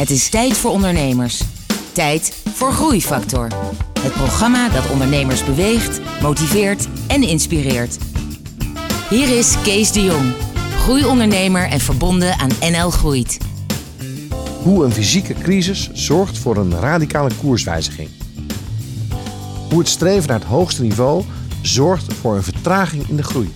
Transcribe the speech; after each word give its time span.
Het 0.00 0.10
is 0.10 0.28
tijd 0.28 0.56
voor 0.56 0.70
ondernemers. 0.70 1.42
Tijd 1.92 2.42
voor 2.54 2.72
Groeifactor. 2.72 3.48
Het 4.00 4.12
programma 4.12 4.68
dat 4.68 4.90
ondernemers 4.90 5.44
beweegt, 5.44 6.00
motiveert 6.22 6.88
en 7.06 7.22
inspireert. 7.22 7.98
Hier 9.10 9.38
is 9.38 9.54
Kees 9.62 9.92
de 9.92 10.04
Jong, 10.04 10.32
groeiondernemer 10.76 11.68
en 11.68 11.80
verbonden 11.80 12.38
aan 12.38 12.50
NL 12.60 12.90
Groeit. 12.90 13.38
Hoe 14.62 14.84
een 14.84 14.92
fysieke 14.92 15.34
crisis 15.34 15.90
zorgt 15.92 16.38
voor 16.38 16.56
een 16.56 16.80
radicale 16.80 17.30
koerswijziging. 17.40 18.08
Hoe 19.70 19.78
het 19.78 19.88
streven 19.88 20.28
naar 20.28 20.38
het 20.38 20.48
hoogste 20.48 20.82
niveau 20.82 21.24
zorgt 21.62 22.14
voor 22.14 22.36
een 22.36 22.42
vertraging 22.42 23.08
in 23.08 23.16
de 23.16 23.24
groei. 23.24 23.54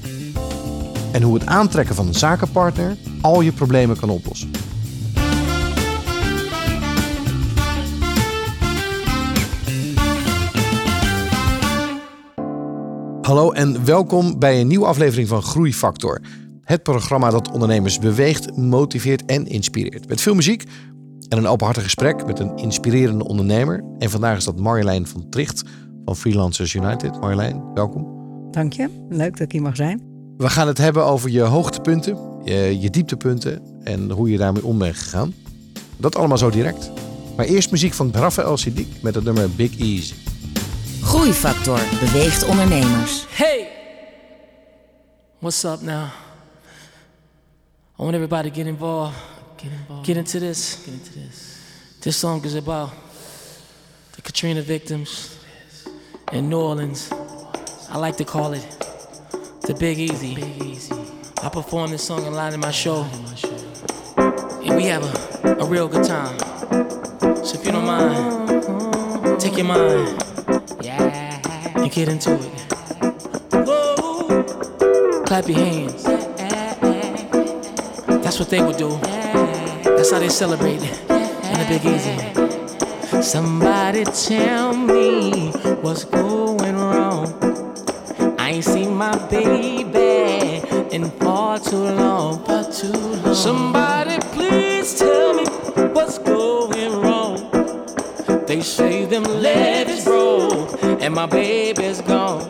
En 1.12 1.22
hoe 1.22 1.34
het 1.34 1.46
aantrekken 1.46 1.94
van 1.94 2.06
een 2.06 2.14
zakenpartner 2.14 2.96
al 3.20 3.40
je 3.40 3.52
problemen 3.52 3.96
kan 3.96 4.10
oplossen. 4.10 4.53
Hallo 13.24 13.52
en 13.52 13.84
welkom 13.84 14.38
bij 14.38 14.60
een 14.60 14.66
nieuwe 14.66 14.86
aflevering 14.86 15.28
van 15.28 15.42
Groeifactor. 15.42 16.20
Het 16.60 16.82
programma 16.82 17.30
dat 17.30 17.50
ondernemers 17.50 17.98
beweegt, 17.98 18.56
motiveert 18.56 19.24
en 19.24 19.46
inspireert. 19.46 20.08
Met 20.08 20.20
veel 20.20 20.34
muziek 20.34 20.64
en 21.28 21.38
een 21.38 21.46
openhartig 21.46 21.82
gesprek 21.82 22.26
met 22.26 22.38
een 22.38 22.56
inspirerende 22.56 23.24
ondernemer. 23.24 23.84
En 23.98 24.10
vandaag 24.10 24.36
is 24.36 24.44
dat 24.44 24.60
Marjolein 24.60 25.06
van 25.06 25.28
Tricht 25.28 25.62
van 26.04 26.16
Freelancers 26.16 26.74
United. 26.74 27.20
Marjolein, 27.20 27.62
welkom. 27.74 28.06
Dank 28.50 28.72
je. 28.72 28.88
Leuk 29.08 29.32
dat 29.32 29.40
ik 29.40 29.52
hier 29.52 29.62
mag 29.62 29.76
zijn. 29.76 30.02
We 30.36 30.48
gaan 30.48 30.66
het 30.66 30.78
hebben 30.78 31.04
over 31.04 31.30
je 31.30 31.42
hoogtepunten, 31.42 32.18
je, 32.44 32.80
je 32.80 32.90
dieptepunten 32.90 33.62
en 33.82 34.10
hoe 34.10 34.30
je 34.30 34.38
daarmee 34.38 34.64
om 34.64 34.78
bent 34.78 34.96
gegaan. 34.96 35.34
Dat 35.96 36.16
allemaal 36.16 36.38
zo 36.38 36.50
direct. 36.50 36.90
Maar 37.36 37.46
eerst 37.46 37.70
muziek 37.70 37.92
van 37.92 38.10
Raphaël 38.12 38.58
Siddiq 38.58 39.00
met 39.02 39.14
het 39.14 39.24
nummer 39.24 39.50
Big 39.50 39.78
Easy. 39.78 40.23
Groeifactor 41.04 41.78
beweegt 42.00 42.44
ondernemers. 42.44 43.26
Hey, 43.36 43.68
what's 45.40 45.64
up 45.64 45.82
now? 45.82 46.10
I 47.98 48.02
want 48.02 48.14
everybody 48.14 48.50
to 48.50 48.56
get 48.56 48.66
involved. 48.66 49.16
Get 49.56 49.72
involved. 49.72 50.06
Get 50.06 50.16
into 50.16 50.40
this. 50.40 50.84
Get 50.84 50.94
into 50.94 51.12
this. 51.12 51.60
This 52.00 52.16
song 52.16 52.44
is 52.44 52.54
about 52.54 52.90
the 54.16 54.22
Katrina 54.22 54.62
victims 54.62 55.38
in 56.32 56.48
New 56.48 56.60
Orleans. 56.60 57.12
I 57.90 57.98
like 57.98 58.16
to 58.16 58.24
call 58.24 58.52
it 58.54 58.66
the 59.62 59.74
Big 59.78 59.98
Easy. 59.98 60.34
Big 60.34 60.62
Easy. 60.62 60.94
I 61.42 61.48
perform 61.48 61.90
this 61.90 62.02
song 62.02 62.26
a 62.26 62.30
lot 62.30 62.52
in 62.52 62.60
my 62.60 62.72
show, 62.72 63.06
and 64.64 64.76
we 64.76 64.84
have 64.84 65.04
a, 65.44 65.56
a 65.60 65.64
real 65.64 65.88
good 65.88 66.04
time. 66.04 66.38
So 67.44 67.58
if 67.58 67.64
you 67.66 67.72
don't 67.72 67.86
mind, 67.86 69.40
take 69.40 69.56
your 69.56 69.66
mind. 69.66 70.33
Yeah. 70.82 71.40
And 71.76 71.90
get 71.90 72.08
into 72.08 72.34
it. 72.34 72.50
Whoa. 73.66 74.42
Clap 75.26 75.48
your 75.48 75.58
hands. 75.58 76.04
That's 78.22 78.38
what 78.38 78.48
they 78.50 78.62
would 78.62 78.76
do. 78.76 78.98
That's 79.96 80.10
how 80.10 80.18
they 80.18 80.28
celebrate 80.28 80.82
in 80.82 81.58
the 81.60 81.66
Big 81.68 81.84
Easy. 81.84 83.22
Somebody 83.22 84.04
tell 84.04 84.74
me 84.74 85.50
what's 85.82 86.04
going 86.04 86.76
wrong. 86.76 87.32
I 88.38 88.50
ain't 88.50 88.64
seen 88.64 88.94
my 88.94 89.16
baby 89.28 90.60
in 90.94 91.10
far 91.20 91.58
too 91.58 91.76
long. 91.76 92.44
Far 92.44 92.64
too 92.70 92.92
long. 92.92 93.34
Somebody 93.34 94.18
please 94.32 94.98
tell 94.98 95.34
me 95.34 95.44
what's 95.92 96.18
going 96.18 97.00
wrong. 97.00 97.50
They 98.46 98.60
say 98.60 99.06
them 99.06 99.24
legs 99.24 100.06
and 101.02 101.14
my 101.14 101.26
baby's 101.26 102.00
gone. 102.00 102.42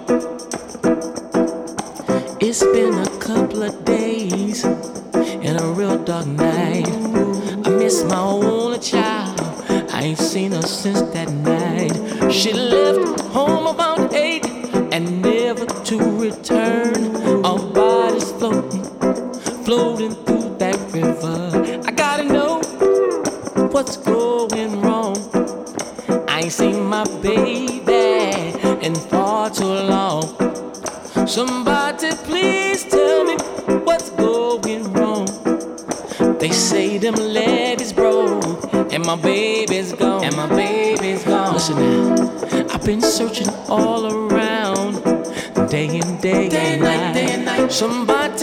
It's 2.40 2.62
been 2.62 2.94
a 2.94 3.18
couple 3.18 3.62
of 3.62 3.84
days 3.84 4.64
and 4.64 5.61
a 5.61 5.66
real 5.66 5.98
dark 6.05 6.27
night. 6.27 6.89
I 7.66 7.70
miss 7.70 8.05
my 8.05 8.18
only 8.18 8.78
child. 8.78 9.40
I 9.92 10.02
ain't 10.02 10.18
seen 10.18 10.52
her 10.52 10.62
since 10.62 11.02
that 11.14 11.30
night. 11.30 12.33
She 12.33 12.52
left 12.52 13.20
home 13.20 13.66
about 13.66 14.12
eight 14.14 14.44
Somebody 47.74 48.33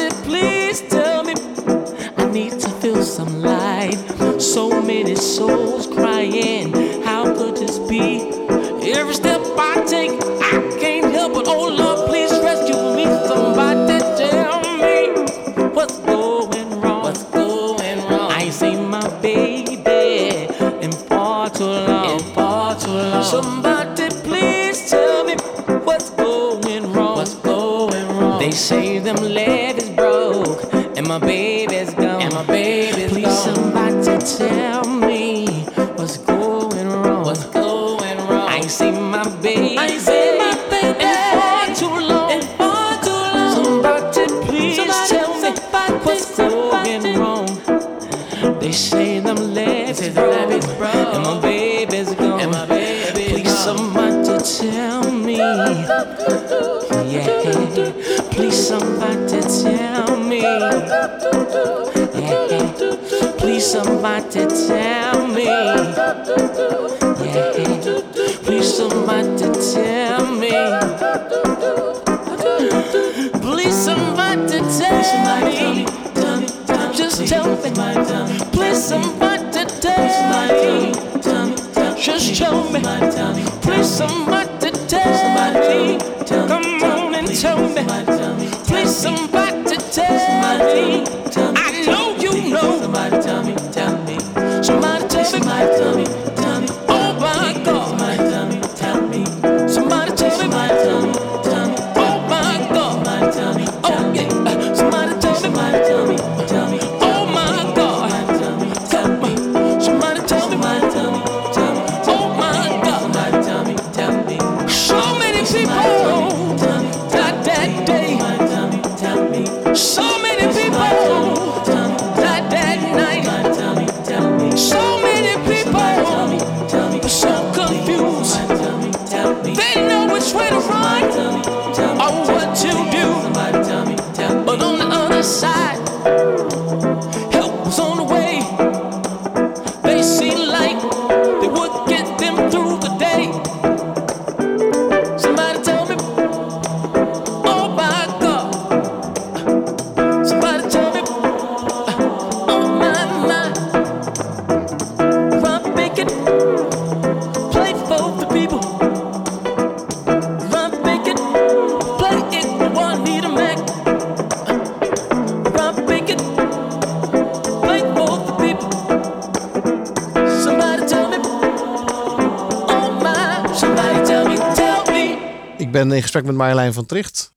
van 176.81 176.97
Tricht. 176.97 177.33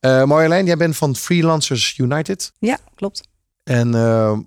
Uh, 0.00 0.24
Marjolein, 0.24 0.66
jij 0.66 0.76
bent 0.76 0.96
van 0.96 1.16
Freelancers 1.16 1.98
United. 1.98 2.52
Ja, 2.58 2.78
klopt. 2.94 3.28
En 3.62 3.94
uh, 3.94 4.38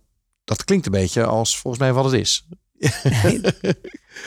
dat 0.43 0.63
klinkt 0.63 0.85
een 0.85 0.91
beetje 0.91 1.25
als 1.25 1.59
volgens 1.59 1.83
mij 1.83 1.93
wat 1.93 2.05
het 2.05 2.13
is. 2.13 2.47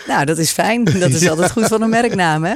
nou, 0.06 0.24
dat 0.24 0.38
is 0.38 0.50
fijn. 0.50 0.84
Dat 0.84 1.10
is 1.10 1.28
altijd 1.30 1.50
goed 1.50 1.66
van 1.66 1.82
een 1.82 1.90
merknaam. 1.90 2.44
Hè? 2.44 2.54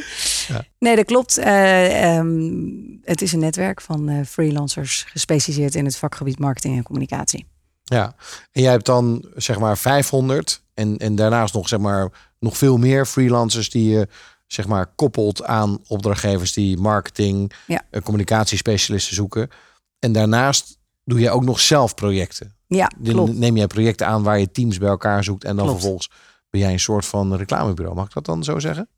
Ja. 0.49 0.65
Nee, 0.79 0.97
dat 0.97 1.05
klopt. 1.05 1.39
Uh, 1.39 2.17
um, 2.17 3.01
het 3.05 3.23
is 3.23 3.33
een 3.33 3.39
netwerk 3.39 3.81
van 3.81 4.27
freelancers 4.27 5.05
gespecialiseerd 5.09 5.75
in 5.75 5.85
het 5.85 5.97
vakgebied 5.97 6.39
marketing 6.39 6.77
en 6.77 6.83
communicatie. 6.83 7.47
Ja, 7.85 8.15
en 8.53 8.63
jij 8.63 8.71
hebt 8.71 8.87
dan 8.87 9.25
zeg 9.35 9.59
maar 9.59 9.79
500 9.79 10.63
en, 10.75 10.97
en 10.97 11.15
daarnaast 11.15 11.55
nog 11.55 11.69
zeg 11.69 11.79
maar 11.79 12.33
nog 12.39 12.57
veel 12.57 12.77
meer 12.77 13.07
freelancers 13.07 13.71
die 13.71 13.91
je 13.91 14.09
zeg 14.53 14.67
maar 14.67 14.87
koppelt 14.87 15.45
aan 15.45 15.79
opdrachtgevers 15.87 16.53
die 16.53 16.77
marketing, 16.77 17.53
ja. 17.67 17.83
uh, 17.91 18.03
communicatiespecialisten 18.03 19.15
zoeken. 19.15 19.51
En 19.99 20.13
daarnaast 20.13 20.79
doe 21.05 21.21
je 21.21 21.31
ook 21.31 21.45
nog 21.45 21.61
zelf 21.61 21.95
projecten. 21.95 22.55
Ja, 22.67 22.91
klopt. 23.05 23.37
Neem 23.37 23.57
jij 23.57 23.67
projecten 23.67 24.07
aan 24.07 24.23
waar 24.23 24.39
je 24.39 24.51
teams 24.51 24.79
bij 24.79 24.89
elkaar 24.89 25.25
zoekt 25.25 25.45
en 25.45 25.57
dan 25.57 25.69
vervolgens 25.69 26.11
ben 26.51 26.61
jij 26.61 26.73
een 26.73 26.81
soort 26.81 27.07
van 27.07 27.37
reclamebureau. 27.37 27.97
Mag 27.97 28.07
ik 28.07 28.13
dat 28.13 28.25
dan 28.25 28.45
zo 28.45 28.59
zeggen? 28.59 28.89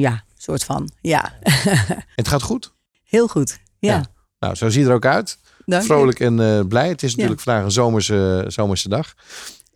Ja, 0.00 0.24
soort 0.36 0.64
van. 0.64 0.90
Ja. 1.00 1.32
het 2.16 2.28
gaat 2.28 2.42
goed? 2.42 2.72
Heel 3.02 3.28
goed. 3.28 3.58
Ja. 3.78 4.04
Nou, 4.38 4.54
zo 4.54 4.68
ziet 4.68 4.86
er 4.86 4.94
ook 4.94 5.06
uit. 5.06 5.38
Dank 5.66 5.84
Vrolijk 5.84 6.20
en 6.20 6.38
uh, 6.38 6.60
blij. 6.68 6.88
Het 6.88 7.02
is 7.02 7.14
natuurlijk 7.14 7.40
vandaag 7.40 7.64
een 7.64 7.70
zomerse, 7.70 8.44
zomerse 8.48 8.88
dag. 8.88 9.14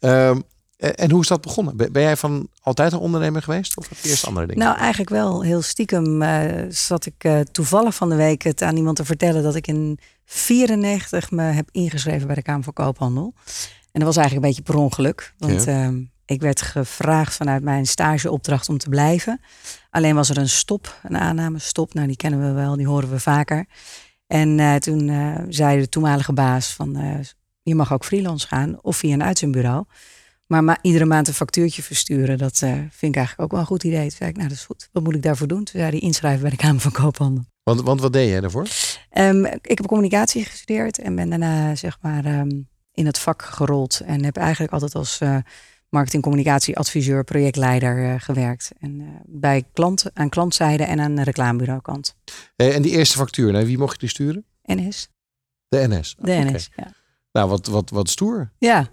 Um, 0.01 0.43
en 0.77 1.11
hoe 1.11 1.21
is 1.21 1.29
dat 1.29 1.41
begonnen? 1.41 1.77
Ben 1.77 2.03
jij 2.03 2.17
van 2.17 2.49
altijd 2.61 2.93
een 2.93 2.99
ondernemer 2.99 3.43
geweest? 3.43 3.77
Of 3.77 4.05
eerst 4.05 4.27
andere 4.27 4.47
dingen? 4.47 4.65
Nou, 4.65 4.79
eigenlijk 4.79 5.11
wel. 5.11 5.43
Heel 5.43 5.63
stiekem 5.63 6.23
uh, 6.23 6.65
zat 6.69 7.07
ik 7.07 7.25
uh, 7.25 7.41
toevallig 7.41 7.95
van 7.95 8.09
de 8.09 8.15
week 8.15 8.43
het 8.43 8.63
aan 8.63 8.77
iemand 8.77 8.97
te 8.97 9.05
vertellen 9.05 9.43
dat 9.43 9.55
ik 9.55 9.67
in 9.67 9.99
94 10.25 11.31
me 11.31 11.43
heb 11.43 11.69
ingeschreven 11.71 12.27
bij 12.27 12.37
de 12.37 12.43
Kamer 12.43 12.65
van 12.65 12.73
Koophandel. 12.73 13.35
En 13.93 14.03
dat 14.03 14.03
was 14.03 14.17
eigenlijk 14.17 14.47
een 14.47 14.53
beetje 14.53 14.73
per 14.73 14.83
ongeluk. 14.83 15.35
Want 15.39 15.65
ja. 15.65 15.89
uh, 15.89 15.99
ik 16.25 16.41
werd 16.41 16.63
gevraagd 16.63 17.35
vanuit 17.35 17.63
mijn 17.63 17.87
stageopdracht 17.87 18.69
om 18.69 18.79
te 18.79 18.89
blijven. 18.89 19.41
Alleen 19.91 20.15
was 20.15 20.31
er 20.31 20.39
een 20.39 20.49
stop, 20.49 21.01
een 21.03 21.17
aanname 21.17 21.59
stop. 21.59 21.95
Nou, 21.95 22.07
die 22.07 22.17
kennen 22.17 22.41
we 22.41 22.53
wel, 22.53 22.77
die 22.77 22.87
horen 22.87 23.11
we 23.11 23.21
vaker. 23.21 23.67
En 24.27 24.81
toen 24.81 25.11
zei 25.49 25.81
de 25.81 25.89
toenmalige 25.89 26.33
baas 26.33 26.73
van, 26.73 27.23
je 27.63 27.75
mag 27.75 27.93
ook 27.93 28.05
freelance 28.05 28.47
gaan 28.47 28.83
of 28.83 28.97
via 28.97 29.13
een 29.13 29.23
uitzendbureau. 29.23 29.85
Maar, 30.47 30.79
iedere 30.83 31.05
maand 31.05 31.29
een 31.29 31.35
factuurtje 31.35 31.83
versturen, 31.83 32.39
dat 32.39 32.59
vind 32.91 33.01
ik 33.01 33.17
eigenlijk 33.17 33.41
ook 33.41 33.51
wel 33.51 33.61
een 33.61 33.67
goed 33.67 33.85
idee. 33.85 34.01
Toen 34.01 34.11
zei 34.11 34.31
ik, 34.31 34.37
nou 34.37 34.49
dat 34.49 34.57
is 34.57 34.65
goed. 34.65 34.89
Wat 34.93 35.03
moet 35.03 35.15
ik 35.15 35.23
daarvoor 35.23 35.47
doen? 35.47 35.65
Toen 35.65 35.81
zei 35.81 35.91
hij 35.91 35.99
inschrijven 35.99 36.41
bij 36.41 36.51
de 36.51 36.57
Kamer 36.57 36.81
van 36.81 36.93
Koophandel. 36.93 37.45
Want, 37.63 37.83
want 37.83 38.01
wat 38.01 38.13
deed 38.13 38.29
jij 38.29 38.41
daarvoor? 38.41 38.67
Um, 39.13 39.45
ik 39.47 39.79
heb 39.79 39.87
communicatie 39.87 40.45
gestudeerd 40.45 40.99
en 40.99 41.15
ben 41.15 41.31
daarna 41.31 41.75
zeg 41.75 41.99
maar 42.01 42.25
um, 42.25 42.69
in 42.93 43.07
het 43.07 43.19
vak 43.19 43.43
gerold. 43.43 44.01
En 44.01 44.25
heb 44.25 44.37
eigenlijk 44.37 44.73
altijd 44.73 44.95
als 44.95 45.21
marketing, 45.89 46.23
communicatie, 46.23 46.77
adviseur, 46.77 47.25
projectleider 47.25 47.99
uh, 47.99 48.15
gewerkt. 48.19 48.71
En 48.81 49.01
uh, 49.01 49.09
bij 49.25 49.65
klant, 49.73 50.05
aan 50.15 50.29
klantzijde 50.29 50.85
en 50.85 51.01
aan 51.01 51.21
reclamebureau 51.21 51.81
kant. 51.81 52.17
Hey, 52.57 52.75
en 52.75 52.83
die 52.83 52.93
eerste 52.93 53.17
factuur, 53.17 53.53
naar 53.53 53.65
wie 53.65 53.79
mocht 53.79 53.93
je 53.93 53.99
die 53.99 54.09
sturen? 54.09 54.45
NS. 54.63 55.09
De 55.69 55.87
NS? 55.89 56.17
De 56.19 56.33
okay. 56.33 56.51
NS, 56.51 56.71
ja. 56.77 56.93
Nou, 57.33 57.49
wat, 57.49 57.67
wat, 57.67 57.91
wat 57.91 58.09
stoer. 58.09 58.53
Ja. 58.59 58.89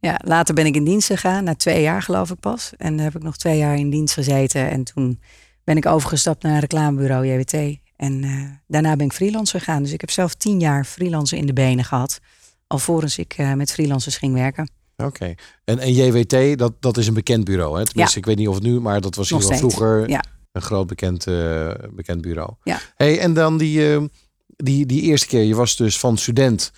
Ja, 0.00 0.20
later 0.24 0.54
ben 0.54 0.66
ik 0.66 0.74
in 0.74 0.84
dienst 0.84 1.06
gegaan, 1.06 1.44
na 1.44 1.54
twee 1.54 1.82
jaar 1.82 2.02
geloof 2.02 2.30
ik 2.30 2.40
pas. 2.40 2.72
En 2.76 2.98
heb 2.98 3.16
ik 3.16 3.22
nog 3.22 3.36
twee 3.36 3.58
jaar 3.58 3.76
in 3.76 3.90
dienst 3.90 4.14
gezeten. 4.14 4.70
En 4.70 4.84
toen 4.84 5.20
ben 5.64 5.76
ik 5.76 5.86
overgestapt 5.86 6.42
naar 6.42 6.60
reclamebureau 6.60 7.26
JWT. 7.26 7.78
En 7.96 8.22
uh, 8.22 8.50
daarna 8.66 8.96
ben 8.96 9.06
ik 9.06 9.12
freelance 9.12 9.58
gegaan. 9.58 9.82
Dus 9.82 9.92
ik 9.92 10.00
heb 10.00 10.10
zelf 10.10 10.34
tien 10.34 10.60
jaar 10.60 10.84
freelance 10.84 11.36
in 11.36 11.46
de 11.46 11.52
benen 11.52 11.84
gehad. 11.84 12.20
Alvorens 12.66 13.18
ik 13.18 13.36
met 13.54 13.72
freelancers 13.72 14.16
ging 14.16 14.34
werken. 14.34 14.70
Oké. 14.96 15.34
En, 15.64 15.78
en 15.78 15.92
JWT, 15.92 16.58
dat, 16.58 16.72
dat 16.80 16.96
is 16.96 17.06
een 17.06 17.14
bekend 17.14 17.44
bureau. 17.44 17.78
Hè? 17.78 17.84
Tenminste, 17.84 18.14
ja. 18.14 18.20
ik 18.20 18.26
weet 18.26 18.36
niet 18.36 18.48
of 18.48 18.54
het 18.54 18.62
nu, 18.62 18.80
maar 18.80 19.00
dat 19.00 19.14
was 19.14 19.30
hier 19.30 19.42
vroeger 19.42 20.08
ja. 20.08 20.24
een 20.52 20.62
groot 20.62 20.86
bekend, 20.86 21.26
uh, 21.26 21.70
bekend 21.90 22.20
bureau. 22.20 22.52
Ja. 22.62 22.80
Hey, 22.94 23.18
en 23.18 23.34
dan 23.34 23.58
die, 23.58 24.08
die, 24.46 24.86
die 24.86 25.02
eerste 25.02 25.26
keer, 25.26 25.42
je 25.42 25.54
was 25.54 25.76
dus 25.76 25.98
van 25.98 26.16
student, 26.16 26.72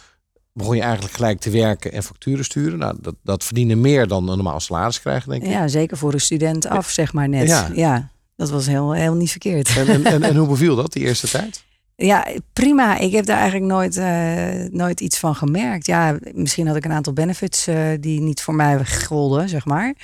begon 0.53 0.77
je 0.77 0.83
eigenlijk 0.83 1.15
gelijk 1.15 1.41
te 1.41 1.51
werken 1.51 1.93
en 1.93 2.03
facturen 2.03 2.45
sturen. 2.45 2.79
Nou, 2.79 2.97
dat, 3.01 3.15
dat 3.23 3.45
verdiende 3.45 3.75
meer 3.75 4.07
dan 4.07 4.29
een 4.29 4.37
normaal 4.37 4.61
salaris 4.61 5.01
krijgen, 5.01 5.31
denk 5.31 5.43
ik. 5.43 5.51
Ja, 5.51 5.69
zeker 5.69 5.97
voor 5.97 6.13
een 6.13 6.21
student 6.21 6.67
af, 6.67 6.91
zeg 6.91 7.13
maar 7.13 7.29
net. 7.29 7.49
Ja, 7.49 7.69
ja 7.75 8.11
dat 8.37 8.51
was 8.51 8.67
heel, 8.67 8.93
heel 8.93 9.15
niet 9.15 9.31
verkeerd. 9.31 9.77
En, 9.77 9.89
en, 9.89 10.05
en, 10.05 10.23
en 10.23 10.37
hoe 10.41 10.49
beviel 10.49 10.77
dat, 10.77 10.93
die 10.93 11.05
eerste 11.05 11.29
tijd? 11.29 11.65
Ja, 11.97 12.27
prima. 12.53 12.99
Ik 12.99 13.13
heb 13.13 13.27
daar 13.27 13.39
eigenlijk 13.39 13.73
nooit, 13.73 13.97
uh, 13.97 14.71
nooit 14.71 15.01
iets 15.01 15.19
van 15.19 15.35
gemerkt. 15.35 15.87
Ja, 15.87 16.19
misschien 16.33 16.67
had 16.67 16.77
ik 16.77 16.85
een 16.85 16.93
aantal 16.93 17.13
benefits 17.13 17.69
uh, 17.69 17.89
die 18.01 18.21
niet 18.21 18.43
voor 18.43 18.55
mij 18.55 18.87
golden, 18.87 19.49
zeg 19.49 19.65
maar. 19.65 19.95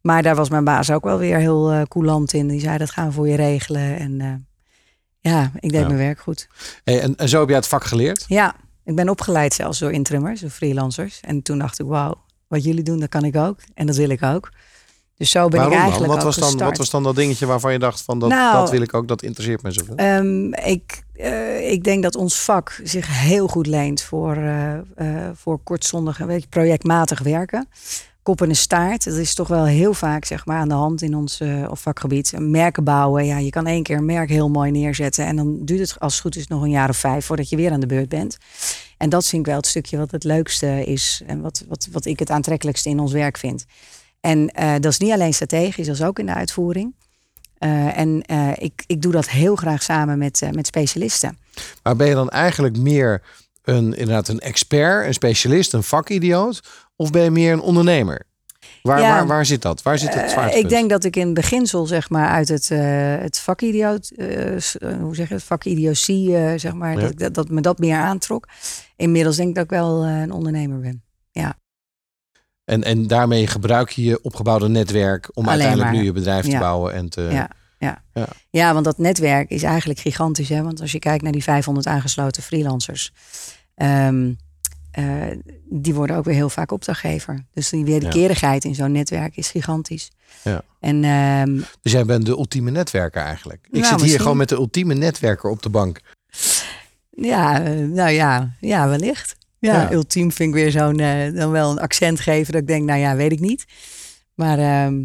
Maar 0.00 0.22
daar 0.22 0.34
was 0.34 0.48
mijn 0.48 0.64
baas 0.64 0.90
ook 0.90 1.04
wel 1.04 1.18
weer 1.18 1.38
heel 1.38 1.72
uh, 1.72 1.82
coulant 1.82 2.32
in. 2.32 2.48
Die 2.48 2.60
zei, 2.60 2.78
dat 2.78 2.90
gaan 2.90 3.06
we 3.06 3.12
voor 3.12 3.28
je 3.28 3.36
regelen. 3.36 3.98
En 3.98 4.46
ja, 5.20 5.50
ik 5.54 5.70
deed 5.70 5.80
ja. 5.80 5.86
mijn 5.86 5.98
werk 5.98 6.20
goed. 6.20 6.48
Hey, 6.84 7.00
en, 7.00 7.16
en 7.16 7.28
zo 7.28 7.38
heb 7.38 7.48
jij 7.48 7.56
het 7.56 7.68
vak 7.68 7.84
geleerd? 7.84 8.24
Ja, 8.28 8.54
ik 8.84 8.94
ben 8.94 9.08
opgeleid 9.08 9.54
zelfs 9.54 9.78
door 9.78 9.92
intrimmers, 9.92 10.40
door 10.40 10.50
freelancers. 10.50 11.20
En 11.20 11.42
toen 11.42 11.58
dacht 11.58 11.80
ik, 11.80 11.86
wauw, 11.86 12.14
wat 12.46 12.64
jullie 12.64 12.82
doen, 12.82 13.00
dat 13.00 13.08
kan 13.08 13.24
ik 13.24 13.36
ook. 13.36 13.58
En 13.74 13.86
dat 13.86 13.96
wil 13.96 14.08
ik 14.08 14.22
ook. 14.22 14.50
Dus 15.16 15.30
zo 15.30 15.48
ben 15.48 15.58
Waarom 15.58 15.76
ik 15.76 15.82
eigenlijk 15.82 16.12
wat 16.12 16.22
was 16.22 16.36
dan, 16.36 16.58
Wat 16.58 16.76
was 16.76 16.90
dan 16.90 17.02
dat 17.02 17.16
dingetje 17.16 17.46
waarvan 17.46 17.72
je 17.72 17.78
dacht 17.78 18.02
van 18.02 18.18
dat, 18.18 18.28
nou, 18.28 18.56
dat 18.56 18.70
wil 18.70 18.82
ik 18.82 18.94
ook, 18.94 19.08
dat 19.08 19.22
interesseert 19.22 19.62
me 19.62 19.70
zoveel? 19.70 19.98
Um, 19.98 20.54
ik, 20.54 21.02
uh, 21.14 21.70
ik 21.70 21.84
denk 21.84 22.02
dat 22.02 22.16
ons 22.16 22.40
vak 22.40 22.80
zich 22.84 23.20
heel 23.20 23.48
goed 23.48 23.66
leent 23.66 24.02
voor, 24.02 24.36
uh, 24.36 24.74
uh, 24.96 25.28
voor 25.34 25.58
kortzondig, 25.58 26.18
weet 26.18 26.42
je, 26.42 26.48
projectmatig 26.48 27.20
werken. 27.20 27.68
Kop 28.22 28.42
en 28.42 28.56
staart, 28.56 29.04
dat 29.04 29.14
is 29.14 29.34
toch 29.34 29.48
wel 29.48 29.64
heel 29.64 29.94
vaak 29.94 30.24
zeg 30.24 30.46
maar, 30.46 30.58
aan 30.58 30.68
de 30.68 30.74
hand 30.74 31.02
in 31.02 31.16
ons 31.16 31.40
vakgebied. 31.70 32.32
Merken 32.38 32.84
bouwen, 32.84 33.26
ja, 33.26 33.38
je 33.38 33.50
kan 33.50 33.66
één 33.66 33.82
keer 33.82 33.96
een 33.96 34.04
merk 34.04 34.28
heel 34.28 34.48
mooi 34.48 34.70
neerzetten. 34.70 35.26
En 35.26 35.36
dan 35.36 35.64
duurt 35.64 35.80
het 35.80 36.00
als 36.00 36.12
het 36.12 36.22
goed 36.22 36.36
is 36.36 36.46
nog 36.46 36.62
een 36.62 36.70
jaar 36.70 36.88
of 36.88 36.96
vijf 36.96 37.26
voordat 37.26 37.48
je 37.48 37.56
weer 37.56 37.72
aan 37.72 37.80
de 37.80 37.86
beurt 37.86 38.08
bent. 38.08 38.38
En 38.98 39.08
dat 39.08 39.26
vind 39.26 39.42
ik 39.42 39.46
wel 39.46 39.56
het 39.56 39.66
stukje 39.66 39.96
wat 39.96 40.10
het 40.10 40.24
leukste 40.24 40.84
is 40.84 41.22
en 41.26 41.40
wat, 41.40 41.64
wat, 41.68 41.88
wat 41.92 42.04
ik 42.04 42.18
het 42.18 42.30
aantrekkelijkste 42.30 42.88
in 42.88 43.00
ons 43.00 43.12
werk 43.12 43.38
vind. 43.38 43.64
En 44.20 44.38
uh, 44.60 44.72
dat 44.72 44.92
is 44.92 44.98
niet 44.98 45.12
alleen 45.12 45.34
strategisch, 45.34 45.86
dat 45.86 45.94
is 45.94 46.02
ook 46.02 46.18
in 46.18 46.26
de 46.26 46.34
uitvoering. 46.34 46.94
Uh, 47.58 47.98
en 47.98 48.24
uh, 48.26 48.50
ik, 48.56 48.84
ik 48.86 49.02
doe 49.02 49.12
dat 49.12 49.28
heel 49.28 49.56
graag 49.56 49.82
samen 49.82 50.18
met, 50.18 50.48
met 50.52 50.66
specialisten. 50.66 51.38
Maar 51.82 51.96
ben 51.96 52.06
je 52.06 52.14
dan 52.14 52.30
eigenlijk 52.30 52.78
meer 52.78 53.22
een, 53.62 53.94
inderdaad 53.94 54.28
een 54.28 54.40
expert, 54.40 55.06
een 55.06 55.14
specialist, 55.14 55.72
een 55.72 55.82
vakidioot? 55.82 56.60
Of 56.96 57.10
ben 57.10 57.22
je 57.22 57.30
meer 57.30 57.52
een 57.52 57.60
ondernemer? 57.60 58.26
Waar, 58.82 59.00
ja, 59.00 59.08
waar, 59.08 59.26
waar 59.26 59.46
zit 59.46 59.62
dat? 59.62 59.82
Waar 59.82 59.98
zit 59.98 60.14
het 60.14 60.30
zwaartepunt? 60.30 60.64
ik 60.64 60.70
denk 60.70 60.90
dat 60.90 61.04
ik 61.04 61.16
in 61.16 61.34
beginsel 61.34 61.86
zeg 61.86 62.10
maar 62.10 62.28
uit 62.28 62.48
het, 62.48 62.68
het 63.22 63.38
vakidioot, 63.38 64.12
hoe 65.00 65.14
zeg 65.14 65.28
je 65.28 65.34
het, 65.34 65.42
vakidiotie, 65.42 66.58
zeg 66.58 66.72
maar, 66.72 66.94
ja. 66.94 67.00
dat, 67.00 67.18
dat, 67.18 67.34
dat 67.34 67.48
me 67.48 67.60
dat 67.60 67.78
meer 67.78 67.96
aantrok. 67.96 68.48
Inmiddels 68.96 69.36
denk 69.36 69.48
ik 69.48 69.54
dat 69.54 69.64
ik 69.64 69.70
wel 69.70 70.04
een 70.04 70.32
ondernemer 70.32 70.80
ben. 70.80 71.02
Ja. 71.30 71.54
En, 72.64 72.82
en 72.82 73.06
daarmee 73.06 73.46
gebruik 73.46 73.90
je 73.90 74.02
je 74.02 74.22
opgebouwde 74.22 74.68
netwerk 74.68 75.28
om 75.32 75.42
Alleen 75.42 75.48
uiteindelijk 75.50 75.90
maar. 75.90 75.98
nu 76.00 76.04
je 76.06 76.12
bedrijf 76.12 76.44
te 76.44 76.50
Ja. 76.50 76.58
bouwen 76.58 76.92
en 76.92 77.08
te. 77.08 77.46
Ja, 77.84 78.02
ja. 78.50 78.72
Want 78.72 78.84
dat 78.84 78.98
netwerk 78.98 79.50
is 79.50 79.62
eigenlijk 79.62 79.98
gigantisch. 80.00 80.48
Hè? 80.48 80.62
Want 80.62 80.80
als 80.80 80.92
je 80.92 80.98
kijkt 80.98 81.22
naar 81.22 81.32
die 81.32 81.42
500 81.42 81.86
aangesloten 81.86 82.42
freelancers, 82.42 83.12
ehm, 83.74 84.32
eh, 84.90 85.04
die 85.70 85.94
worden 85.94 86.16
ook 86.16 86.24
weer 86.24 86.34
heel 86.34 86.48
vaak 86.50 86.72
opdrachtgever. 86.72 87.44
Dus 87.52 87.68
die 87.68 87.84
wederkerigheid 87.84 88.64
in 88.64 88.74
zo'n 88.74 88.92
netwerk 88.92 89.36
is 89.36 89.50
gigantisch. 89.50 90.10
Ja. 90.42 90.62
En 90.80 91.04
ehm, 91.04 91.60
Dus 91.82 91.92
jij 91.92 92.04
bent 92.04 92.26
de 92.26 92.30
ultieme 92.32 92.70
netwerker 92.70 93.22
eigenlijk. 93.22 93.58
Ik 93.66 93.70
Nou, 93.72 93.82
zit 93.84 93.90
hier 93.92 94.00
misschien. 94.00 94.20
gewoon 94.20 94.36
met 94.36 94.48
de 94.48 94.54
ultieme 94.54 94.94
netwerker 94.94 95.50
op 95.50 95.62
de 95.62 95.70
bank. 95.70 96.00
ja, 97.10 97.62
eh, 97.64 97.72
nou 97.88 98.10
ja, 98.10 98.50
ja, 98.60 98.88
wellicht. 98.88 99.36
Ja, 99.58 99.80
Ja. 99.80 99.92
ultiem 99.92 100.32
vind 100.32 100.48
ik 100.48 100.54
weer 100.54 100.70
zo'n, 100.70 100.98
eh, 101.00 101.34
dan 101.34 101.50
wel 101.50 101.70
een 101.70 101.78
accent 101.80 102.20
geven 102.20 102.52
dat 102.52 102.60
ik 102.62 102.66
denk, 102.68 102.84
nou 102.86 103.00
ja, 103.00 103.16
weet 103.16 103.32
ik 103.32 103.40
niet. 103.40 103.64
Maar 104.34 104.58
ehm, 104.58 105.04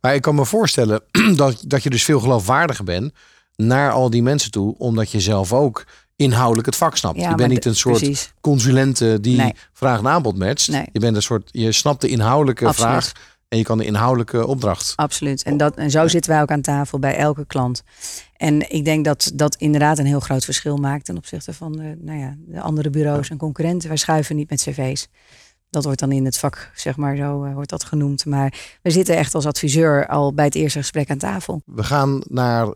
Maar 0.00 0.14
ik 0.14 0.22
kan 0.22 0.34
me 0.34 0.44
voorstellen 0.44 1.02
dat, 1.36 1.64
dat 1.66 1.82
je 1.82 1.90
dus 1.90 2.04
veel 2.04 2.20
geloofwaardiger 2.20 2.84
bent 2.84 3.12
naar 3.56 3.90
al 3.92 4.10
die 4.10 4.22
mensen 4.22 4.50
toe, 4.50 4.74
omdat 4.78 5.10
je 5.10 5.20
zelf 5.20 5.52
ook 5.52 5.84
inhoudelijk 6.16 6.66
het 6.66 6.76
vak 6.76 6.96
snapt. 6.96 7.18
ja, 7.20 7.28
je 7.28 7.34
bent 7.34 7.50
niet 7.50 7.64
een 7.64 7.76
soort 7.76 7.98
Precies, 7.98 8.32
consulente 8.40 9.20
die 9.20 9.36
Nee. 9.36 9.54
vraag 9.72 9.98
en 9.98 10.08
aanbod 10.08 10.38
matcht. 10.38 10.68
Nee. 10.68 10.86
Je 10.92 10.98
bent 11.00 11.16
een 11.16 11.22
soort, 11.22 11.48
je 11.52 11.72
snapt 11.72 12.00
de 12.00 12.08
inhoudelijke 12.08 12.66
Absoluut. 12.66 12.90
vraag 12.90 13.12
en 13.48 13.58
je 13.58 13.64
kan 13.64 13.78
de 13.78 13.84
inhoudelijke 13.84 14.46
opdracht. 14.46 14.92
absoluut. 14.96 15.42
En, 15.42 15.56
dat, 15.56 15.76
en 15.76 15.90
zo 15.90 16.08
zitten 16.08 16.30
wij 16.32 16.40
ook 16.42 16.50
aan 16.50 16.60
tafel 16.60 16.98
bij 16.98 17.16
elke 17.16 17.46
klant. 17.46 17.82
En 18.36 18.70
ik 18.72 18.84
denk 18.84 19.04
dat 19.04 19.30
dat 19.34 19.54
inderdaad 19.56 19.98
een 19.98 20.06
heel 20.06 20.20
groot 20.20 20.44
verschil 20.44 20.76
maakt 20.76 21.04
ten 21.04 21.16
opzichte 21.16 21.52
van 21.52 21.72
de, 21.72 21.96
nou 22.00 22.18
ja, 22.18 22.34
de 22.38 22.60
andere 22.60 22.90
bureaus 22.90 23.30
en 23.30 23.36
concurrenten. 23.36 23.88
Wij 23.88 23.96
schuiven 23.96 24.36
niet 24.36 24.50
met 24.50 24.62
cv's. 24.62 25.08
Dat 25.74 25.84
wordt 25.84 26.00
dan 26.00 26.12
in 26.12 26.24
het 26.24 26.38
vak, 26.38 26.70
zeg 26.74 26.96
maar, 26.96 27.16
zo 27.16 27.52
wordt 27.52 27.70
dat 27.70 27.84
genoemd. 27.84 28.26
Maar 28.26 28.78
we 28.82 28.90
zitten 28.90 29.16
echt 29.16 29.34
als 29.34 29.46
adviseur 29.46 30.06
al 30.06 30.34
bij 30.34 30.44
het 30.44 30.54
eerste 30.54 30.78
gesprek 30.78 31.10
aan 31.10 31.18
tafel. 31.18 31.62
We 31.64 31.82
gaan 31.82 32.22
naar 32.28 32.68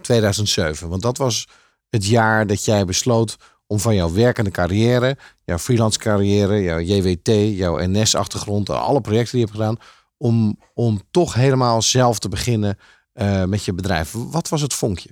2007, 0.00 0.88
want 0.88 1.02
dat 1.02 1.18
was 1.18 1.48
het 1.90 2.06
jaar 2.06 2.46
dat 2.46 2.64
jij 2.64 2.84
besloot 2.84 3.36
om 3.66 3.78
van 3.78 3.94
jouw 3.94 4.12
werkende 4.12 4.50
carrière, 4.50 5.16
jouw 5.44 5.58
freelance 5.58 5.98
carrière, 5.98 6.62
jouw 6.62 6.80
JWT, 6.80 7.28
jouw 7.58 7.86
NS-achtergrond, 7.86 8.70
alle 8.70 9.00
projecten 9.00 9.38
die 9.38 9.40
je 9.40 9.46
hebt 9.46 9.58
gedaan, 9.58 9.76
om, 10.16 10.58
om 10.74 11.00
toch 11.10 11.34
helemaal 11.34 11.82
zelf 11.82 12.18
te 12.18 12.28
beginnen 12.28 12.78
uh, 13.14 13.44
met 13.44 13.64
je 13.64 13.72
bedrijf. 13.72 14.12
Wat 14.12 14.48
was 14.48 14.60
het 14.60 14.74
vonkje? 14.74 15.10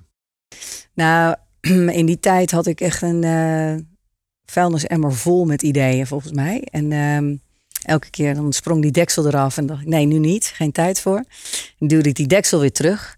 Nou, 0.95 1.37
in 2.01 2.07
die 2.07 2.21
tijd 2.21 2.51
had 2.51 2.67
ik 2.67 2.81
echt 2.81 3.03
een 3.03 3.23
uh, 3.23 3.75
vuilnisemmer 4.53 5.13
vol 5.13 5.45
met 5.45 5.63
ideeën, 5.63 6.07
volgens 6.07 6.33
mij. 6.33 6.69
En 6.71 6.91
uh, 6.91 7.39
elke 7.83 8.11
keer 8.11 8.35
dan 8.35 8.53
sprong 8.53 8.83
die 8.83 8.91
deksel 8.91 9.27
eraf 9.27 9.57
en 9.57 9.67
dacht 9.67 9.81
ik, 9.81 9.87
nee, 9.87 10.07
nu 10.07 10.19
niet, 10.19 10.47
geen 10.47 10.73
tijd 10.73 11.01
voor. 11.01 11.25
Dan 11.79 11.89
duwde 11.89 12.09
ik 12.09 12.15
die 12.15 12.27
deksel 12.27 12.61
weer 12.61 12.73
terug. 12.73 13.17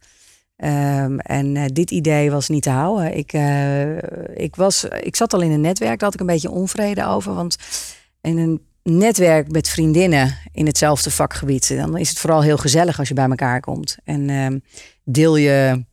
Um, 0.56 1.20
en 1.20 1.54
uh, 1.54 1.64
dit 1.72 1.90
idee 1.90 2.30
was 2.30 2.48
niet 2.48 2.62
te 2.62 2.70
houden. 2.70 3.16
Ik, 3.16 3.32
uh, 3.32 3.96
ik, 4.34 4.56
was, 4.56 4.84
ik 4.84 5.16
zat 5.16 5.32
al 5.32 5.40
in 5.40 5.50
een 5.50 5.60
netwerk, 5.60 5.98
daar 5.98 6.08
had 6.08 6.14
ik 6.14 6.20
een 6.20 6.34
beetje 6.34 6.50
onvrede 6.50 7.06
over. 7.06 7.34
Want 7.34 7.56
in 8.20 8.38
een 8.38 8.62
netwerk 8.82 9.50
met 9.50 9.68
vriendinnen 9.68 10.38
in 10.52 10.66
hetzelfde 10.66 11.10
vakgebied, 11.10 11.76
dan 11.76 11.98
is 11.98 12.08
het 12.08 12.18
vooral 12.18 12.42
heel 12.42 12.56
gezellig 12.56 12.98
als 12.98 13.08
je 13.08 13.14
bij 13.14 13.28
elkaar 13.28 13.60
komt. 13.60 13.96
En 14.04 14.28
uh, 14.28 14.46
deel 15.04 15.36
je 15.36 15.84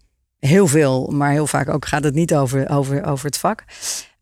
heel 0.47 0.67
veel, 0.67 1.07
maar 1.07 1.31
heel 1.31 1.47
vaak 1.47 1.69
ook 1.69 1.85
gaat 1.85 2.03
het 2.03 2.13
niet 2.13 2.35
over, 2.35 2.69
over, 2.69 3.05
over 3.05 3.25
het 3.25 3.37
vak. 3.37 3.63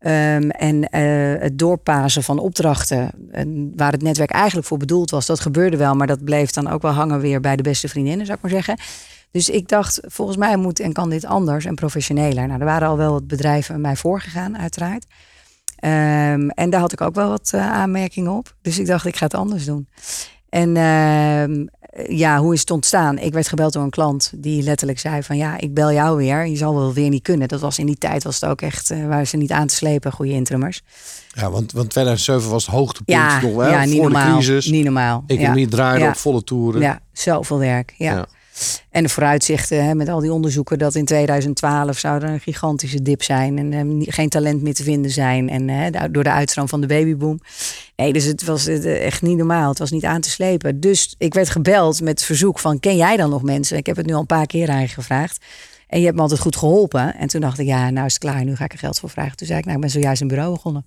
Um, 0.00 0.50
en 0.50 0.76
uh, 0.76 1.42
het 1.42 1.58
doorpasen 1.58 2.22
van 2.22 2.38
opdrachten, 2.38 3.10
en 3.30 3.72
waar 3.76 3.92
het 3.92 4.02
netwerk 4.02 4.30
eigenlijk 4.30 4.66
voor 4.66 4.78
bedoeld 4.78 5.10
was, 5.10 5.26
dat 5.26 5.40
gebeurde 5.40 5.76
wel, 5.76 5.94
maar 5.94 6.06
dat 6.06 6.24
bleef 6.24 6.50
dan 6.50 6.68
ook 6.68 6.82
wel 6.82 6.90
hangen 6.90 7.20
weer 7.20 7.40
bij 7.40 7.56
de 7.56 7.62
beste 7.62 7.88
vriendinnen, 7.88 8.26
zou 8.26 8.36
ik 8.36 8.42
maar 8.42 8.52
zeggen. 8.52 8.78
Dus 9.30 9.48
ik 9.48 9.68
dacht, 9.68 10.00
volgens 10.02 10.36
mij 10.36 10.56
moet 10.56 10.80
en 10.80 10.92
kan 10.92 11.10
dit 11.10 11.24
anders 11.24 11.64
en 11.64 11.74
professioneler. 11.74 12.46
Nou, 12.46 12.60
er 12.60 12.66
waren 12.66 12.88
al 12.88 12.96
wel 12.96 13.12
wat 13.12 13.26
bedrijven 13.26 13.80
mij 13.80 13.96
voorgegaan, 13.96 14.58
uiteraard. 14.58 15.04
Um, 15.84 16.50
en 16.50 16.70
daar 16.70 16.80
had 16.80 16.92
ik 16.92 17.00
ook 17.00 17.14
wel 17.14 17.28
wat 17.28 17.50
uh, 17.54 17.72
aanmerkingen 17.72 18.32
op. 18.32 18.54
Dus 18.62 18.78
ik 18.78 18.86
dacht, 18.86 19.06
ik 19.06 19.16
ga 19.16 19.24
het 19.24 19.34
anders 19.34 19.64
doen. 19.64 19.88
En 20.48 20.68
uh, 20.76 21.66
ja, 22.08 22.38
hoe 22.38 22.54
is 22.54 22.60
het 22.60 22.70
ontstaan? 22.70 23.18
Ik 23.18 23.32
werd 23.32 23.48
gebeld 23.48 23.72
door 23.72 23.82
een 23.82 23.90
klant 23.90 24.32
die 24.36 24.62
letterlijk 24.62 24.98
zei 24.98 25.22
van 25.22 25.36
ja, 25.36 25.58
ik 25.58 25.74
bel 25.74 25.92
jou 25.92 26.16
weer. 26.16 26.46
Je 26.46 26.56
zal 26.56 26.74
wel 26.74 26.92
weer 26.92 27.08
niet 27.08 27.22
kunnen. 27.22 27.48
Dat 27.48 27.60
was 27.60 27.78
in 27.78 27.86
die 27.86 27.98
tijd 27.98 28.24
was 28.24 28.40
het 28.40 28.50
ook 28.50 28.62
echt, 28.62 28.90
uh, 28.90 29.06
waren 29.06 29.26
ze 29.26 29.36
niet 29.36 29.50
aan 29.50 29.66
te 29.66 29.74
slepen, 29.74 30.12
goede 30.12 30.32
intrimmers. 30.32 30.82
Ja, 31.32 31.50
want, 31.50 31.72
want 31.72 31.90
2007 31.90 32.50
was 32.50 32.66
het 32.66 32.74
hoogtepunt 32.74 33.18
ja, 33.18 33.40
nog 33.40 33.54
wel. 33.54 33.70
Ja, 33.70 33.84
niet 33.84 33.94
voor 33.94 34.02
normaal, 34.02 34.38
de 34.38 34.44
crisis. 34.44 34.66
Niet 34.66 34.84
normaal. 34.84 35.24
Economie 35.26 35.64
ja. 35.64 35.70
draaide 35.70 36.06
op 36.06 36.16
volle 36.16 36.44
toeren. 36.44 36.80
Ja, 36.80 37.00
zoveel 37.12 37.58
werk. 37.58 37.94
ja. 37.96 38.26
En 38.90 39.02
de 39.02 39.08
vooruitzichten 39.08 39.84
hè, 39.84 39.94
met 39.94 40.08
al 40.08 40.20
die 40.20 40.32
onderzoeken 40.32 40.78
dat 40.78 40.94
in 40.94 41.04
2012 41.04 41.98
zou 41.98 42.22
er 42.22 42.28
een 42.28 42.40
gigantische 42.40 43.02
dip 43.02 43.22
zijn 43.22 43.58
en 43.58 43.72
eh, 43.72 44.12
geen 44.14 44.28
talent 44.28 44.62
meer 44.62 44.74
te 44.74 44.82
vinden 44.82 45.10
zijn. 45.10 45.48
En 45.48 45.68
eh, 45.68 46.04
door 46.10 46.24
de 46.24 46.30
uitstroom 46.30 46.68
van 46.68 46.80
de 46.80 46.86
babyboom. 46.86 47.40
Nee, 47.96 48.12
dus 48.12 48.24
het 48.24 48.44
was 48.44 48.66
echt 48.66 49.22
niet 49.22 49.36
normaal. 49.36 49.68
Het 49.68 49.78
was 49.78 49.90
niet 49.90 50.04
aan 50.04 50.20
te 50.20 50.30
slepen. 50.30 50.80
Dus 50.80 51.14
ik 51.18 51.34
werd 51.34 51.50
gebeld 51.50 52.00
met 52.00 52.10
het 52.10 52.22
verzoek 52.22 52.58
van 52.58 52.80
ken 52.80 52.96
jij 52.96 53.16
dan 53.16 53.30
nog 53.30 53.42
mensen? 53.42 53.76
Ik 53.76 53.86
heb 53.86 53.96
het 53.96 54.06
nu 54.06 54.12
al 54.12 54.20
een 54.20 54.26
paar 54.26 54.46
keer 54.46 54.68
aan 54.68 54.80
je 54.80 54.88
gevraagd. 54.88 55.44
En 55.86 55.98
je 55.98 56.04
hebt 56.04 56.16
me 56.16 56.22
altijd 56.22 56.40
goed 56.40 56.56
geholpen. 56.56 57.14
En 57.14 57.28
toen 57.28 57.40
dacht 57.40 57.58
ik, 57.58 57.66
ja, 57.66 57.90
nou 57.90 58.06
is 58.06 58.12
het 58.12 58.22
klaar. 58.22 58.44
Nu 58.44 58.56
ga 58.56 58.64
ik 58.64 58.72
er 58.72 58.78
geld 58.78 58.98
voor 58.98 59.10
vragen. 59.10 59.36
Toen 59.36 59.46
zei 59.46 59.58
ik, 59.58 59.64
nou, 59.64 59.76
ik 59.76 59.82
ben 59.82 59.92
zojuist 59.92 60.20
een 60.20 60.28
bureau 60.28 60.52
begonnen. 60.52 60.86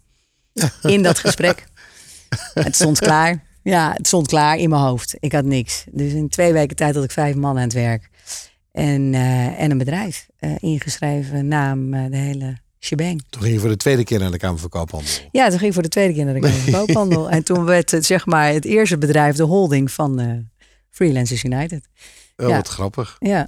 In 0.81 1.03
dat 1.03 1.19
gesprek. 1.19 1.65
Het 2.53 2.75
stond 2.75 2.99
klaar. 2.99 3.43
Ja, 3.63 3.93
het 3.93 4.07
stond 4.07 4.27
klaar 4.27 4.57
in 4.57 4.69
mijn 4.69 4.81
hoofd. 4.81 5.15
Ik 5.19 5.31
had 5.31 5.45
niks. 5.45 5.83
Dus 5.91 6.13
in 6.13 6.29
twee 6.29 6.53
weken 6.53 6.75
tijd 6.75 6.95
had 6.95 7.03
ik 7.03 7.11
vijf 7.11 7.35
man 7.35 7.55
aan 7.55 7.63
het 7.63 7.73
werk. 7.73 8.09
En, 8.71 9.13
uh, 9.13 9.61
en 9.61 9.71
een 9.71 9.77
bedrijf. 9.77 10.27
Uh, 10.39 10.55
ingeschreven, 10.59 11.47
naam, 11.47 11.93
uh, 11.93 12.09
de 12.09 12.17
hele 12.17 12.57
shebang. 12.79 13.23
Toen 13.29 13.41
ging 13.41 13.53
je 13.53 13.59
voor 13.59 13.69
de 13.69 13.77
tweede 13.77 14.03
keer 14.03 14.19
naar 14.19 14.31
de 14.31 14.37
Kamer 14.37 14.59
van 14.59 14.69
Koophandel. 14.69 15.11
Ja, 15.31 15.49
toen 15.49 15.57
ging 15.57 15.67
ik 15.67 15.73
voor 15.73 15.83
de 15.83 15.89
tweede 15.89 16.13
keer 16.13 16.25
naar 16.25 16.33
de 16.33 16.39
Kamer 16.39 16.59
van 16.59 16.73
Koophandel. 16.73 17.29
en 17.29 17.43
toen 17.43 17.65
werd 17.65 17.91
het, 17.91 18.05
zeg 18.05 18.25
maar, 18.25 18.53
het 18.53 18.65
eerste 18.65 18.97
bedrijf 18.97 19.35
de 19.35 19.43
holding 19.43 19.91
van 19.91 20.45
Freelancers 20.89 21.43
United. 21.43 21.87
Oh, 22.37 22.47
ja. 22.47 22.55
wat 22.55 22.67
grappig. 22.67 23.15
Ja. 23.19 23.47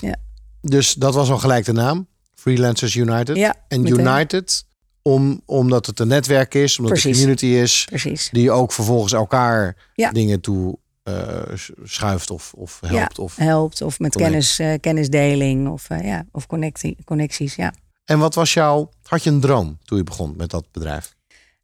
ja. 0.00 0.16
Dus 0.60 0.94
dat 0.94 1.14
was 1.14 1.30
al 1.30 1.38
gelijk 1.38 1.64
de 1.64 1.72
naam. 1.72 2.06
Freelancers 2.34 2.94
United. 2.94 3.36
Ja, 3.36 3.54
en 3.68 3.82
meteen. 3.82 4.00
United 4.00 4.64
om, 5.02 5.42
omdat 5.44 5.86
het 5.86 6.00
een 6.00 6.08
netwerk 6.08 6.54
is, 6.54 6.78
omdat 6.78 6.92
Precies. 6.92 7.20
het 7.20 7.28
een 7.28 7.34
community 7.36 7.62
is, 7.62 7.84
Precies. 7.84 8.28
die 8.32 8.50
ook 8.50 8.72
vervolgens 8.72 9.12
elkaar 9.12 9.76
Ja. 9.94 10.10
dingen 10.10 10.40
toe 10.40 10.78
uh, 11.04 11.42
schuift 11.84 12.30
of, 12.30 12.52
of 12.56 12.80
helpt. 12.80 13.16
Ja, 13.16 13.22
Of... 13.22 13.36
helpt 13.36 13.82
of 13.82 13.98
met 13.98 14.12
connect. 14.12 14.30
kennis, 14.30 14.60
uh, 14.60 14.74
kennisdeling 14.80 15.68
of, 15.68 15.90
uh, 15.90 16.04
ja, 16.04 16.24
of 16.32 16.46
connectie, 16.46 16.96
connecties. 17.04 17.54
Ja. 17.54 17.72
En 18.04 18.18
wat 18.18 18.34
was 18.34 18.52
jouw, 18.54 18.90
had 19.02 19.22
je 19.22 19.30
een 19.30 19.40
droom 19.40 19.78
toen 19.84 19.98
je 19.98 20.04
begon 20.04 20.34
met 20.36 20.50
dat 20.50 20.66
bedrijf? 20.72 21.14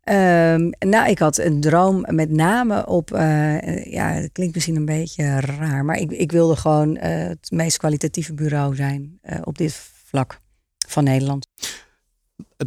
Um, 0.05 0.71
nou, 0.79 1.09
ik 1.11 1.19
had 1.19 1.39
een 1.39 1.61
droom 1.61 2.05
met 2.09 2.31
name 2.31 2.87
op, 2.87 3.13
uh, 3.15 3.85
ja, 3.85 4.09
het 4.13 4.33
klinkt 4.33 4.55
misschien 4.55 4.77
een 4.77 4.85
beetje 4.85 5.41
raar, 5.41 5.85
maar 5.85 5.97
ik, 5.97 6.11
ik 6.11 6.33
wilde 6.33 6.57
gewoon 6.57 6.97
uh, 6.97 7.03
het 7.03 7.51
meest 7.51 7.77
kwalitatieve 7.77 8.35
bureau 8.35 8.75
zijn 8.75 9.19
uh, 9.23 9.39
op 9.45 9.59
dit 9.59 9.75
vlak 10.05 10.41
van 10.89 11.05
Nederland. 11.05 11.47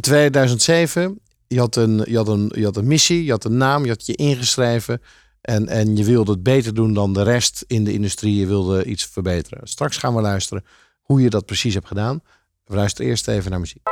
2007, 0.00 1.20
je 1.46 1.58
had, 1.58 1.76
een, 1.76 2.02
je, 2.08 2.16
had 2.16 2.28
een, 2.28 2.52
je 2.54 2.64
had 2.64 2.76
een 2.76 2.86
missie, 2.86 3.24
je 3.24 3.30
had 3.30 3.44
een 3.44 3.56
naam, 3.56 3.82
je 3.82 3.90
had 3.90 4.06
je 4.06 4.14
ingeschreven 4.14 5.00
en, 5.40 5.68
en 5.68 5.96
je 5.96 6.04
wilde 6.04 6.32
het 6.32 6.42
beter 6.42 6.74
doen 6.74 6.94
dan 6.94 7.12
de 7.12 7.22
rest 7.22 7.64
in 7.66 7.84
de 7.84 7.92
industrie. 7.92 8.36
Je 8.36 8.46
wilde 8.46 8.84
iets 8.84 9.04
verbeteren. 9.04 9.68
Straks 9.68 9.96
gaan 9.96 10.14
we 10.14 10.20
luisteren 10.20 10.64
hoe 11.00 11.22
je 11.22 11.30
dat 11.30 11.46
precies 11.46 11.74
hebt 11.74 11.86
gedaan. 11.86 12.20
We 12.64 12.74
luisteren 12.74 13.10
eerst 13.10 13.28
even 13.28 13.50
naar 13.50 13.60
muziek. 13.60 13.91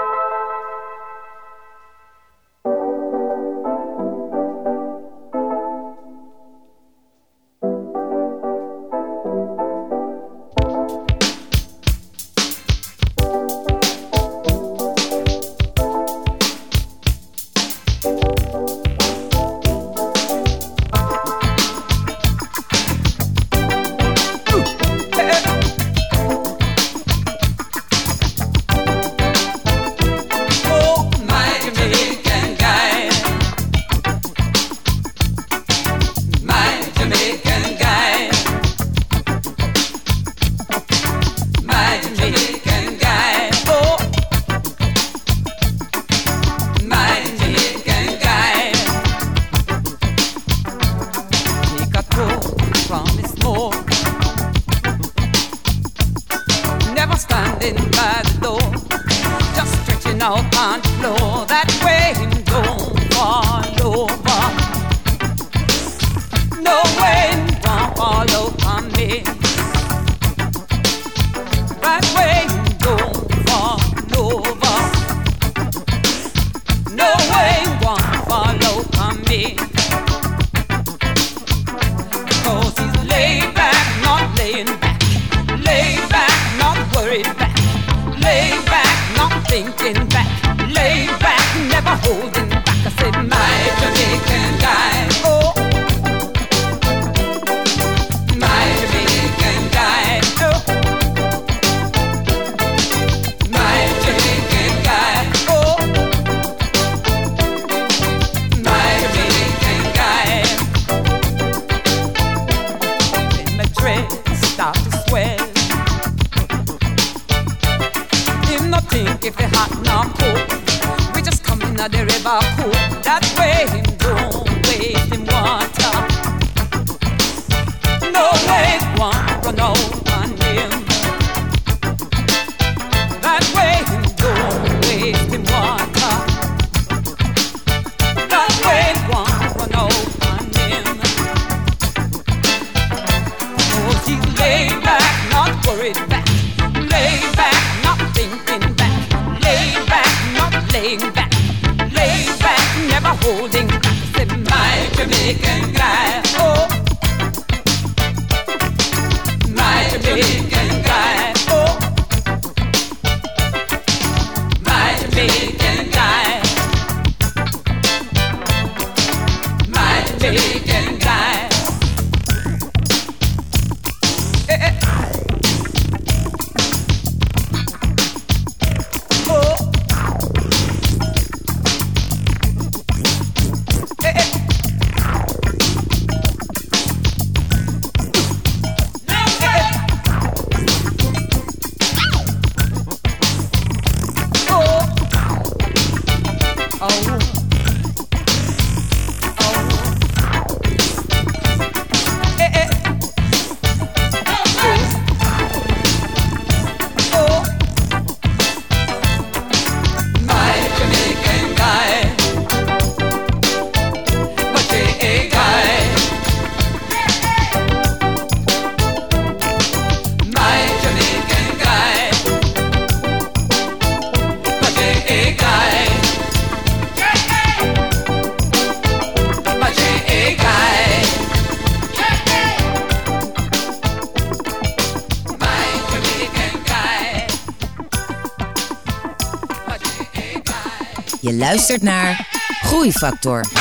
Luistert 241.50 241.82
naar 241.82 242.26
Groeifactor. 242.62 243.59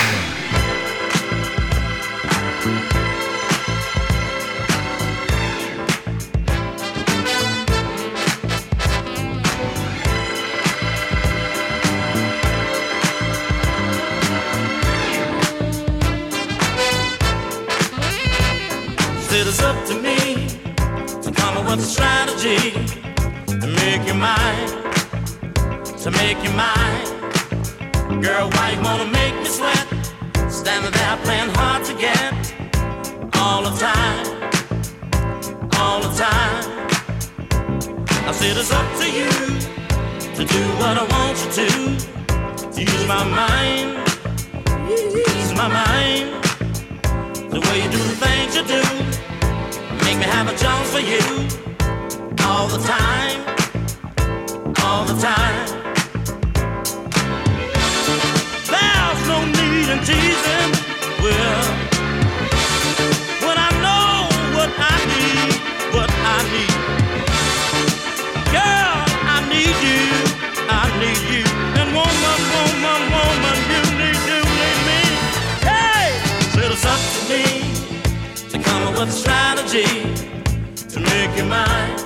Mine, 81.50 81.98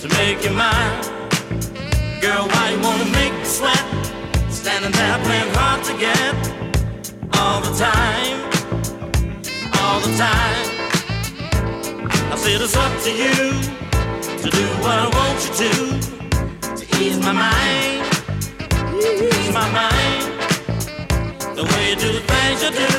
to 0.00 0.08
make 0.16 0.44
you 0.44 0.50
mine. 0.50 1.02
Girl, 2.20 2.46
why 2.52 2.70
you 2.72 2.80
wanna 2.80 3.04
make 3.06 3.32
me 3.32 3.44
sweat? 3.44 3.84
Standing 4.48 4.92
there 4.92 5.18
playing 5.26 5.52
hard 5.54 5.82
to 5.84 5.92
get 5.98 6.34
all 7.38 7.60
the 7.60 7.74
time, 7.76 8.36
all 9.80 10.00
the 10.00 10.12
time. 10.16 10.66
I 12.32 12.36
said 12.36 12.60
it's 12.60 12.76
up 12.76 12.92
to 13.06 13.10
you 13.22 13.36
to 14.42 14.48
do 14.58 14.66
what 14.82 14.96
I 15.04 15.08
want 15.18 15.38
you 15.44 15.52
to, 15.62 15.72
to 16.78 16.84
ease 17.02 17.18
my 17.18 17.32
mind, 17.32 18.00
ease 18.94 19.52
my 19.52 19.68
mind. 19.80 20.24
The 21.58 21.64
way 21.64 21.90
you 21.90 21.96
do 21.96 22.12
the 22.12 22.24
things 22.32 22.62
you 22.64 22.70
do. 22.82 22.92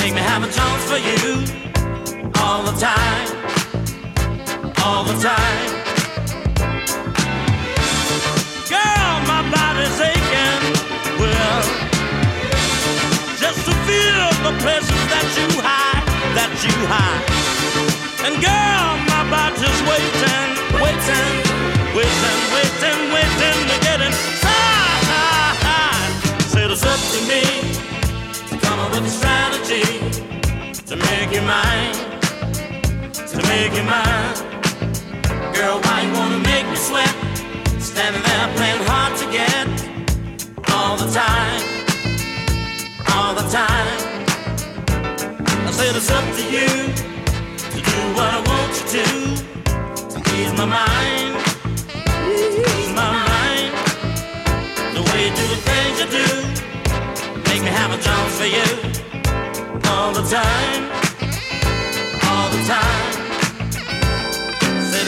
Make 0.00 0.14
me 0.14 0.20
have 0.20 0.42
a 0.42 0.50
chance 0.50 0.82
for 0.90 0.98
you 0.98 1.62
all 2.42 2.62
the 2.64 2.76
time, 2.78 3.31
all 4.84 5.04
the 5.04 5.16
time. 5.22 5.70
Girl, 8.68 9.12
my 9.32 9.42
body's 9.54 9.98
aching. 10.10 10.62
Well, 11.20 11.62
just 13.42 13.60
to 13.66 13.74
feel 13.86 14.28
the 14.46 14.52
that 15.12 15.28
you 15.38 15.48
hide, 15.62 16.06
that 16.38 16.52
you 16.66 16.76
hide. 16.90 17.26
And 18.26 18.34
girl, 18.42 18.88
my 19.14 19.22
body's 19.30 19.80
waiting, 19.90 20.50
waiting, 20.82 21.30
waiting, 21.96 22.38
waiting, 22.54 22.98
waiting 23.14 23.58
to 23.70 23.76
get 23.86 24.00
inside. 24.00 24.62
It's 26.72 26.86
up 26.86 26.98
to 26.98 27.20
me 27.28 27.42
come 28.62 28.78
up 28.78 28.90
with 28.92 29.04
a 29.04 29.10
strategy 29.10 29.84
to 30.86 30.96
make 30.96 31.30
you 31.34 31.42
mine, 31.42 31.92
to 33.12 33.36
make 33.46 33.74
you 33.74 33.82
mine. 33.82 34.51
Girl, 35.54 35.78
why 35.84 36.02
you 36.02 36.12
wanna 36.14 36.38
make 36.38 36.66
me 36.66 36.76
sweat? 36.76 37.14
Standing 37.78 38.22
there 38.22 38.48
playing 38.56 38.82
hard 38.88 39.16
to 39.18 39.26
get 39.30 39.66
all 40.72 40.96
the 40.96 41.10
time, 41.12 41.62
all 43.14 43.34
the 43.34 43.46
time. 43.50 44.00
I 45.66 45.70
said 45.70 45.94
it's 45.94 46.10
up 46.10 46.24
to 46.38 46.44
you 46.56 46.68
to 47.72 47.78
do 47.90 47.98
what 48.16 48.28
I 48.32 48.40
want 48.48 48.70
you 48.78 48.84
to, 48.94 49.04
to 50.12 50.18
ease 50.36 50.52
my 50.56 50.64
mind, 50.64 51.32
ease 52.32 52.92
my 53.00 53.08
mind. 53.20 53.72
The 54.96 55.02
way 55.08 55.20
you 55.26 55.32
do 55.36 55.44
the 55.54 55.60
things 55.68 55.96
you 56.00 56.08
do. 56.18 56.28
Make 57.48 57.62
me 57.62 57.68
have 57.68 57.92
a 57.92 58.00
chance 58.06 58.32
for 58.40 58.48
you 58.56 58.68
all 59.90 60.12
the 60.12 60.24
time, 60.28 60.82
all 62.24 62.48
the 62.50 62.62
time. 62.66 63.21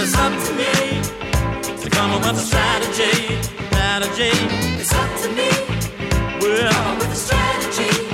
It's 0.07 0.15
up 0.19 0.33
to 0.33 0.53
me 0.53 1.01
to 1.83 1.89
come 1.89 2.11
up 2.11 2.21
with 2.27 2.37
a 2.37 2.45
strategy. 2.45 3.41
Strategy. 3.71 4.33
It's 4.79 4.93
up 4.93 5.11
to 5.23 5.29
me 5.31 5.49
Well, 6.43 6.97
with 6.99 7.11
a 7.11 7.17
strategy. 7.17 8.14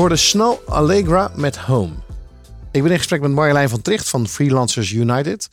Hoorde 0.00 0.16
Snow 0.16 0.68
Allegra 0.68 1.30
met 1.34 1.56
Home. 1.56 1.92
Ik 2.70 2.82
ben 2.82 2.90
in 2.90 2.96
gesprek 2.96 3.20
met 3.20 3.30
Marjolein 3.30 3.68
van 3.68 3.82
Tricht 3.82 4.08
van 4.08 4.28
Freelancers 4.28 4.92
United. 4.92 5.48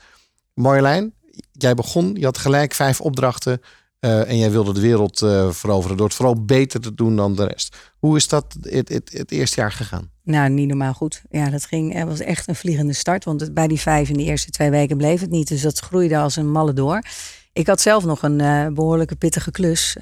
Marjolein, 0.54 1.14
jij 1.52 1.74
begon, 1.74 2.16
je 2.16 2.26
had 2.26 2.38
gelijk 2.38 2.74
vijf 2.74 3.02
opdrachten 3.02 3.62
eh, 4.00 4.30
en 4.30 4.38
jij 4.38 4.52
wilde 4.52 4.74
de 4.74 4.80
wereld 4.80 5.22
eh, 5.22 5.50
veroveren 5.52 5.98
door 5.98 6.06
het 6.06 6.16
vooral 6.16 6.46
beter 6.46 6.80
te 6.80 6.94
doen 6.94 7.16
dan 7.16 7.36
de 7.36 7.46
rest. 7.48 7.76
Hoe 8.00 8.16
is 8.16 8.28
dat 8.28 8.58
het, 8.62 8.90
het, 8.90 9.32
eerste 9.32 9.60
jaar 9.60 9.72
gegaan? 9.72 10.10
Nou, 10.24 10.50
niet 10.50 10.68
normaal 10.68 10.94
goed. 10.94 11.22
Ja, 11.30 11.50
dat 11.50 11.66
ging, 11.66 11.94
het 11.94 12.08
was 12.08 12.20
echt 12.20 12.48
een 12.48 12.56
vliegende 12.56 12.94
start. 12.94 13.24
Want 13.24 13.54
bij 13.54 13.68
die 13.68 13.80
vijf 13.80 14.10
in 14.10 14.18
de 14.18 14.24
eerste 14.24 14.52
twee 14.52 14.70
weken 14.70 14.98
bleef 14.98 15.22
het 15.22 15.30
niet. 15.30 15.48
Dus 15.48 15.62
dat 15.62 15.80
groeide 15.80 16.18
als 16.18 16.36
een 16.36 16.52
malle 16.52 16.74
door. 16.74 17.02
Ik 17.54 17.68
had 17.68 17.82
zelf 17.82 18.06
nog 18.06 18.22
een 18.22 18.42
eh, 18.42 18.68
behoorlijke 18.68 19.16
pittige 19.16 19.52
klus. 19.52 19.96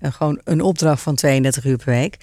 gewoon 0.00 0.40
een 0.44 0.60
opdracht 0.60 1.02
van 1.02 1.14
32 1.14 1.64
uur 1.64 1.76
per 1.76 1.92
week. 1.92 2.16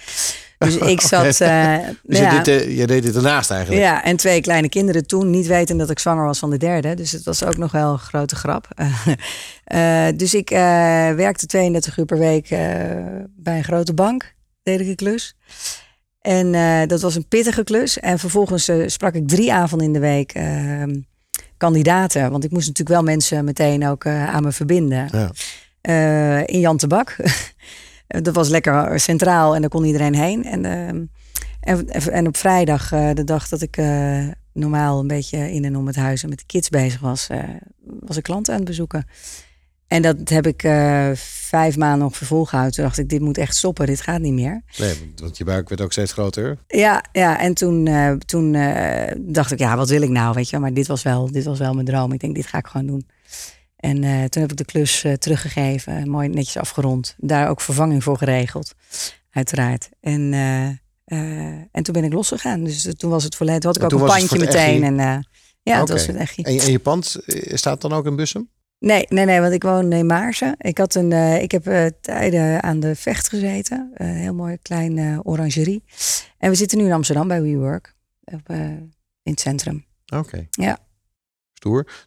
Dus 0.64 0.76
ik 0.76 1.00
zat... 1.12 1.40
eh, 1.40 1.76
Dus 2.02 2.18
ja, 2.18 2.32
je, 2.32 2.42
deed, 2.42 2.76
je 2.78 2.86
deed 2.86 3.02
dit 3.02 3.16
ernaast 3.16 3.50
eigenlijk. 3.50 3.82
ja, 3.82 4.04
en 4.04 4.16
twee 4.16 4.40
kleine 4.40 4.68
kinderen 4.68 5.06
toen. 5.06 5.30
Niet 5.30 5.46
weten 5.46 5.76
dat 5.76 5.90
ik 5.90 5.98
zwanger 5.98 6.24
was 6.24 6.38
van 6.38 6.50
de 6.50 6.56
derde. 6.56 6.94
Dus 6.94 7.12
het 7.12 7.24
was 7.24 7.44
ook 7.44 7.56
nog 7.56 7.72
wel 7.72 7.92
een 7.92 7.98
grote 7.98 8.36
grap. 8.36 8.68
Eh, 9.64 10.06
dus 10.16 10.34
ik 10.34 10.50
eh, 10.50 10.58
werkte 11.10 11.46
32 11.46 11.96
uur 11.98 12.04
per 12.04 12.18
week 12.18 12.48
bij 13.36 13.56
een 13.56 13.64
grote 13.64 13.94
bank. 13.94 14.34
Deed 14.62 14.80
ik 14.80 14.86
een 14.86 14.94
klus. 14.94 15.36
En 16.20 16.52
dat 16.88 17.00
was 17.00 17.14
een 17.14 17.28
pittige 17.28 17.64
klus. 17.64 17.98
En 17.98 18.18
vervolgens 18.18 18.70
sprak 18.86 19.14
ik 19.14 19.28
drie 19.28 19.52
avonden 19.52 19.86
in 19.86 19.92
de 19.92 19.98
week 19.98 20.32
ehm, 20.32 21.00
kandidaten. 21.56 22.30
Want 22.30 22.44
ik 22.44 22.50
moest 22.50 22.66
natuurlijk 22.66 22.96
wel 22.96 23.14
mensen 23.14 23.44
meteen 23.44 23.86
ook 23.86 24.06
aan 24.06 24.42
me 24.42 24.52
verbinden. 24.52 25.08
Ja. 25.82 26.46
in 26.46 26.60
Jan 26.60 26.76
Tebak. 26.76 27.16
dat 28.22 28.34
was 28.34 28.48
lekker 28.48 29.00
centraal 29.00 29.54
en 29.54 29.60
daar 29.60 29.70
kon 29.70 29.84
iedereen 29.84 30.14
heen. 30.14 30.44
En, 30.44 30.64
ehm, 30.64 31.04
en, 31.60 31.88
en 32.12 32.26
op 32.26 32.36
vrijdag, 32.36 32.92
eh, 32.92 33.10
de 33.14 33.24
dag 33.24 33.48
dat 33.48 33.62
ik 33.62 33.76
eh, 33.76 34.26
normaal 34.52 35.00
een 35.00 35.06
beetje 35.06 35.52
in 35.52 35.64
en 35.64 35.76
om 35.76 35.86
het 35.86 35.96
huis 35.96 36.22
en 36.22 36.28
met 36.28 36.38
de 36.38 36.46
kids 36.46 36.68
bezig 36.68 37.00
was, 37.00 37.28
eh, 37.28 37.38
was 38.00 38.16
ik 38.16 38.22
klanten 38.22 38.52
aan 38.52 38.58
het 38.60 38.68
bezoeken. 38.68 39.06
En 39.86 40.02
dat 40.02 40.28
heb 40.28 40.46
ik 40.46 40.62
eh, 40.62 41.10
vijf 41.14 41.76
maanden 41.76 42.06
ongeveer 42.06 42.26
volgehouden. 42.26 42.74
Toen 42.74 42.84
dacht 42.84 42.98
ik, 42.98 43.08
dit 43.08 43.20
moet 43.20 43.38
echt 43.38 43.56
stoppen, 43.56 43.86
dit 43.86 44.00
gaat 44.00 44.20
niet 44.20 44.32
meer. 44.32 44.62
Nee, 44.78 45.12
want- 45.16 45.36
je 45.36 45.44
buik 45.44 45.68
werd 45.68 45.80
ook 45.80 45.92
steeds 45.92 46.12
groter. 46.12 46.58
Ja, 46.66 47.04
ja 47.12 47.40
en 47.40 47.54
toen, 47.54 47.86
eh, 47.86 48.12
toen 48.12 48.54
eh, 48.54 49.14
dacht 49.18 49.50
ik, 49.52 49.58
ja, 49.58 49.76
wat 49.76 49.88
wil 49.88 50.02
ik 50.02 50.08
nou, 50.08 50.34
weet 50.34 50.50
je. 50.50 50.58
Maar 50.58 50.74
dit 50.74 50.86
was, 50.86 51.02
wel, 51.02 51.32
dit 51.32 51.44
was 51.44 51.58
wel 51.58 51.74
mijn 51.74 51.86
droom. 51.86 52.12
Ik 52.12 52.20
denk, 52.20 52.34
dit 52.34 52.46
ga 52.46 52.58
ik 52.58 52.66
gewoon 52.66 52.86
doen. 52.86 53.06
En 53.82 54.04
eh, 54.04 54.24
toen 54.24 54.42
heb 54.42 54.50
ik 54.50 54.56
de 54.56 54.64
klus 54.64 55.04
eh, 55.04 55.12
teruggegeven, 55.12 56.10
mooi 56.10 56.28
netjes 56.28 56.56
afgerond. 56.56 57.14
Daar 57.18 57.48
ook 57.48 57.60
vervanging 57.60 58.02
voor 58.02 58.18
geregeld, 58.18 58.72
uiteraard. 59.30 59.88
En, 60.00 60.32
eh, 60.32 61.16
en 61.72 61.82
toen 61.82 61.94
ben 61.94 62.04
ik 62.04 62.12
losgegaan. 62.12 62.64
Dus 62.64 62.88
toen 62.96 63.10
was 63.10 63.24
het 63.24 63.36
volledig, 63.36 63.60
toen 63.60 63.72
had 63.72 63.82
ik 63.82 63.90
En 63.90 63.96
ook 63.96 64.00
een 64.00 64.18
pandje 64.18 64.38
meteen. 64.38 64.82
En, 64.82 65.26
ja, 65.62 65.80
Oké. 65.80 65.92
was 65.92 66.06
het 66.06 66.16
echi. 66.16 66.42
En, 66.42 66.58
en 66.58 66.70
je 66.70 66.78
pand 66.78 67.16
staat 67.46 67.80
dan 67.80 67.92
ook 67.92 68.06
in 68.06 68.16
Bussum? 68.16 68.48
Nee, 68.78 69.06
nee, 69.08 69.24
nee, 69.24 69.40
want 69.40 69.52
ik 69.52 69.62
woon 69.62 69.92
in 69.92 70.06
Maarsen. 70.06 70.54
Ik, 70.58 70.78
had 70.78 70.94
een, 70.94 71.12
ik 71.42 71.50
heb 71.50 71.92
tijden 72.00 72.62
aan 72.62 72.80
de 72.80 72.96
vecht 72.96 73.28
gezeten. 73.28 73.90
Een 73.94 74.14
heel 74.14 74.34
mooi 74.34 74.56
klein 74.62 75.20
orangerie. 75.26 75.84
En 76.38 76.50
we 76.50 76.56
zitten 76.56 76.78
nu 76.78 76.84
in 76.84 76.92
Amsterdam 76.92 77.28
bij 77.28 77.42
WeWork. 77.42 77.94
Op, 78.24 78.48
in 78.48 78.92
het 79.22 79.40
centrum. 79.40 79.84
Oké. 80.14 80.46
Ja. 80.50 80.78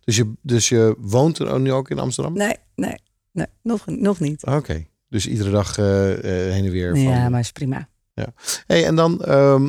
Dus 0.04 0.16
je, 0.16 0.34
dus 0.42 0.70
je 0.70 0.96
woont 1.00 1.40
er 1.40 1.60
nu 1.60 1.72
ook 1.72 1.90
in 1.90 2.00
Amsterdam? 2.00 2.34
Nee, 2.34 2.56
nee, 2.76 2.98
nee 3.32 3.48
nog, 3.62 3.86
nog 3.86 4.20
niet. 4.20 4.46
Oké. 4.46 4.86
Dus 5.10 5.28
iedere 5.28 5.52
dag 5.52 5.78
eh, 5.78 6.12
eh, 6.12 6.54
heen 6.54 6.66
en 6.66 6.72
weer. 6.72 6.90
Van... 6.90 7.00
Ja, 7.00 7.30
maar 7.30 7.40
is 7.40 7.52
prima. 7.52 7.90
Hey, 8.68 8.86
en 8.86 8.96
dan 8.96 9.24
ehm, 9.24 9.66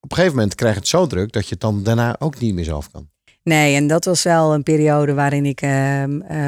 op 0.00 0.10
een 0.10 0.16
gegeven 0.16 0.36
moment 0.36 0.54
krijg 0.54 0.74
je 0.74 0.80
het 0.80 0.88
zo 0.88 1.06
druk 1.06 1.32
dat 1.32 1.44
je 1.44 1.50
het 1.50 1.60
dan 1.60 1.82
daarna 1.82 2.16
ook 2.18 2.40
niet 2.40 2.54
meer 2.54 2.64
zelf 2.64 2.90
kan. 2.90 3.10
Nee, 3.44 3.74
en 3.76 3.86
dat 3.86 4.04
was 4.04 4.22
wel 4.22 4.54
een 4.54 4.62
periode 4.62 5.14
waarin 5.14 5.46
ik 5.46 5.60
ehm, 5.60 6.20
eh, 6.20 6.38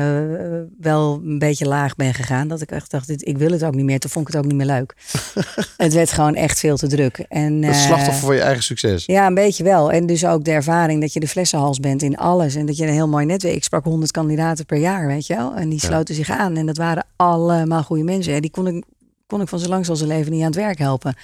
wel 0.81 1.21
een 1.25 1.39
beetje 1.39 1.67
laag 1.67 1.95
ben 1.97 2.15
gegaan. 2.15 2.49
Dat 2.49 2.61
ik 2.61 2.71
echt 2.71 2.91
dacht, 2.91 3.07
dit, 3.07 3.27
ik 3.27 3.39
wil 3.39 3.51
het 3.51 3.65
ook 3.65 3.75
niet 3.75 3.85
meer. 3.85 3.99
Toen 3.99 4.11
vond 4.11 4.29
ik 4.29 4.35
het 4.35 4.45
ook 4.45 4.51
niet 4.51 4.59
meer 4.59 4.67
leuk. 4.77 4.95
het 5.77 5.93
werd 5.93 6.13
gewoon 6.13 6.35
echt 6.35 6.59
veel 6.59 6.77
te 6.77 6.87
druk. 6.87 7.19
En, 7.29 7.63
Het 7.63 7.75
eh, 7.75 7.81
slachtoffer 7.81 8.27
van 8.27 8.35
je 8.35 8.41
eigen 8.41 8.63
succes. 8.63 9.07
Ja, 9.07 9.27
een 9.27 9.35
beetje 9.35 9.65
wel. 9.65 9.93
En 9.93 10.07
dus 10.07 10.27
ook 10.27 10.45
de 10.45 10.51
ervaring 10.51 11.01
dat 11.01 11.13
je 11.13 11.21
de 11.21 11.29
flessenhals 11.29 11.81
bent 11.81 12.03
in 12.03 12.17
alles. 12.17 12.55
En 12.55 12.67
dat 12.67 12.77
je 12.77 12.87
een 12.87 12.93
heel 12.93 13.09
mooi 13.09 13.27
netwerk. 13.27 13.55
Ik 13.55 13.65
sprak 13.65 13.85
100 13.85 14.11
kandidaten 14.11 14.67
per 14.67 14.79
jaar, 14.79 15.07
weet 15.07 15.27
je 15.27 15.35
wel. 15.37 15.55
En 15.55 15.69
die 15.69 15.79
Ja. 15.83 15.89
sloten 15.89 16.15
zich 16.15 16.31
aan. 16.31 16.57
En 16.57 16.67
dat 16.67 16.77
waren 16.77 17.07
allemaal 17.17 17.83
goede 17.83 18.03
mensen. 18.05 18.35
En 18.35 18.41
die 18.41 18.51
kon 18.51 18.67
ik, 18.67 18.85
kon 19.27 19.41
ik 19.41 19.49
van 19.49 19.59
zo 19.59 19.69
lang 19.69 19.89
als 19.89 19.99
zijn 19.99 20.11
leven 20.11 20.33
niet 20.33 20.41
aan 20.41 20.47
het 20.47 20.57
werk 20.57 20.79
helpen. 20.79 21.15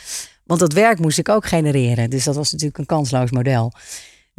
Want 0.44 0.60
dat 0.60 0.72
werk 0.72 0.98
moest 0.98 1.18
ik 1.18 1.28
ook 1.28 1.46
genereren. 1.46 2.10
Dus 2.10 2.24
dat 2.24 2.34
was 2.34 2.52
natuurlijk 2.52 2.78
een 2.78 2.86
kansloos 2.86 3.30
model. 3.30 3.72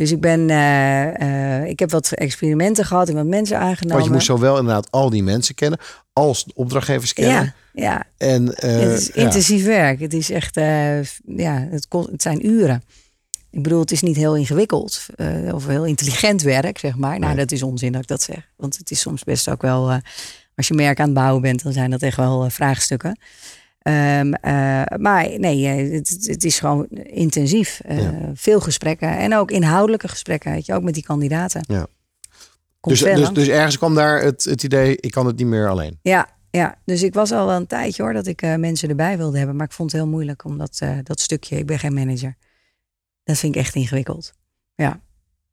Dus 0.02 0.12
ik 0.12 0.22
ben, 0.22 0.50
eh, 0.50 1.60
eh, 1.60 1.68
ik 1.68 1.80
heb 1.80 1.92
wat 1.92 2.12
experimenten 2.12 2.86
gehad 2.86 3.10
en 3.10 3.16
wat 3.16 3.26
mensen 3.26 3.58
aangenomen. 3.58 3.96
Want 3.96 4.06
je 4.06 4.12
moest 4.12 4.26
zowel 4.26 4.58
inderdaad 4.58 4.92
al 4.92 5.10
die 5.10 5.24
mensen 5.24 5.56
kennen 5.56 5.80
als 6.14 6.44
de 6.44 6.52
opdrachtgevers 6.56 7.14
kennen. 7.14 7.44
ja, 7.44 7.54
ja, 7.74 8.04
En, 8.18 8.56
eh, 8.56 8.80
het 8.80 9.00
is 9.00 9.08
ja. 9.08 9.14
intensief 9.14 9.66
werk. 9.66 10.00
Het 10.00 10.14
is 10.14 10.30
echt, 10.30 10.56
ja, 11.26 11.68
het, 11.72 11.88
het 11.90 12.22
zijn 12.22 12.48
uren. 12.48 12.84
Ik 13.52 13.64
bedoel, 13.64 13.80
het 13.80 13.92
is 13.92 14.02
niet 14.02 14.16
heel 14.16 14.36
ingewikkeld 14.36 15.06
of 15.52 15.68
heel 15.68 15.86
intelligent 15.86 16.42
werk, 16.42 16.78
zeg 16.78 16.96
maar. 16.96 17.20
Nou, 17.20 17.34
Nee. 17.34 17.46
dat 17.46 17.52
is 17.52 17.64
onzin 17.64 17.92
dat 17.92 18.02
ik 18.02 18.08
dat 18.08 18.22
zeg. 18.22 18.50
Want 18.58 18.78
het 18.78 18.92
is 18.92 19.00
soms 19.00 19.24
best 19.24 19.50
ook 19.50 19.62
wel, 19.62 20.00
als 20.56 20.68
je 20.68 20.74
merk 20.74 21.00
aan 21.00 21.06
het 21.06 21.14
bouwen 21.14 21.42
bent, 21.42 21.64
dan 21.64 21.74
zijn 21.74 21.90
dat 21.90 22.02
echt 22.02 22.18
wel 22.18 22.50
vraagstukken. 22.50 23.20
Ehm, 23.82 24.34
eh, 24.34 24.84
maar 24.98 25.40
nee, 25.40 25.68
eh, 25.68 25.92
het, 25.94 26.18
het 26.28 26.44
is 26.44 26.60
gewoon 26.60 26.86
intensief. 27.04 27.80
Eh, 27.86 28.02
Ja. 28.02 28.32
Veel 28.34 28.60
gesprekken 28.60 29.18
en 29.18 29.36
ook 29.36 29.52
inhoudelijke 29.52 30.08
gesprekken, 30.08 30.52
weet 30.52 30.66
je, 30.66 30.74
ook 30.74 30.84
met 30.84 30.94
die 30.94 31.04
kandidaten. 31.04 31.64
Ja. 31.68 31.88
Dus, 32.82 33.00
dus, 33.00 33.30
dus 33.30 33.48
ergens 33.48 33.78
kwam 33.78 33.96
daar 33.96 34.22
het, 34.22 34.44
het 34.44 34.64
idee, 34.64 34.98
ik 34.98 35.12
kan 35.12 35.26
het 35.26 35.38
niet 35.38 35.48
meer 35.48 35.70
alleen. 35.70 36.00
Ja, 36.02 36.30
ja, 36.52 36.76
dus 36.86 37.04
ik 37.04 37.14
was 37.14 37.32
al 37.32 37.46
wel 37.46 37.56
een 37.56 37.68
tijdje 37.68 38.04
hoor 38.04 38.14
dat 38.14 38.28
ik 38.28 38.42
mensen 38.58 38.90
erbij 38.90 39.18
wilde 39.18 39.38
hebben. 39.38 39.56
Maar 39.56 39.66
ik 39.66 39.72
vond 39.72 39.92
het 39.92 40.02
heel 40.02 40.10
moeilijk 40.10 40.46
om 40.46 40.58
dat, 40.58 40.78
eh, 40.80 40.98
dat 41.04 41.20
stukje, 41.20 41.58
ik 41.58 41.66
ben 41.66 41.80
geen 41.80 41.94
manager. 41.94 42.38
Dat 43.24 43.38
vind 43.38 43.56
ik 43.56 43.62
echt 43.62 43.76
ingewikkeld. 43.76 44.34
Ja. 44.76 45.02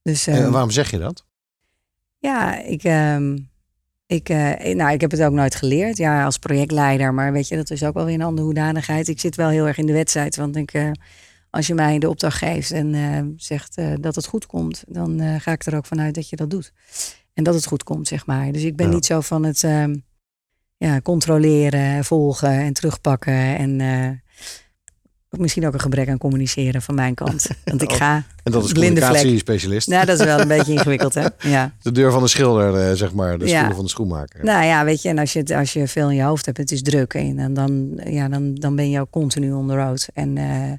Dus 0.02 0.26
En 0.26 0.42
ehm, 0.42 0.50
waarom 0.50 0.70
zeg 0.70 0.90
je 0.90 0.98
dat? 0.98 1.26
ja, 2.18 2.58
ik, 2.62 2.84
ehm, 2.84 3.38
ik, 4.08 4.28
eh, 4.28 4.74
nou, 4.74 4.92
ik 4.92 5.00
heb 5.00 5.10
het 5.10 5.22
ook 5.22 5.32
nooit 5.32 5.54
geleerd. 5.54 5.96
Ja, 5.96 6.24
als 6.24 6.38
projectleider. 6.38 7.14
Maar 7.14 7.32
weet 7.32 7.48
je, 7.48 7.56
dat 7.56 7.70
is 7.70 7.84
ook 7.84 7.94
wel 7.94 8.04
weer 8.04 8.14
een 8.14 8.22
andere 8.22 8.46
hoedanigheid. 8.46 9.08
Ik 9.08 9.20
zit 9.20 9.36
wel 9.36 9.48
heel 9.48 9.66
erg 9.66 9.78
in 9.78 9.86
de 9.86 9.92
wedstrijd. 9.92 10.36
Want 10.36 10.56
ik, 10.56 10.72
eh, 10.72 10.90
als 11.50 11.66
je 11.66 11.74
mij 11.74 11.98
de 11.98 12.08
opdracht 12.08 12.36
geeft 12.38 12.70
en 12.70 12.94
eh, 12.94 13.22
zegt 13.36 13.80
dat 14.00 14.14
het 14.14 14.26
goed 14.26 14.46
komt, 14.46 14.84
dan 14.86 15.40
ga 15.40 15.52
ik 15.52 15.64
er 15.66 15.76
ook 15.76 15.86
vanuit 15.86 16.14
dat 16.14 16.28
je 16.28 16.36
dat 16.36 16.50
doet. 16.50 16.72
En 17.34 17.44
dat 17.44 17.54
het 17.54 17.66
goed 17.66 17.82
komt, 17.82 18.08
zeg 18.08 18.26
maar. 18.26 18.52
Dus 18.52 18.62
ik 18.62 18.76
ben 18.76 18.86
Ja. 18.88 18.92
niet 18.94 19.06
zo 19.06 19.20
van 19.20 19.44
het 19.44 19.64
ehm, 19.64 19.96
ja, 20.76 21.00
controleren, 21.00 22.04
volgen 22.04 22.50
en 22.50 22.72
terugpakken. 22.72 23.56
En 23.58 23.80
misschien 25.30 25.66
ook 25.66 25.72
een 25.74 25.80
gebrek 25.80 26.08
aan 26.08 26.18
communiceren 26.18 26.82
van 26.82 26.94
mijn 26.94 27.14
kant. 27.14 27.46
Want 27.64 27.82
ik 27.82 27.90
Oh, 27.90 27.96
ga. 27.96 28.22
En 28.42 28.52
dat 28.52 28.64
is 28.64 28.72
communicatiespecialist. 28.72 29.88
Nou, 29.88 30.06
dat 30.06 30.18
is 30.18 30.24
wel 30.24 30.40
een 30.40 30.48
beetje 30.58 30.72
ingewikkeld, 30.72 31.14
hè? 31.14 31.26
Ja. 31.40 31.72
De 31.82 31.92
deur 31.92 32.12
van 32.12 32.22
de 32.22 32.28
schilder, 32.28 32.88
eh, 32.88 32.94
zeg 32.96 33.12
maar. 33.12 33.38
De 33.38 33.44
Ja. 33.46 33.50
schoenen 33.50 33.74
van 33.74 33.84
de 33.84 33.90
schoenmaker. 33.90 34.44
Nou 34.44 34.64
ja, 34.64 34.84
weet 34.84 35.02
je, 35.02 35.08
en 35.08 35.18
als 35.18 35.32
je, 35.32 35.56
als 35.56 35.72
je 35.72 35.88
veel 35.88 36.10
in 36.10 36.16
je 36.16 36.22
hoofd 36.22 36.46
hebt, 36.46 36.58
het 36.58 36.70
is 36.72 36.82
druk. 36.82 37.14
En, 37.14 37.38
en 37.38 37.54
dan, 37.54 38.00
ja, 38.04 38.28
dan, 38.28 38.54
dan 38.54 38.76
ben 38.76 38.90
je 38.90 39.00
ook 39.00 39.10
continu 39.10 39.52
on 39.52 39.68
the 39.68 39.74
road. 39.74 40.08
En 40.14 40.38
eh, 40.38 40.72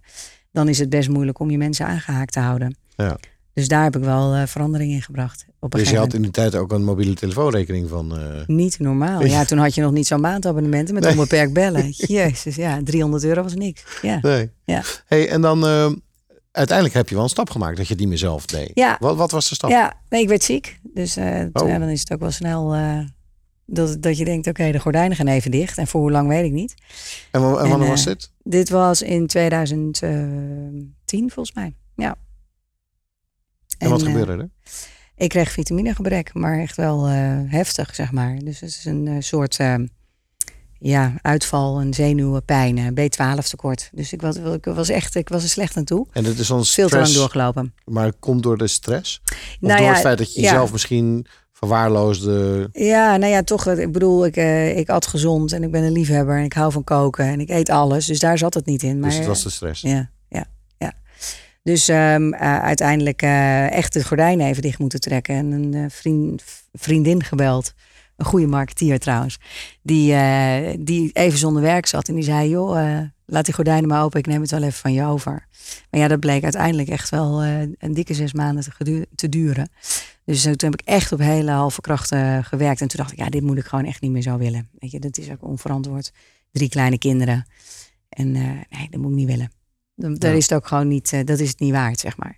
dan 0.51 0.67
is 0.67 0.79
het 0.79 0.89
best 0.89 1.09
moeilijk 1.09 1.39
om 1.39 1.49
je 1.51 1.57
mensen 1.57 1.85
aangehaakt 1.85 2.33
te 2.33 2.39
houden. 2.39 2.75
Ja. 2.95 3.17
Dus 3.53 3.67
daar 3.67 3.83
heb 3.83 3.95
ik 3.95 4.03
wel 4.03 4.33
eh, 4.33 4.45
verandering 4.45 4.91
in 4.91 5.01
gebracht. 5.01 5.45
Op 5.61 5.71
Dus 5.71 5.89
je 5.89 5.97
had 5.97 6.13
in 6.13 6.21
die 6.21 6.31
tijd 6.31 6.55
ook 6.55 6.71
een 6.71 6.83
mobiele 6.83 7.13
telefoonrekening 7.13 7.89
van... 7.89 8.17
eh. 8.19 8.45
Niet 8.47 8.79
normaal. 8.79 9.25
Ja, 9.25 9.45
toen 9.45 9.57
had 9.57 9.75
je 9.75 9.81
nog 9.81 9.91
niet 9.91 10.07
zo'n 10.07 10.21
maandabonnementen 10.21 10.93
met 10.93 11.03
Nee. 11.03 11.11
onbeperkt 11.11 11.53
bellen. 11.53 11.89
Jezus, 12.19 12.55
ja, 12.55 12.79
300 12.83 13.23
euro 13.23 13.43
was 13.43 13.53
niks. 13.55 13.83
Ja. 14.01 14.19
nee. 14.21 14.49
Ja. 14.65 14.83
Hey, 15.05 15.29
en 15.29 15.41
dan 15.41 15.65
eh, 15.65 15.91
uiteindelijk 16.51 16.97
heb 16.97 17.09
je 17.09 17.15
wel 17.15 17.23
een 17.23 17.29
stap 17.29 17.49
gemaakt 17.49 17.77
dat 17.77 17.85
je 17.85 17.91
het 17.91 17.99
niet 18.01 18.09
meer 18.09 18.17
zelf 18.17 18.45
deed. 18.45 18.71
Ja. 18.73 18.97
Wat, 18.99 19.15
wat 19.15 19.31
was 19.31 19.49
de 19.49 19.55
stap? 19.55 19.69
Ja, 19.69 19.93
nee, 20.09 20.21
ik 20.21 20.27
werd 20.27 20.43
ziek. 20.43 20.79
Dus 20.83 21.13
toen- 21.13 21.49
Oh. 21.53 21.67
ja, 21.67 21.77
dan 21.79 21.89
is 21.89 21.99
het 21.99 22.11
ook 22.13 22.19
wel 22.19 22.31
snel 22.31 22.75
dat, 23.65 24.01
dat 24.01 24.17
je 24.17 24.25
denkt, 24.25 24.47
oké, 24.47 24.71
de 24.71 24.79
gordijnen 24.79 25.17
gaan 25.17 25.27
even 25.27 25.51
dicht. 25.51 25.77
En 25.77 25.87
voor 25.87 26.01
hoe 26.01 26.11
lang 26.11 26.27
weet 26.27 26.45
ik 26.45 26.51
niet. 26.51 26.73
En, 27.31 27.41
wa- 27.41 27.57
en 27.57 27.63
En, 27.63 27.69
wanneer 27.69 27.87
was 27.89 28.03
dit? 28.05 28.31
Dit 28.43 28.69
was 28.69 29.01
in 29.01 29.27
2010 29.27 30.95
volgens 31.31 31.53
mij. 31.55 31.75
Ja. 31.95 32.15
En, 33.77 33.89
wat 33.89 34.01
eh, 34.01 34.07
gebeurde 34.07 34.31
er? 34.31 34.49
Ik 35.19 35.29
kreeg 35.29 35.51
vitaminegebrek, 35.51 36.33
maar 36.33 36.59
echt 36.59 36.75
wel 36.75 37.07
eh, 37.07 37.13
heftig, 37.45 37.95
zeg 37.95 38.11
maar. 38.11 38.39
Dus 38.43 38.59
het 38.59 38.69
is 38.69 38.85
een 38.85 39.07
eh, 39.07 39.15
soort 39.19 39.57
eh, 39.57 39.75
ja, 40.79 41.13
uitval, 41.21 41.81
een 41.81 41.93
zenuwpijn, 41.93 42.77
een 42.77 42.97
B12 42.97 43.47
tekort. 43.49 43.89
Dus 43.93 44.13
ik 44.13 44.21
was, 44.21 44.35
ik 44.35 44.65
was 44.65 44.89
echt, 44.89 45.15
ik 45.15 45.29
was 45.29 45.43
er 45.43 45.49
slecht 45.49 45.77
aan 45.77 45.83
toe. 45.83 46.07
En 46.11 46.23
dat 46.23 46.37
is 46.37 46.47
dan 46.47 46.65
Veel 46.65 46.87
te 46.87 46.95
lang 46.95 47.09
doorgelopen. 47.09 47.73
maar 47.85 48.05
het 48.05 48.15
komt 48.19 48.43
door 48.43 48.57
de 48.57 48.67
stress? 48.67 49.21
Of 49.23 49.57
Nou 49.59 49.77
door 49.77 49.85
ja, 49.85 49.91
het 49.93 50.01
feit 50.01 50.17
dat 50.17 50.33
je 50.33 50.41
ja. 50.41 50.49
jezelf 50.49 50.71
misschien 50.71 51.25
verwaarloosde? 51.51 52.69
Ja, 52.71 53.17
nou 53.17 53.31
ja, 53.31 53.43
toch. 53.43 53.67
Ik 53.67 53.91
bedoel, 53.91 54.25
ik, 54.25 54.35
ik 54.77 54.89
at 54.89 55.07
gezond 55.07 55.51
en 55.51 55.63
ik 55.63 55.71
ben 55.71 55.83
een 55.83 55.91
liefhebber 55.91 56.37
en 56.37 56.43
ik 56.43 56.53
hou 56.53 56.71
van 56.71 56.83
koken 56.83 57.25
en 57.25 57.39
ik 57.39 57.49
eet 57.49 57.69
alles. 57.69 58.05
Dus 58.05 58.19
daar 58.19 58.37
zat 58.37 58.53
het 58.53 58.65
niet 58.65 58.83
in. 58.83 58.99
Maar, 58.99 59.09
dus 59.09 59.17
het 59.17 59.27
was 59.27 59.43
de 59.43 59.49
stress. 59.49 59.81
Ja. 59.81 60.09
Dus 61.69 61.87
ehm, 61.87 62.33
eh, 62.33 62.59
uiteindelijk 62.59 63.21
eh, 63.21 63.71
echt 63.71 63.93
de 63.93 64.03
gordijnen 64.03 64.47
even 64.47 64.61
dicht 64.61 64.79
moeten 64.79 64.99
trekken. 64.99 65.35
En 65.35 65.51
een 65.51 65.73
eh, 65.73 65.85
vriend, 65.89 66.43
vriendin 66.73 67.23
gebeld. 67.23 67.73
Een 68.15 68.25
goede 68.25 68.47
marketeer 68.47 68.99
trouwens. 68.99 69.39
Die, 69.81 70.15
die 70.79 71.09
even 71.13 71.37
zonder 71.37 71.61
werk 71.61 71.85
zat. 71.85 72.07
En 72.07 72.15
die 72.15 72.23
zei, 72.23 72.49
joh, 72.49 73.01
laat 73.25 73.45
die 73.45 73.53
gordijnen 73.53 73.89
maar 73.89 74.03
open. 74.03 74.19
Ik 74.19 74.27
neem 74.27 74.41
het 74.41 74.51
wel 74.51 74.63
even 74.63 74.79
van 74.79 74.93
je 74.93 75.05
over. 75.05 75.47
Maar 75.89 75.99
ja, 75.99 76.07
dat 76.07 76.19
bleek 76.19 76.43
uiteindelijk 76.43 76.89
echt 76.89 77.09
wel 77.09 77.43
een 77.43 77.93
dikke 77.93 78.13
zes 78.13 78.33
maanden 78.33 78.63
te, 78.77 79.07
te 79.15 79.29
duren. 79.29 79.69
Dus 80.25 80.41
toen 80.41 80.53
heb 80.57 80.73
ik 80.73 80.81
echt 80.85 81.11
op 81.11 81.19
hele 81.19 81.51
halve 81.51 81.81
krachten 81.81 82.43
gewerkt. 82.43 82.81
En 82.81 82.87
toen 82.87 82.99
dacht 82.99 83.11
ik, 83.11 83.17
ja, 83.17 83.29
dit 83.29 83.41
moet 83.41 83.57
ik 83.57 83.65
gewoon 83.65 83.85
echt 83.85 84.01
niet 84.01 84.11
meer 84.11 84.21
zo 84.21 84.37
willen. 84.37 84.69
Weet 84.79 84.91
je, 84.91 84.99
dat 84.99 85.17
is 85.17 85.29
ook 85.29 85.43
onverantwoord. 85.43 86.11
Drie 86.51 86.69
kleine 86.69 86.97
kinderen. 86.97 87.45
En 88.09 88.31
nee, 88.31 88.87
dat 88.89 89.01
moet 89.01 89.11
ik 89.11 89.17
niet 89.17 89.27
willen. 89.27 89.58
Dan, 89.99 90.15
Ja. 90.19 90.37
is 90.37 90.49
het 90.49 90.53
ook 90.53 90.67
gewoon 90.67 90.87
niet, 90.87 91.13
eh, 91.13 91.25
dat 91.25 91.39
is 91.39 91.49
het 91.49 91.59
niet 91.59 91.71
waard, 91.71 91.99
zeg 91.99 92.17
maar. 92.17 92.37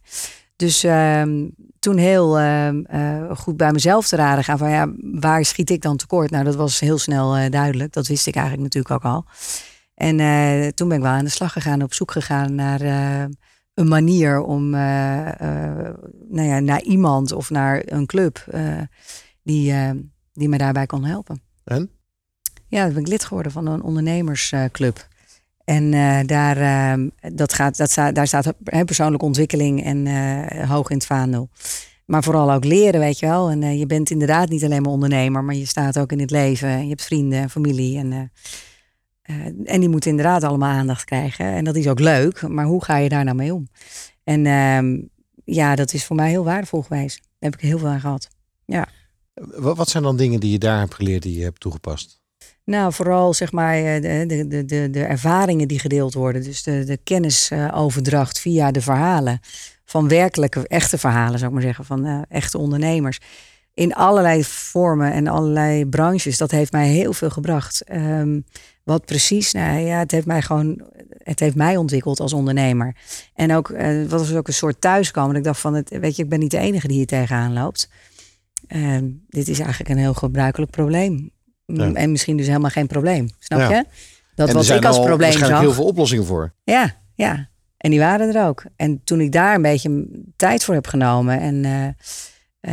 Dus 0.56 0.84
ehm, 0.84 1.48
toen 1.80 1.98
heel 1.98 2.40
ehm, 2.40 2.82
eh, 2.84 3.38
goed 3.38 3.58
bij 3.58 3.72
mezelf 3.72 4.08
te 4.08 4.16
raden 4.16 4.44
gaan 4.44 4.58
van 4.58 4.70
ja, 4.70 4.92
waar 5.02 5.46
schiet 5.46 5.70
ik 5.70 5.82
dan 5.82 5.98
tekort? 5.98 6.32
Nou, 6.32 6.44
dat 6.44 6.56
was 6.56 6.80
heel 6.80 6.98
snel 6.98 7.36
eh, 7.36 7.50
duidelijk. 7.52 7.94
Dat 7.94 8.08
wist 8.08 8.28
ik 8.28 8.36
eigenlijk 8.36 8.64
natuurlijk 8.64 8.94
ook 8.94 9.12
al. 9.12 9.26
En 9.96 10.18
toen 10.76 10.88
ben 10.88 10.98
ik 10.98 11.04
wel 11.04 11.12
aan 11.12 11.24
de 11.24 11.32
slag 11.32 11.54
gegaan, 11.54 11.84
op 11.84 11.94
zoek 11.94 12.12
gegaan 12.12 12.56
naar 12.56 12.82
een 13.74 13.88
manier 13.88 14.42
om 14.42 14.70
nou 14.70 16.42
ja, 16.42 16.60
naar 16.60 16.82
iemand 16.82 17.32
of 17.32 17.50
naar 17.50 17.82
een 17.86 18.06
club 18.06 18.46
die, 19.44 19.74
die 20.34 20.50
me 20.50 20.58
daarbij 20.58 20.86
kon 20.86 21.04
helpen. 21.04 21.42
En? 21.64 21.90
Ja, 22.68 22.84
dan 22.84 22.94
ben 22.94 23.02
ik 23.02 23.08
lid 23.08 23.26
geworden 23.26 23.52
van 23.52 23.68
een 23.68 23.82
ondernemersclub. 23.82 25.08
En 25.66 25.94
eh, 25.94 26.20
daar, 26.26 26.58
eh, 26.58 27.08
dat 27.34 27.54
gaat, 27.54 27.78
dat 27.78 27.92
sta, 27.92 28.12
daar 28.12 28.28
staat 28.28 28.54
persoonlijke 28.86 29.26
ontwikkeling 29.26 29.84
en 29.84 30.08
eh, 30.08 30.70
hoog 30.70 30.90
in 30.90 30.96
het 30.96 31.06
vaandel. 31.06 31.50
Maar 32.06 32.24
vooral 32.24 32.52
ook 32.52 32.66
leren, 32.66 33.00
weet 33.00 33.20
je 33.20 33.26
wel. 33.26 33.50
En 33.50 33.78
je 33.78 33.86
bent 33.86 34.10
inderdaad 34.10 34.50
niet 34.50 34.64
alleen 34.64 34.82
maar 34.82 34.92
ondernemer, 34.92 35.44
maar 35.44 35.56
je 35.56 35.66
staat 35.66 36.00
ook 36.00 36.12
in 36.12 36.20
het 36.20 36.32
leven. 36.32 36.82
Je 36.82 36.90
hebt 36.90 37.04
vrienden 37.04 37.40
en 37.40 37.50
familie. 37.50 37.98
En, 37.98 38.32
en 39.64 39.80
die 39.80 39.90
moeten 39.90 40.10
inderdaad 40.10 40.44
allemaal 40.44 40.72
aandacht 40.72 41.04
krijgen. 41.04 41.46
En 41.46 41.64
dat 41.64 41.76
is 41.76 41.88
ook 41.88 42.00
leuk, 42.00 42.48
maar 42.48 42.66
hoe 42.66 42.84
ga 42.84 42.98
je 42.98 43.10
daar 43.10 43.24
nou 43.24 43.36
mee 43.36 43.54
om? 43.54 43.68
En 44.24 44.46
ehm, 44.46 45.02
ja, 45.46 45.76
dat 45.76 45.94
is 45.94 46.06
voor 46.06 46.16
mij 46.16 46.30
heel 46.30 46.44
waardevol 46.44 46.82
geweest. 46.82 47.22
Daar 47.22 47.52
heb 47.52 47.54
ik 47.54 47.68
heel 47.68 47.78
veel 47.78 47.88
aan 47.88 48.00
gehad. 48.00 48.28
Wat, 49.34 49.78
wat 49.78 49.90
zijn 49.90 50.04
dan 50.04 50.18
dingen 50.18 50.40
die 50.40 50.52
je 50.52 50.60
daar 50.60 50.80
hebt 50.80 50.94
geleerd 50.94 51.24
die 51.24 51.38
je 51.38 51.44
hebt 51.44 51.60
toegepast? 51.60 52.21
Nou, 52.72 52.94
vooral 52.94 53.34
zeg 53.34 53.52
maar 53.52 53.76
eh, 53.76 54.02
de, 54.28 54.46
de, 54.48 54.66
de, 54.66 54.90
de, 54.90 55.04
ervaringen 55.04 55.68
die 55.68 55.80
gedeeld 55.80 56.14
worden. 56.14 56.44
Dus 56.44 56.64
de, 56.64 56.84
de 56.84 56.98
kennisoverdracht 56.98 58.40
via 58.40 58.72
de 58.72 58.82
verhalen. 58.82 59.40
Van 59.86 60.08
werkelijke, 60.08 60.68
echte 60.68 60.98
verhalen, 60.98 61.40
zou 61.40 61.46
ik 61.46 61.54
maar 61.54 61.66
zeggen. 61.66 61.86
Van 61.86 62.06
eh, 62.06 62.22
echte 62.30 62.58
ondernemers. 62.58 63.20
In 63.74 63.94
allerlei 63.94 64.44
vormen 64.44 65.14
en 65.14 65.28
allerlei 65.28 65.86
branches. 65.86 66.38
Dat 66.38 66.52
heeft 66.52 66.72
mij 66.72 66.88
heel 66.88 67.14
veel 67.14 67.30
gebracht. 67.30 67.84
Ehm, 67.84 68.40
wat 68.84 69.06
precies? 69.06 69.52
Nou 69.52 69.80
ja, 69.80 69.98
het 69.98 70.12
heeft 70.12 70.26
mij 70.26 70.42
gewoon... 70.42 70.82
Het 71.18 71.40
heeft 71.40 71.56
mij 71.56 71.78
ontwikkeld 71.78 72.20
als 72.20 72.34
ondernemer. 72.34 72.96
En 73.36 73.54
ook, 73.54 73.70
eh, 73.70 74.00
wat 74.08 74.20
was 74.20 74.34
ook 74.34 74.48
een 74.48 74.54
soort 74.54 74.82
thuiskomen. 74.82 75.36
Ik 75.36 75.44
dacht 75.44 75.60
van, 75.60 75.74
het, 75.74 75.90
weet 75.90 76.16
je, 76.16 76.24
ik 76.24 76.30
ben 76.30 76.40
niet 76.40 76.52
de 76.52 76.58
enige 76.58 76.88
die 76.88 76.98
hier 76.98 77.08
tegenaan 77.08 77.54
loopt. 77.54 77.90
Ehm, 78.68 79.10
dit 79.30 79.48
is 79.48 79.60
eigenlijk 79.60 79.90
een 79.90 79.98
heel 79.98 80.14
gebruikelijk 80.14 80.72
probleem. 80.72 81.32
Ja. 81.66 81.94
En 81.94 82.12
misschien 82.12 82.38
dus 82.38 82.48
helemaal 82.48 82.70
geen 82.70 82.88
probleem. 82.88 83.30
Snap 83.40 83.60
Ja. 83.60 83.70
je? 83.70 83.86
Dat 84.36 84.48
en 84.48 84.54
was 84.54 84.64
er 84.64 84.68
zijn 84.68 84.80
ik 84.80 84.86
als 84.86 84.98
al 84.98 85.06
probleem 85.06 85.32
zag. 85.32 85.60
heel 85.60 85.74
veel 85.74 85.86
oplossingen 85.86 86.26
voor. 86.26 86.54
Ja, 86.64 86.96
ja. 87.16 87.50
En 87.78 87.90
die 87.90 88.00
waren 88.00 88.36
er 88.36 88.48
ook. 88.48 88.64
En 88.76 89.04
toen 89.04 89.22
ik 89.22 89.32
daar 89.32 89.56
een 89.56 89.62
beetje 89.62 90.08
tijd 90.36 90.64
voor 90.64 90.74
heb 90.74 90.88
genomen 90.88 91.40
en, 91.40 91.66
eh, 91.66 91.88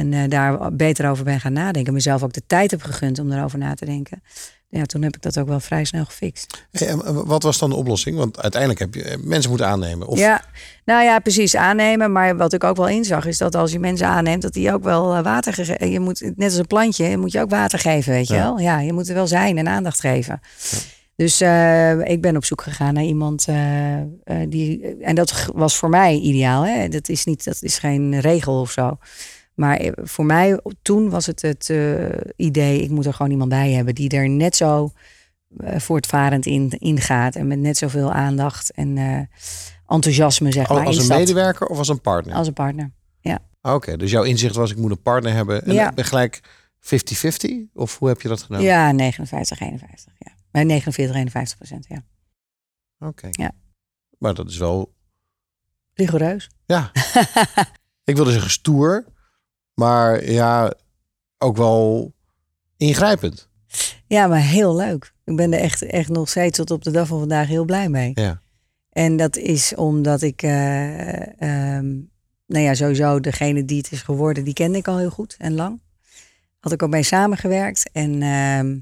en 0.01 0.13
eh, 0.13 0.29
daar 0.29 0.73
beter 0.73 1.11
over 1.11 1.25
ben 1.25 1.41
gaan 1.41 1.53
nadenken, 1.53 1.93
mezelf 1.93 2.23
ook 2.23 2.33
de 2.33 2.43
tijd 2.47 2.71
heb 2.71 2.83
gegund 2.83 3.19
om 3.19 3.33
erover 3.33 3.59
na 3.59 3.75
te 3.75 3.85
denken. 3.85 4.23
Ja, 4.71 4.85
toen 4.85 5.03
heb 5.03 5.17
ik 5.17 5.23
dat 5.23 5.39
ook 5.39 5.49
wel 5.49 5.61
vrij 5.61 5.85
snel 5.85 6.05
gefixt. 6.05 6.67
Hey, 6.71 6.89
en 6.89 7.27
wat 7.27 7.43
was 7.43 7.59
dan 7.59 7.71
de 7.71 7.77
oplossing? 7.77 8.17
Want 8.17 8.41
uiteindelijk 8.41 8.81
heb 8.81 8.95
je 8.95 9.03
eh, 9.03 9.19
mensen 9.23 9.51
moeten 9.51 9.69
aannemen. 9.69 10.07
Of, 10.07 10.19
Ja, 10.19 10.45
nou 10.85 11.05
ja, 11.05 11.19
precies 11.19 11.57
aannemen. 11.57 12.13
Maar 12.13 12.37
wat 12.37 12.53
ik 12.53 12.65
ook 12.65 12.77
wel 12.77 12.89
inzag 12.89 13.27
is 13.27 13.39
dat 13.39 13.55
als 13.55 13.73
je 13.73 13.79
mensen 13.79 14.07
aanneemt, 14.07 14.43
dat 14.43 14.53
die 14.53 14.73
ook 14.73 14.83
wel 14.83 15.15
eh, 15.15 15.23
water 15.23 15.53
geven. 15.53 15.91
Je 15.91 16.01
moet 16.01 16.21
net 16.21 16.49
als 16.51 16.59
een 16.59 16.67
plantje, 16.67 17.17
moet 17.17 17.33
je 17.33 17.41
ook 17.41 17.51
water 17.51 17.79
geven, 17.79 18.13
weet 18.13 18.29
je 18.29 18.35
wel? 18.35 18.59
Ja, 18.59 18.81
je 18.81 18.93
moet 18.93 19.09
er 19.09 19.15
wel 19.15 19.27
zijn 19.27 19.59
en 19.59 19.69
aandacht 19.69 20.01
geven. 20.01 20.41
Dus 21.19 21.41
eh, 21.41 22.01
ik 22.01 22.21
ben 22.21 22.37
op 22.37 22.45
zoek 22.45 22.63
gegaan 22.63 22.95
naar 22.95 23.05
iemand 23.05 23.47
eh, 23.49 24.01
eh, 24.01 24.07
die. 24.49 24.97
En 25.01 25.15
dat 25.15 25.49
was 25.55 25.77
voor 25.77 25.89
mij 25.89 26.15
ideaal. 26.19 26.63
Hè? 26.63 26.89
Dat 26.89 27.09
is 27.09 27.25
niet, 27.25 27.45
dat 27.45 27.63
is 27.63 27.79
geen 27.79 28.21
regel 28.21 28.61
of 28.61 28.71
zo. 28.71 28.99
Maar 29.59 29.77
eh, 29.77 29.93
voor 29.95 30.25
mij 30.25 30.61
toen 30.83 31.11
was 31.11 31.27
het 31.27 31.43
het 31.43 31.71
eh, 31.71 32.07
idee, 32.37 32.83
ik 32.83 32.91
moet 32.91 33.07
er 33.07 33.15
gewoon 33.15 33.31
iemand 33.33 33.51
bij 33.51 33.73
hebben 33.73 33.95
die 33.95 34.09
er 34.11 34.29
net 34.29 34.57
zo 34.57 34.91
eh, 35.57 35.79
voortvarend 35.81 36.47
in, 36.47 36.71
in 36.71 37.01
gaat. 37.01 37.37
En 37.37 37.47
met 37.47 37.59
net 37.59 37.77
zoveel 37.77 38.13
aandacht 38.13 38.71
en 38.73 39.29
enthousiasme, 39.87 40.53
zeg 40.53 40.69
Al- 40.69 40.77
maar. 40.77 40.87
als 40.87 40.99
een 41.09 41.17
medewerker 41.17 41.67
of 41.67 41.79
als 41.79 41.89
een 41.89 42.01
partner? 42.01 42.35
Als 42.35 42.47
een 42.47 42.53
partner. 42.53 42.97
Oké, 43.63 43.97
dus 43.97 44.11
jouw 44.11 44.23
inzicht 44.23 44.55
was 44.55 44.71
ik 44.71 44.77
moet 44.77 44.91
een 44.91 45.03
partner 45.03 45.33
hebben. 45.33 45.65
En 45.65 45.73
Ja. 45.75 45.93
ben 45.93 46.05
gelijk 46.05 46.41
50-50? 46.81 47.71
Of 47.75 47.99
hoe 47.99 48.09
heb 48.09 48.21
je 48.21 48.29
dat 48.29 48.43
gedaan? 48.43 48.63
Ja, 48.63 48.93
59, 48.93 49.61
51. 49.61 50.13
Ja. 50.19 50.33
Nee, 50.53 50.65
49, 50.65 51.17
51 51.17 51.57
procent. 51.57 51.87
Ja. 51.89 52.05
Oké. 53.09 53.29
Ja. 53.31 53.51
Maar 54.19 54.35
dat 54.35 54.49
is 54.49 54.57
wel, 54.59 54.95
Rigoureus. 55.95 56.51
ja. 56.67 56.91
ik 58.05 58.17
wilde 58.17 58.33
zeggen 58.33 58.51
stoer. 58.51 59.05
Maar 59.79 60.31
ja, 60.31 60.73
ook 61.39 61.57
wel 61.57 62.13
ingrijpend. 62.77 63.49
Ja, 64.07 64.27
maar 64.27 64.41
heel 64.41 64.77
leuk. 64.77 65.13
Ik 65.25 65.37
ben 65.37 65.53
er 65.53 65.61
echt, 65.61 65.83
echt 65.83 66.09
nog 66.09 66.29
steeds 66.29 66.57
tot 66.57 66.71
op 66.71 66.83
de 66.83 66.91
dag 66.91 67.07
van 67.07 67.19
vandaag 67.19 67.47
heel 67.47 67.65
blij 67.65 67.89
mee. 67.89 68.11
Ja. 68.15 68.41
En 68.91 69.17
dat 69.17 69.37
is 69.37 69.75
omdat 69.75 70.23
ik, 70.23 70.43
eh, 70.43 71.43
ehm, 71.43 71.87
nou 72.47 72.65
ja, 72.65 72.75
sowieso 72.75 73.21
degene 73.21 73.65
die 73.65 73.79
het 73.79 73.93
is 73.93 74.03
geworden, 74.03 74.45
die 74.45 74.55
kende 74.55 74.79
ik 74.79 74.89
al 74.89 74.99
heel 74.99 75.11
goed 75.11 75.35
en 75.39 75.55
lang. 75.55 75.81
Had 76.61 76.73
ik 76.73 76.83
ook 76.83 76.91
mee 76.91 77.03
samengewerkt. 77.03 77.91
En 77.93 78.23
ehm, 78.23 78.79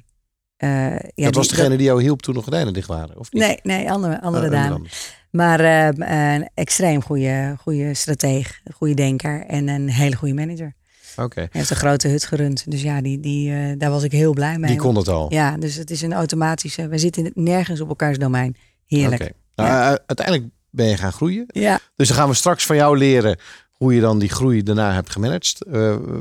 eh, 0.56 0.98
ja, 1.14 1.24
dat 1.24 1.35
was 1.35 1.48
degene 1.48 1.76
die 1.76 1.87
jou 1.87 2.02
hielp 2.02 2.22
toen 2.22 2.35
nog 2.35 2.42
gordijnen 2.42 2.72
dicht 2.72 2.88
waren, 2.88 3.18
of 3.18 3.32
niet? 3.32 3.42
Nee, 3.42 3.59
nee, 3.62 3.90
andere, 3.90 4.20
andere 4.20 4.46
Oh, 4.46 4.52
dame. 4.52 4.87
Maar 5.30 5.61
ehm, 5.61 6.02
een 6.02 6.48
extreem 6.54 7.02
goede, 7.02 7.54
goede 7.61 7.94
strateeg, 7.94 8.61
goede 8.74 8.94
denker 8.94 9.46
en 9.46 9.68
een 9.68 9.88
hele 9.88 10.16
goede 10.16 10.35
manager. 10.35 10.74
Hij 11.16 11.48
heeft 11.50 11.70
een 11.70 11.76
grote 11.76 12.09
hut 12.09 12.24
gerund. 12.24 12.70
Dus 12.70 12.83
ja, 12.83 13.00
die, 13.00 13.20
die, 13.20 13.52
eh, 13.52 13.79
daar 13.79 13.90
was 13.90 14.02
ik 14.02 14.12
heel 14.12 14.33
blij 14.33 14.59
mee. 14.59 14.70
die 14.70 14.81
kon 14.81 14.96
het 14.96 15.09
al. 15.09 15.33
Ja, 15.33 15.57
dus 15.57 15.74
het 15.74 15.90
is 15.90 16.02
een 16.02 16.12
automatische. 16.12 16.88
We 16.88 16.98
zitten 16.98 17.31
nergens 17.35 17.81
op 17.81 17.88
elkaars 17.88 18.18
domein. 18.18 18.57
Heerlijk. 18.87 19.33
Nou, 19.55 19.68
Ja. 19.70 19.92
u- 19.92 19.98
uiteindelijk 20.07 20.46
ben 20.70 20.87
je 20.87 20.96
gaan 20.96 21.12
groeien. 21.12 21.44
Ja. 21.46 21.79
Dus 21.96 22.09
dan 22.09 22.16
gaan 22.16 22.29
we 22.29 22.35
straks 22.35 22.66
van 22.66 22.76
jou 22.76 22.98
leren 22.98 23.38
hoe 23.72 23.94
je 23.94 24.00
dan 24.00 24.18
die 24.18 24.29
groei 24.29 24.62
daarna 24.62 24.92
hebt 24.92 25.11
gemanaged. 25.11 25.62
Eh, 25.64 25.72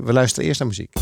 we 0.04 0.14
luisteren 0.14 0.48
eerst 0.48 0.60
naar 0.60 0.68
muziek. 0.70 0.94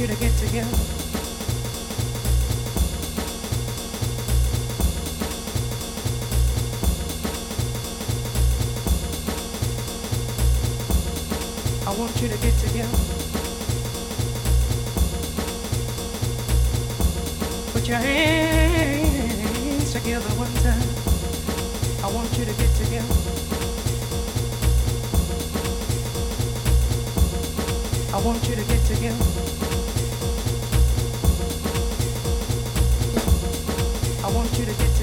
You 0.00 0.06
to 0.06 0.14
get 0.14 0.32
together. 0.36 0.78
I 11.84 11.94
want 11.98 12.22
you 12.22 12.28
to 12.28 12.36
get 12.38 12.54
together. 12.58 12.98
Put 17.72 17.88
your 17.88 17.96
hands 17.96 19.92
together 19.92 20.28
one 20.38 20.54
time. 20.62 20.88
I 22.04 22.14
want 22.14 22.38
you 22.38 22.44
to 22.44 22.52
get 22.52 22.72
together. 22.76 23.14
I 28.14 28.20
want 28.24 28.48
you 28.48 28.54
to 28.54 28.62
get 28.62 28.84
together. 28.86 29.47
I 34.28 34.30
want 34.32 34.58
you 34.58 34.66
to 34.66 34.72
get 34.74 34.97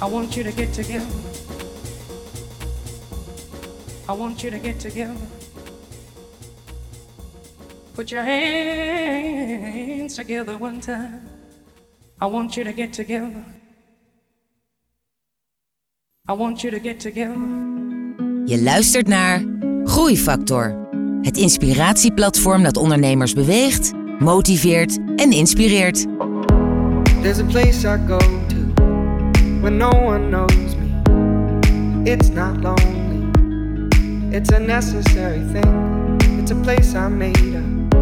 I 0.00 0.10
want 0.10 0.36
you 0.36 0.44
to 0.44 0.52
get 0.52 0.72
together. 0.72 1.06
I 4.08 4.12
want 4.12 4.42
you 4.42 4.50
to 4.50 4.58
get 4.58 4.78
together. 4.80 5.16
Put 7.94 8.10
your 8.10 8.22
hands 8.22 10.14
together 10.14 10.56
one 10.56 10.80
time. 10.80 11.22
I 12.20 12.26
want 12.26 12.56
you 12.56 12.64
to 12.64 12.72
get 12.72 12.92
together. 12.92 13.44
I 16.28 16.32
want 16.34 16.62
you 16.62 16.70
to 16.70 16.78
get 16.78 17.00
together. 17.00 17.36
Je 18.44 18.62
luistert 18.62 19.08
naar 19.08 19.44
Groeifactor. 19.84 20.88
Het 21.22 21.36
inspiratieplatform 21.36 22.62
dat 22.62 22.76
ondernemers 22.76 23.32
beweegt, 23.32 23.92
motiveert 24.18 24.98
en 25.16 25.32
inspireert. 25.32 26.06
There's 27.22 27.38
a 27.38 27.44
place 27.44 27.84
I 27.84 27.98
go 28.06 28.18
to 28.18 28.56
when 29.60 29.78
no 29.78 29.90
one 29.90 30.30
knows 30.30 30.76
me. 30.76 30.92
It's 32.04 32.28
not 32.28 32.60
lonely, 32.60 33.26
it's 34.36 34.50
a 34.50 34.58
necessary 34.58 35.42
thing. 35.52 36.18
It's 36.40 36.50
a 36.50 36.56
place 36.62 36.94
I 36.94 37.08
made 37.08 37.56
up. 37.56 37.94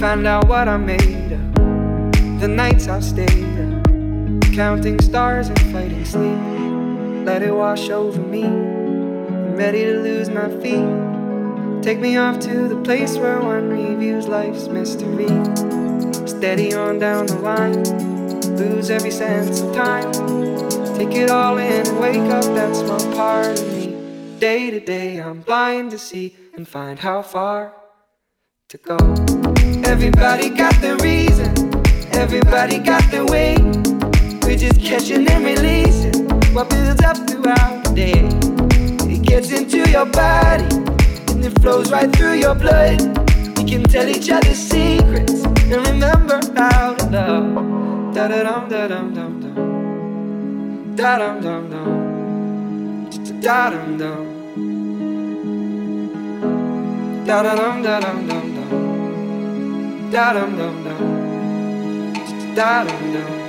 Find 0.00 0.26
out 0.26 0.48
what 0.48 0.68
I 0.68 0.76
made 0.76 1.32
of. 1.32 2.40
The 2.40 2.48
nights 2.48 2.88
I've 2.88 3.04
stayed 3.04 3.58
up, 3.60 4.54
counting 4.54 5.00
stars 5.00 5.48
and 5.48 5.60
fighting 5.72 6.04
sleep. 6.04 6.38
Let 7.24 7.42
it 7.42 7.52
wash 7.52 7.90
over 7.90 8.20
me. 8.20 8.44
I'm 8.44 9.56
ready 9.56 9.84
to 9.84 10.02
lose 10.02 10.30
my 10.30 10.48
feet. 10.60 11.03
Take 11.84 12.00
me 12.00 12.16
off 12.16 12.38
to 12.38 12.66
the 12.66 12.80
place 12.80 13.18
where 13.18 13.38
one 13.40 13.68
reviews 13.68 14.26
life's 14.26 14.68
mystery. 14.68 15.28
Steady 16.26 16.72
on 16.72 16.98
down 16.98 17.26
the 17.26 17.38
line, 17.42 17.84
lose 18.56 18.88
every 18.88 19.10
sense 19.10 19.60
of 19.60 19.74
time. 19.74 20.10
Take 20.96 21.14
it 21.14 21.28
all 21.28 21.58
in 21.58 21.86
and 21.86 22.00
wake 22.00 22.32
up 22.32 22.44
that 22.54 22.74
small 22.74 23.14
part 23.14 23.60
of 23.60 23.68
me. 23.74 24.38
Day 24.38 24.70
to 24.70 24.80
day, 24.80 25.18
I'm 25.20 25.42
blind 25.42 25.90
to 25.90 25.98
see 25.98 26.34
and 26.54 26.66
find 26.66 26.98
how 26.98 27.20
far 27.20 27.74
to 28.70 28.78
go. 28.78 28.96
Everybody 29.84 30.48
got 30.48 30.80
their 30.80 30.96
reason, 30.96 31.50
everybody 32.14 32.78
got 32.78 33.04
their 33.10 33.26
way. 33.26 33.58
We're 34.40 34.56
just 34.56 34.80
catching 34.80 35.28
and 35.28 35.44
releasing 35.44 36.30
what 36.54 36.70
builds 36.70 37.02
up 37.02 37.18
throughout 37.28 37.84
the 37.84 37.92
day. 37.94 39.12
It 39.14 39.20
gets 39.20 39.52
into 39.52 39.86
your 39.90 40.06
body 40.06 40.83
it 41.44 41.60
flows 41.60 41.90
right 41.92 42.10
through 42.16 42.34
your 42.34 42.54
blood. 42.54 43.00
We 43.58 43.64
can 43.64 43.82
tell 43.84 44.08
each 44.08 44.30
other 44.30 44.54
secrets 44.54 45.42
and 45.42 45.86
remember 45.86 46.40
how 46.56 46.94
to 46.94 47.06
love. 47.10 48.14
Da 48.14 48.28
da 48.28 48.42
dum 48.42 48.68
da 48.68 48.88
dum 48.88 49.14
dum 49.14 49.40
dum. 49.42 50.96
Da 50.96 51.18
dum 51.18 51.40
dum 51.42 51.70
dum. 51.70 51.88
Da 53.40 53.70
dum 53.70 53.98
dum. 53.98 54.26
Da 57.26 57.42
da 57.42 57.54
dum 57.54 57.82
da 57.82 58.00
dum 58.00 58.26
dum 58.28 58.54
dum. 58.56 60.10
Da 60.10 60.32
dum 60.32 60.56
dum 60.56 60.84
dum. 60.84 61.00
Da 62.54 62.84
dum 62.84 63.12
dum. 63.12 63.43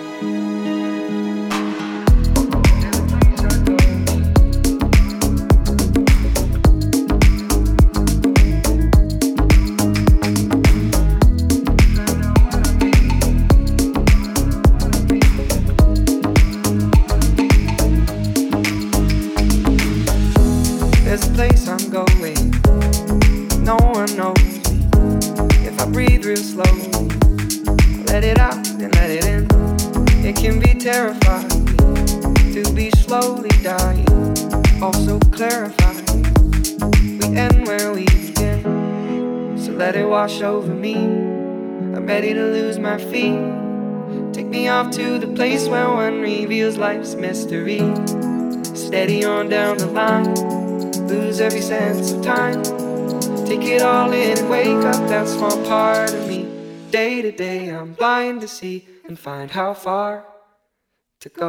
Over 40.46 40.74
me. 40.74 40.96
I'm 40.96 42.06
ready 42.06 42.34
to 42.34 42.44
lose 42.44 42.78
my 42.78 42.98
feet. 42.98 43.42
Take 44.32 44.46
me 44.46 44.68
off 44.68 44.92
to 44.92 45.18
the 45.18 45.28
place 45.28 45.68
where 45.68 45.90
one 45.90 46.22
reveals 46.22 46.78
life's 46.78 47.16
mystery. 47.16 47.80
Steady 48.76 49.26
on 49.26 49.50
down 49.50 49.78
the 49.78 49.88
line, 49.88 50.36
lose 51.08 51.42
every 51.42 51.62
sense 51.62 52.12
of 52.12 52.24
time. 52.24 52.62
Take 53.46 53.64
it 53.64 53.82
all 53.82 54.12
in 54.14 54.38
and 54.38 54.50
wake 54.50 54.86
up 54.86 55.10
that 55.10 55.28
small 55.28 55.58
part 55.66 56.14
of 56.14 56.28
me. 56.28 56.48
Day 56.92 57.22
to 57.24 57.32
day, 57.32 57.70
I'm 57.70 57.94
blind 57.94 58.42
to 58.42 58.48
see 58.48 58.88
and 59.08 59.18
find 59.18 59.50
how 59.50 59.74
far 59.74 60.26
to 61.22 61.30
go. 61.30 61.48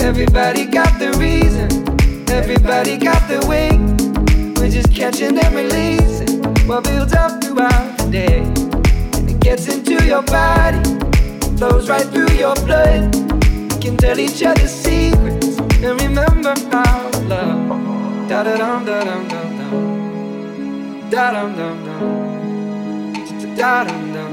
Everybody 0.00 0.64
got 0.64 0.98
the 0.98 1.12
reason, 1.18 1.68
everybody 2.30 2.96
got 2.96 3.22
the 3.28 3.46
way. 3.46 3.68
We're 4.56 4.70
just 4.70 4.94
catching 4.94 5.38
and 5.38 5.54
releasing 5.54 6.27
what 6.68 6.84
builds 6.84 7.14
up 7.14 7.42
throughout 7.42 7.96
the 7.96 8.10
day. 8.10 8.42
And 9.16 9.30
it 9.30 9.40
gets 9.40 9.66
into 9.68 10.04
your 10.04 10.22
body, 10.22 10.82
flows 11.56 11.88
right 11.88 12.06
through 12.06 12.32
your 12.32 12.54
blood. 12.66 13.14
We 13.72 13.78
can 13.80 13.96
tell 13.96 14.18
each 14.20 14.42
other 14.42 14.68
secrets 14.68 15.56
and 15.58 15.98
remember 16.02 16.54
how 16.70 17.10
love. 17.24 18.28
Da 18.28 18.42
da 18.42 18.56
dum 18.58 18.84
da 18.84 19.02
dum 19.02 19.28
dum 19.28 19.56
dum. 19.58 21.10
Da 21.10 21.30
dum 21.32 21.56
dum 21.56 21.84
dum. 21.86 22.02
Da 23.56 23.84
dum 23.84 24.12
dum. 24.12 24.32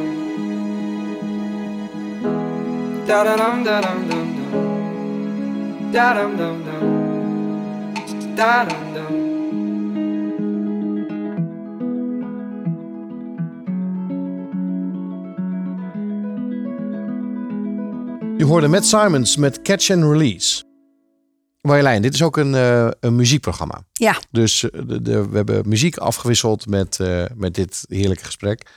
Da 3.07 3.23
da 3.23 3.35
dum 3.37 3.63
da 3.63 3.81
dum 3.81 4.09
dum 4.09 4.27
dum. 4.35 5.91
Da 5.93 6.13
dum 6.13 6.37
dum 6.37 6.63
dum. 6.65 6.83
Da 8.35 8.65
dum 8.65 8.93
dum. 8.93 9.24
Je 18.45 18.51
hoorde 18.51 18.67
Matt 18.67 18.85
Simons 18.85 19.37
met 19.37 19.61
Catch 19.61 19.89
and 19.91 20.03
Release. 20.03 20.63
Marjolein, 21.61 22.01
dit 22.01 22.13
is 22.13 22.21
ook 22.23 22.37
een, 22.37 22.55
eh, 22.55 22.87
een 22.99 23.15
muziekprogramma. 23.15 23.81
Ja, 23.93 24.17
Dus 24.31 24.69
eh, 24.69 24.81
de, 24.87 25.01
de- 25.01 25.29
we 25.29 25.35
hebben 25.35 25.69
muziek 25.69 25.97
afgewisseld 25.97 26.67
met, 26.67 26.99
eh, 26.99 27.23
met 27.35 27.53
dit 27.53 27.85
heerlijke 27.87 28.23
gesprek. 28.25 28.69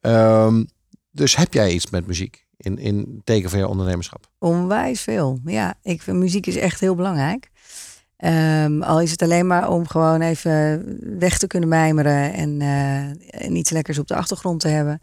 Ehm, 0.00 0.64
dus 1.10 1.36
heb 1.36 1.54
jij 1.54 1.72
iets 1.72 1.90
met 1.90 2.06
muziek 2.06 2.46
in, 2.56 2.78
in 2.78 3.20
teken 3.24 3.50
van 3.50 3.58
je 3.58 3.68
ondernemerschap? 3.68 4.26
onwijs 4.38 5.00
veel. 5.00 5.38
Ja, 5.44 5.74
ik 5.82 6.02
vind 6.02 6.16
muziek 6.16 6.46
is 6.46 6.56
echt 6.56 6.80
heel 6.80 6.94
belangrijk. 6.94 7.50
Ehm, 8.16 8.82
al 8.82 9.00
is 9.00 9.10
het 9.10 9.22
alleen 9.22 9.46
maar 9.46 9.70
om 9.70 9.86
gewoon 9.88 10.20
even 10.20 10.84
weg 11.18 11.38
te 11.38 11.46
kunnen 11.46 11.68
mijmeren 11.68 12.32
en, 12.32 12.60
eh, 12.60 13.44
en 13.44 13.56
iets 13.56 13.70
lekkers 13.70 13.98
op 13.98 14.06
de 14.06 14.14
achtergrond 14.14 14.60
te 14.60 14.68
hebben. 14.68 15.02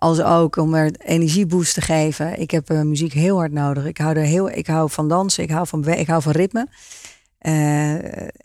Als 0.00 0.20
ook 0.22 0.56
om 0.56 0.74
er 0.74 0.90
energieboost 0.98 1.74
te 1.74 1.80
geven. 1.80 2.40
Ik 2.40 2.50
heb 2.50 2.70
eh, 2.70 2.80
muziek 2.80 3.12
heel 3.12 3.36
hard 3.36 3.52
nodig. 3.52 3.84
Ik 3.84 3.98
hou, 3.98 4.16
er 4.16 4.22
heel, 4.24 4.50
ik 4.50 4.66
hou 4.66 4.90
van 4.90 5.08
dansen, 5.08 5.42
ik 5.42 5.50
hou 5.50 5.66
van, 5.66 5.88
ik 5.88 6.06
hou 6.06 6.22
van 6.22 6.32
ritme. 6.32 6.66
Eh, 7.38 7.92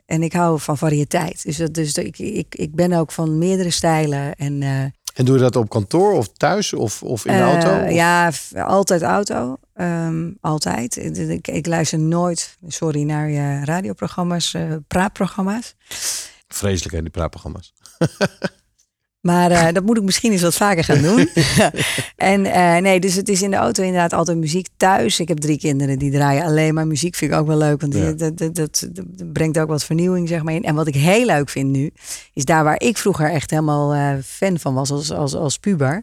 en 0.05 0.23
ik 0.23 0.33
hou 0.33 0.59
van 0.59 0.77
variëteit. 0.77 1.43
Dus, 1.43 1.57
dat, 1.57 1.73
dus 1.73 1.93
ik, 1.93 2.19
ik, 2.19 2.55
ik 2.55 2.75
ben 2.75 2.93
ook 2.93 3.11
van 3.11 3.37
meerdere 3.37 3.69
stijlen. 3.71 4.35
En, 4.35 4.61
eh, 4.63 4.81
En 5.13 5.25
doe 5.25 5.35
je 5.35 5.41
dat 5.41 5.55
op 5.55 5.69
kantoor 5.69 6.11
of 6.13 6.27
thuis 6.27 6.73
of, 6.73 7.03
of 7.03 7.25
in 7.25 7.33
de 7.33 7.41
auto? 7.41 7.83
Of- 7.85 7.91
Ja, 7.91 8.31
altijd 8.55 9.01
auto. 9.01 9.57
Ehm, 9.73 10.31
altijd. 10.41 10.95
Ik, 10.97 11.17
ik, 11.17 11.47
ik 11.47 11.65
luister 11.65 11.99
nooit, 11.99 12.57
sorry, 12.67 13.01
naar 13.03 13.29
je 13.29 13.65
radioprogramma's, 13.65 14.55
praatprogramma's. 14.87 15.75
Vreselijk 16.47 16.95
hè, 16.95 17.01
die 17.01 17.09
praatprogramma's. 17.11 17.73
Maar 19.25 19.51
eh, 19.51 19.73
dat 19.73 19.83
moet 19.83 19.97
ik 19.97 20.03
misschien 20.03 20.31
eens 20.31 20.41
wat 20.41 20.55
vaker 20.55 20.83
gaan 20.83 21.01
doen. 21.01 21.29
en 22.15 22.45
eh, 22.45 22.77
nee, 22.81 22.99
dus 22.99 23.15
het 23.15 23.29
is 23.29 23.41
in 23.41 23.51
de 23.51 23.55
auto 23.57 23.83
inderdaad 23.83 24.13
altijd 24.13 24.37
muziek. 24.37 24.67
Thuis, 24.77 25.19
ik 25.19 25.27
heb 25.27 25.37
drie 25.37 25.57
kinderen 25.57 25.99
die 25.99 26.11
draaien 26.11 26.43
alleen 26.43 26.73
maar 26.73 26.87
muziek. 26.87 27.15
Vind 27.15 27.31
ik 27.31 27.37
ook 27.37 27.47
wel 27.47 27.57
leuk, 27.57 27.81
want 27.81 27.93
die- 27.93 28.01
Ja. 28.03 28.11
dat, 28.11 28.37
dat, 28.37 28.55
dat, 28.55 28.87
dat 28.91 29.33
brengt 29.33 29.59
ook 29.59 29.67
wat 29.67 29.83
vernieuwing 29.83 30.27
zeg 30.27 30.43
maar 30.43 30.53
in. 30.53 30.63
En 30.63 30.75
wat 30.75 30.87
ik 30.87 30.95
heel 30.95 31.25
leuk 31.25 31.49
vind 31.49 31.69
nu, 31.69 31.91
is 32.33 32.45
daar 32.45 32.63
waar 32.63 32.79
ik 32.81 32.97
vroeger 32.97 33.31
echt 33.31 33.49
helemaal 33.49 33.93
eh, 33.93 34.09
fan 34.25 34.59
van 34.59 34.73
was 34.73 34.91
als, 34.91 35.11
als, 35.11 35.35
als 35.35 35.57
puber. 35.57 36.01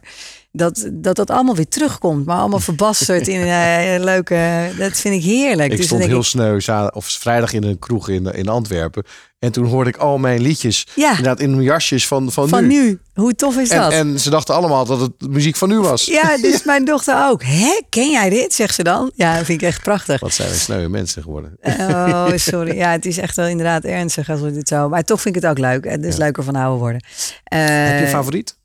Dat, 0.55 0.89
dat 0.93 1.15
dat 1.15 1.29
allemaal 1.29 1.55
weer 1.55 1.67
terugkomt. 1.67 2.25
Maar 2.25 2.37
allemaal 2.37 2.59
verbasterd 2.59 3.27
in 3.27 3.41
eh, 3.41 3.93
een 3.93 4.03
leuke... 4.03 4.69
Dat 4.77 4.97
vind 4.97 5.15
ik 5.15 5.23
heerlijk. 5.23 5.71
Ik 5.71 5.77
Dus 5.77 5.85
stond 5.85 6.03
heel 6.05 6.17
ik, 6.19 6.23
sneu 6.25 6.59
of 6.93 7.05
vrijdag 7.05 7.53
in 7.53 7.63
een 7.63 7.79
kroeg 7.79 8.09
in, 8.09 8.25
in 8.25 8.47
Antwerpen. 8.47 9.03
En 9.39 9.51
toen 9.51 9.65
hoorde 9.65 9.89
ik 9.89 9.97
al 9.97 10.17
mijn 10.17 10.41
liedjes 10.41 10.87
Ja. 10.95 11.09
inderdaad 11.09 11.39
in 11.39 11.49
mijn 11.51 11.61
jasjes 11.63 12.07
van, 12.07 12.31
van, 12.31 12.49
van 12.49 12.67
nu. 12.67 12.83
nu. 12.83 12.99
Hoe 13.13 13.33
tof 13.35 13.57
is 13.57 13.69
En, 13.69 13.81
dat? 13.81 13.91
en 13.91 14.19
ze 14.19 14.29
dachten 14.29 14.55
allemaal 14.55 14.85
dat 14.85 14.99
het 14.99 15.11
muziek 15.29 15.55
van 15.55 15.69
nu 15.69 15.79
was. 15.79 16.05
Ja, 16.05 16.37
dus 16.41 16.63
mijn 16.63 16.85
dochter 16.85 17.25
ook. 17.29 17.43
Hè, 17.43 17.81
ken 17.89 18.09
jij 18.11 18.29
dit? 18.29 18.53
Zegt 18.53 18.75
ze 18.75 18.83
dan. 18.83 19.11
Ja, 19.15 19.35
dat 19.37 19.45
vind 19.45 19.61
ik 19.61 19.67
echt 19.67 19.81
prachtig. 19.83 20.19
Wat 20.19 20.33
zijn 20.33 20.49
we 20.49 20.55
sneuwe 20.55 20.89
mensen 20.89 21.21
geworden. 21.23 21.57
Oh, 21.89 22.31
sorry. 22.35 22.75
Ja, 22.75 22.91
het 22.91 23.05
is 23.05 23.17
echt 23.17 23.35
wel 23.35 23.47
inderdaad 23.47 23.83
ernstig 23.83 24.29
als 24.29 24.41
we 24.41 24.51
dit 24.51 24.67
zo... 24.67 24.89
Maar 24.89 25.03
toch 25.03 25.21
vind 25.21 25.35
ik 25.35 25.41
het 25.41 25.51
ook 25.51 25.57
leuk. 25.57 25.85
Het 25.85 26.03
is 26.05 26.15
leuker 26.17 26.43
van 26.43 26.55
ouder 26.55 26.79
worden. 26.79 27.03
Heb 27.43 27.59
je 27.89 27.93
Eh, 27.95 28.01
een 28.01 28.07
favoriet? 28.07 28.57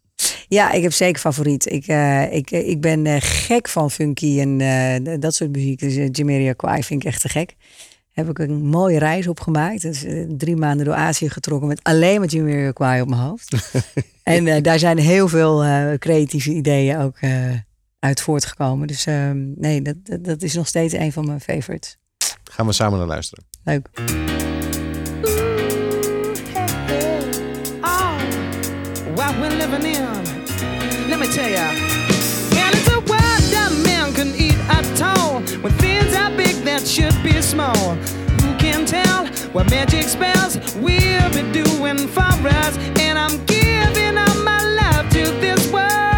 Ja, 0.48 0.72
ik 0.72 0.82
heb 0.82 0.92
zeker 0.92 1.20
favoriet. 1.20 1.72
Ik, 1.72 1.86
eh, 1.86 2.32
ik, 2.32 2.50
ik 2.50 2.80
ben 2.80 3.06
eh, 3.06 3.16
gek 3.18 3.68
van 3.68 3.90
funky 3.90 4.40
en 4.40 4.60
eh, 4.60 5.20
dat 5.20 5.34
soort 5.34 5.52
muziek. 5.52 5.78
Dus 5.78 5.96
uh, 5.96 6.08
Jamiroquai 6.12 6.82
vind 6.82 7.02
ik 7.02 7.08
echt 7.08 7.20
te 7.20 7.28
gek. 7.28 7.54
Heb 8.12 8.28
ik 8.28 8.38
een 8.38 8.66
mooie 8.66 8.98
reis 8.98 9.26
opgemaakt. 9.28 9.82
Dus 9.82 10.04
eh, 10.04 10.24
drie 10.28 10.56
maanden 10.56 10.86
door 10.86 10.94
Azië 10.94 11.28
getrokken 11.30 11.68
met 11.68 11.82
alleen 11.82 12.18
maar 12.20 12.28
Jamiroquai 12.28 13.00
op 13.00 13.08
mijn 13.08 13.20
hoofd. 13.20 13.72
en 14.22 14.46
eh, 14.46 14.62
daar 14.62 14.78
zijn 14.78 14.98
heel 14.98 15.28
veel 15.28 15.64
eh, 15.64 15.92
creatieve 15.98 16.50
ideeën 16.50 16.98
ook 16.98 17.16
eh, 17.20 17.30
uit 17.98 18.20
voortgekomen. 18.20 18.86
Dus 18.86 19.06
ehm, 19.06 19.60
nee, 19.60 19.82
dat, 19.82 19.94
dat, 20.02 20.24
dat 20.24 20.42
is 20.42 20.54
nog 20.54 20.66
steeds 20.66 20.94
een 20.94 21.12
van 21.12 21.26
mijn 21.26 21.40
favorites. 21.40 21.96
Gaan 22.50 22.66
we 22.66 22.72
samen 22.72 22.98
naar 22.98 23.08
luisteren. 23.08 23.44
Leuk. 23.64 23.88
Oh, 27.80 28.16
what 29.14 29.34
we're 29.38 29.56
living 29.56 29.84
in. 29.84 30.27
Let 31.18 31.30
me 31.30 31.34
tell 31.34 31.50
ya. 31.50 31.66
And 32.62 32.76
it's 32.76 32.88
a 32.90 33.00
world 33.00 33.42
that 33.50 33.72
man 33.84 34.14
can 34.14 34.28
eat 34.36 34.54
at 34.70 35.02
all. 35.02 35.40
When 35.62 35.72
things 35.72 36.14
are 36.14 36.30
big 36.36 36.62
that 36.62 36.86
should 36.86 37.20
be 37.24 37.42
small. 37.42 37.96
Who 38.40 38.56
can 38.58 38.86
tell 38.86 39.26
what 39.50 39.68
magic 39.68 40.04
spells 40.04 40.58
we'll 40.76 41.30
be 41.34 41.42
doing 41.50 42.06
for 42.06 42.22
us? 42.22 42.78
And 43.00 43.18
I'm 43.18 43.44
giving 43.46 44.16
all 44.16 44.36
my 44.44 44.62
love 44.62 45.10
to 45.10 45.24
this 45.42 45.72
world, 45.72 46.17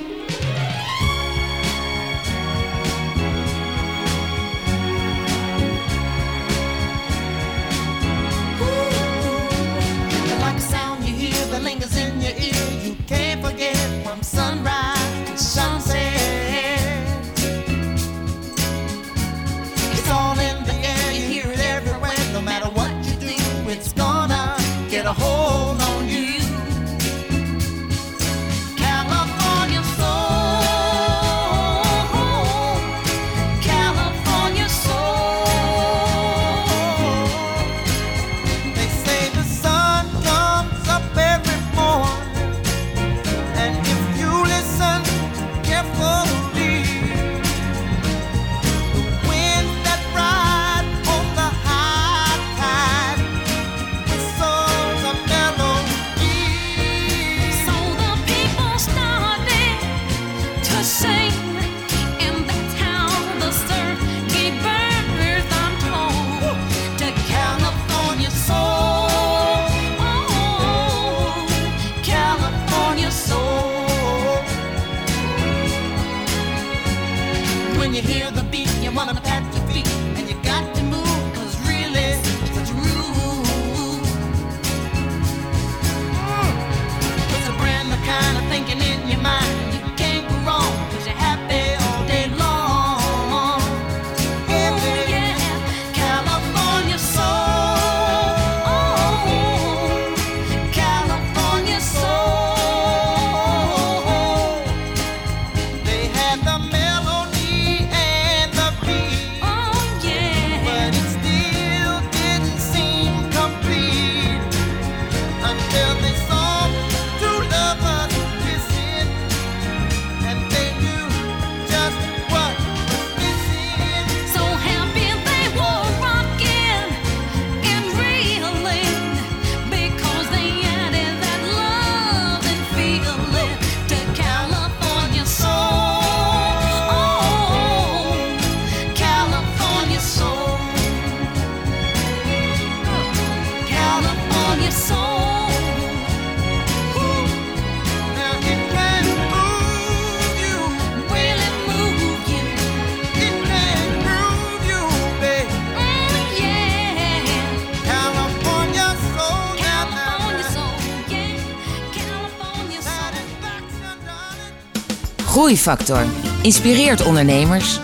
Groeifactor 165.31 166.05
inspireert 166.41 167.03
ondernemers. 167.03 167.79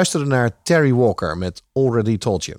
luisterde 0.00 0.26
naar 0.26 0.62
Terry 0.62 0.92
Walker 0.92 1.38
met 1.38 1.62
Already 1.72 2.18
Told 2.18 2.44
You. 2.44 2.58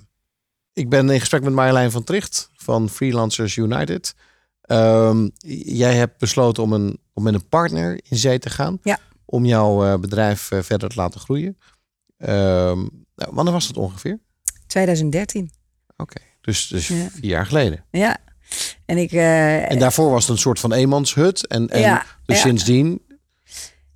Ik 0.72 0.88
ben 0.88 1.10
in 1.10 1.20
gesprek 1.20 1.42
met 1.42 1.52
Marjolein 1.52 1.90
van 1.90 2.04
Tricht 2.04 2.50
van 2.54 2.88
Freelancers 2.88 3.56
United. 3.56 4.14
Ehm, 4.60 5.28
jij 5.66 5.94
hebt 5.94 6.18
besloten 6.18 6.62
om, 6.62 6.72
een, 6.72 6.98
om 7.12 7.22
met 7.22 7.34
een 7.34 7.48
partner 7.48 8.00
in 8.08 8.16
zee 8.16 8.38
te 8.38 8.50
gaan. 8.50 8.78
Ja. 8.82 8.98
Om 9.24 9.44
jouw 9.44 9.84
eh, 9.84 9.98
bedrijf 9.98 10.50
eh, 10.50 10.58
verder 10.62 10.88
te 10.88 10.96
laten 10.96 11.20
groeien. 11.20 11.58
Ehm, 12.18 12.78
nou, 13.14 13.30
wanneer 13.30 13.52
was 13.52 13.66
dat 13.66 13.76
ongeveer? 13.76 14.20
2013. 14.66 15.50
Oké, 15.96 16.20
dus, 16.40 16.66
dus 16.66 16.88
ja. 16.88 17.08
vier 17.10 17.30
jaar 17.30 17.46
geleden. 17.46 17.84
Ja. 17.90 18.16
En, 18.84 18.98
ik, 18.98 19.12
eh, 19.12 19.70
en 19.70 19.78
daarvoor 19.78 20.10
was 20.10 20.22
het 20.22 20.32
een 20.32 20.42
soort 20.42 20.60
van 20.60 20.72
eenmanshut. 20.72 21.46
En, 21.46 21.68
en 21.68 21.80
ja, 21.80 22.04
dus 22.24 22.40
sindsdien 22.40 23.02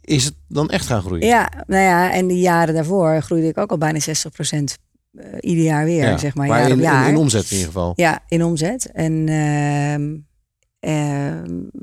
is 0.06 0.24
het 0.24 0.34
dan 0.48 0.70
echt 0.70 0.86
gaan 0.86 1.02
groeien. 1.02 1.26
Ja, 1.26 1.50
nou 1.66 1.82
ja, 1.82 2.12
en 2.12 2.26
de 2.26 2.38
jaren 2.38 2.74
daarvoor 2.74 3.22
groeide 3.22 3.48
ik 3.48 3.58
ook 3.58 3.70
al 3.70 3.78
bijna 3.78 3.98
60 3.98 4.32
procent 4.32 4.78
eh, 5.16 5.24
ieder 5.40 5.64
jaar 5.64 5.84
weer, 5.84 6.04
ja, 6.04 6.18
zeg 6.18 6.34
maar, 6.34 6.48
maar 6.48 6.70
in, 6.70 6.80
in 7.08 7.16
omzet 7.16 7.44
in 7.44 7.50
ieder 7.50 7.66
geval. 7.66 7.92
Ja, 7.96 8.20
in 8.28 8.44
omzet. 8.44 8.90
En, 8.92 9.12
uh, 9.12 10.18
uh, 10.80 11.28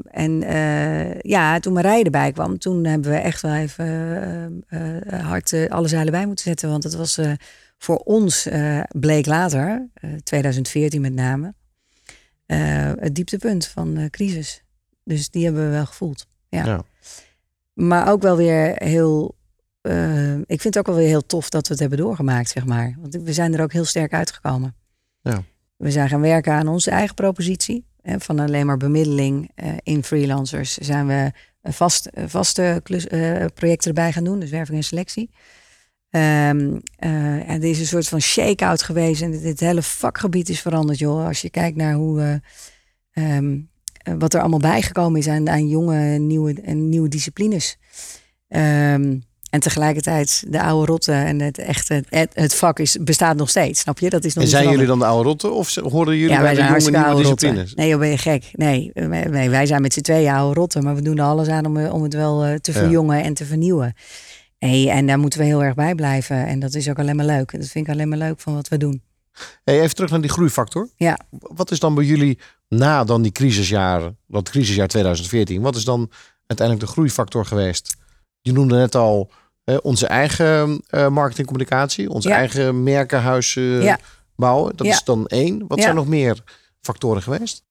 en 0.05 0.43
eh, 0.43 1.19
ja, 1.19 1.59
toen 1.59 1.73
Marije 1.73 2.03
erbij 2.03 2.31
kwam, 2.31 2.57
toen 2.57 2.85
hebben 2.85 3.11
we 3.11 3.17
echt 3.17 3.41
wel 3.41 3.53
even 3.53 4.63
eh, 4.67 5.19
hard 5.19 5.69
alle 5.69 5.87
zuilen 5.87 6.11
bij 6.11 6.25
moeten 6.25 6.45
zetten. 6.45 6.69
Want 6.69 6.83
het 6.83 6.95
was 6.95 7.19
voor 7.77 7.97
ons, 7.97 8.47
bleek 8.89 9.25
later, 9.25 9.89
2014 10.23 11.01
met 11.01 11.13
name, 11.13 11.53
het 12.99 13.15
dieptepunt 13.15 13.67
van 13.67 14.07
crisis. 14.09 14.63
Dus 15.03 15.29
die 15.29 15.43
hebben 15.43 15.65
we 15.65 15.71
wel 15.71 15.85
gevoeld. 15.85 16.27
ja. 16.49 16.65
ja. 16.65 16.83
Maar 17.73 18.09
ook 18.11 18.21
wel 18.21 18.37
weer 18.37 18.71
heel. 18.75 19.35
eh, 19.81 20.37
ik 20.37 20.61
vind 20.61 20.63
het 20.63 20.77
ook 20.77 20.85
wel 20.85 20.95
weer 20.95 21.07
heel 21.07 21.25
tof 21.25 21.49
dat 21.49 21.63
we 21.67 21.71
het 21.71 21.79
hebben 21.81 21.97
doorgemaakt, 21.99 22.49
zeg 22.49 22.65
maar. 22.65 22.95
Want 22.99 23.13
we 23.15 23.33
zijn 23.33 23.53
er 23.53 23.61
ook 23.61 23.73
heel 23.73 23.85
sterk 23.85 24.13
uitgekomen. 24.13 24.75
Ja. 25.21 25.43
We 25.75 25.91
zijn 25.91 26.09
gaan 26.09 26.21
werken 26.21 26.53
aan 26.53 26.67
onze 26.67 26.91
eigen 26.91 27.15
propositie. 27.15 27.85
Hè, 28.01 28.19
van 28.19 28.39
alleen 28.39 28.65
maar 28.65 28.77
bemiddeling 28.77 29.51
eh, 29.55 29.71
in 29.83 30.03
freelancers 30.03 30.77
zijn 30.77 31.07
we 31.07 31.31
een 31.61 31.73
vast, 31.73 32.05
eh, 32.05 32.23
vaste 32.27 32.79
klus, 32.83 33.07
eh, 33.07 33.45
projecten 33.53 33.87
erbij 33.87 34.11
gaan 34.11 34.23
doen. 34.23 34.39
Dus 34.39 34.49
werving 34.49 34.77
en 34.77 34.83
selectie. 34.83 35.29
Eh, 36.09 36.49
en 36.49 36.81
er 37.47 37.63
is 37.63 37.79
een 37.79 37.85
soort 37.85 38.07
van 38.07 38.21
shake-out 38.21 38.83
geweest. 38.83 39.21
En 39.21 39.31
dit, 39.31 39.41
dit 39.41 39.59
hele 39.59 39.81
vakgebied 39.81 40.49
is 40.49 40.61
veranderd, 40.61 40.99
joh. 40.99 41.25
Als 41.27 41.41
je 41.41 41.49
kijkt 41.49 41.77
naar 41.77 41.93
hoe, 41.93 42.21
eh, 42.21 43.35
ehm, 43.37 43.51
eh, 43.53 43.59
wat 44.17 44.33
er 44.33 44.39
allemaal 44.39 44.59
bijgekomen 44.59 45.19
is 45.19 45.27
aan, 45.27 45.49
aan 45.49 45.67
jonge, 45.67 46.17
nieuwe, 46.17 46.61
en 46.63 46.89
nieuwe 46.89 47.07
disciplines. 47.09 47.77
Ehm, 48.47 49.15
en 49.49 49.59
tegelijkertijd 49.59 50.43
de 50.47 50.61
oude 50.61 50.91
rotte 50.91 51.11
en 51.11 51.39
het 51.41 51.57
echte, 51.57 52.03
het, 52.09 52.29
het 52.33 52.55
vak 52.55 52.79
is, 52.79 52.97
bestaat 53.01 53.35
nog 53.35 53.49
steeds, 53.49 53.79
snap 53.79 53.99
je? 53.99 54.09
Dat 54.09 54.23
is 54.23 54.33
nog 54.33 54.43
En 54.43 54.49
zijn 54.49 54.69
jullie 54.69 54.85
dan 54.85 54.99
de 54.99 55.05
oude 55.05 55.29
rotten 55.29 55.53
of 55.53 55.75
horen 55.75 56.13
jullie 56.17 56.29
Ja, 56.35 56.41
bij 56.41 56.55
wij 56.55 56.55
de 56.55 56.61
jonge 56.83 56.97
nieuwe 56.97 57.05
rotten. 57.21 57.23
disciplines? 57.23 57.73
Nee, 57.73 57.89
joh, 57.89 57.99
ben 57.99 58.09
je 58.09 58.17
gek? 58.17 58.49
Nee, 58.53 58.91
wij, 59.49 59.65
zijn 59.65 59.81
met 59.81 59.93
z'n 59.93 60.01
tweeën 60.01 60.33
oude 60.33 60.59
rotten, 60.59 60.83
maar 60.83 60.95
we 60.95 61.01
doen 61.01 61.17
er 61.17 61.23
alles 61.23 61.47
aan 61.47 61.65
om, 61.65 61.77
eh, 61.77 61.93
om 61.93 62.03
het 62.03 62.13
wel 62.13 62.43
eh, 62.43 62.53
te 62.55 62.71
Ja. 62.71 62.77
verjongen 62.77 63.23
en 63.23 63.33
te 63.33 63.45
vernieuwen. 63.45 63.93
Hey, 64.57 64.89
en 64.89 65.07
daar 65.07 65.19
moeten 65.19 65.39
we 65.39 65.45
heel 65.45 65.63
erg 65.63 65.75
bij 65.75 65.95
blijven. 65.95 66.45
En 66.47 66.59
dat 66.59 66.73
is 66.73 66.89
ook 66.89 66.99
alleen 66.99 67.15
maar 67.15 67.25
leuk. 67.25 67.51
Dat 67.51 67.67
vind 67.67 67.87
ik 67.87 67.93
alleen 67.93 68.09
maar 68.09 68.17
leuk 68.17 68.39
van 68.39 68.53
wat 68.53 68.67
we 68.67 68.77
doen. 68.77 69.01
Hey, 69.63 69.81
even 69.81 69.95
terug 69.95 70.09
naar 70.11 70.21
die 70.21 70.29
groeifactor. 70.29 70.89
Ja. 70.95 71.19
Wat 71.29 71.71
is 71.71 71.79
dan 71.79 71.95
bij 71.95 72.03
jullie 72.05 72.39
na 72.67 73.03
dan 73.03 73.21
die 73.21 73.31
crisisjaren, 73.31 74.17
dat 74.27 74.49
crisisjaar 74.49 74.87
2014, 74.87 75.61
wat 75.61 75.75
is 75.75 75.83
dan 75.85 76.11
uiteindelijk 76.47 76.87
de 76.87 76.93
groeifactor 76.93 77.45
geweest? 77.45 77.95
Je 78.41 78.51
noemde 78.51 78.75
net 78.75 78.95
al 78.95 79.31
eh, 79.63 79.77
onze 79.81 80.07
eigen 80.07 80.81
eh 80.89 81.07
marketingcommunicatie, 81.07 82.09
onze 82.09 82.29
Ja. 82.29 82.35
eigen 82.35 82.83
merkenhuis 82.83 83.55
eh, 83.55 83.83
Ja. 83.83 83.99
bouwen. 84.35 84.75
Dat 84.75 84.87
Ja. 84.87 84.93
is 84.93 85.03
dan 85.03 85.27
één. 85.27 85.67
Wat 85.67 85.81
zijn 85.81 85.95
nog 85.95 86.07
meer 86.07 86.43
factoren 86.81 87.21
geweest? 87.21 87.63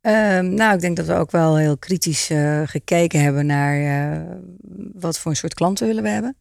Ehm, 0.00 0.54
nou, 0.54 0.74
ik 0.74 0.80
denk 0.80 0.96
dat 0.96 1.06
we 1.06 1.14
ook 1.14 1.30
wel 1.30 1.56
heel 1.56 1.76
kritisch 1.78 2.30
eh, 2.30 2.62
gekeken 2.64 3.20
hebben 3.22 3.46
naar 3.46 4.10
eh, 4.12 4.20
wat 4.94 5.18
voor 5.18 5.30
een 5.30 5.36
soort 5.36 5.54
klanten 5.54 5.86
willen 5.86 6.02
we 6.02 6.08
hebben. 6.08 6.36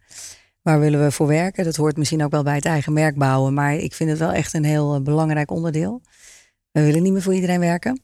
Waar 0.61 0.79
willen 0.79 1.03
we 1.03 1.11
voor 1.11 1.27
werken? 1.27 1.63
Dat 1.63 1.75
hoort 1.75 1.97
misschien 1.97 2.23
ook 2.23 2.31
wel 2.31 2.43
bij 2.43 2.55
het 2.55 2.65
eigen 2.65 2.93
merk 2.93 3.17
bouwen. 3.17 3.53
Maar 3.53 3.75
ik 3.75 3.93
vind 3.93 4.09
het 4.09 4.19
wel 4.19 4.31
echt 4.31 4.53
een 4.53 4.63
heel 4.63 4.95
eh, 4.95 5.01
belangrijk 5.01 5.51
onderdeel. 5.51 6.01
We 6.71 6.83
willen 6.83 7.03
niet 7.03 7.13
meer 7.13 7.21
voor 7.21 7.33
iedereen 7.33 7.59
werken. 7.59 8.01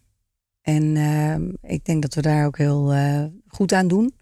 En 0.61 0.97
ehm, 0.97 1.71
ik 1.71 1.85
denk 1.85 2.01
dat 2.01 2.13
we 2.13 2.21
daar 2.21 2.45
ook 2.45 2.57
heel 2.57 2.93
eh, 2.93 3.23
goed 3.47 3.73
aan 3.73 3.87
doen. 3.87 4.15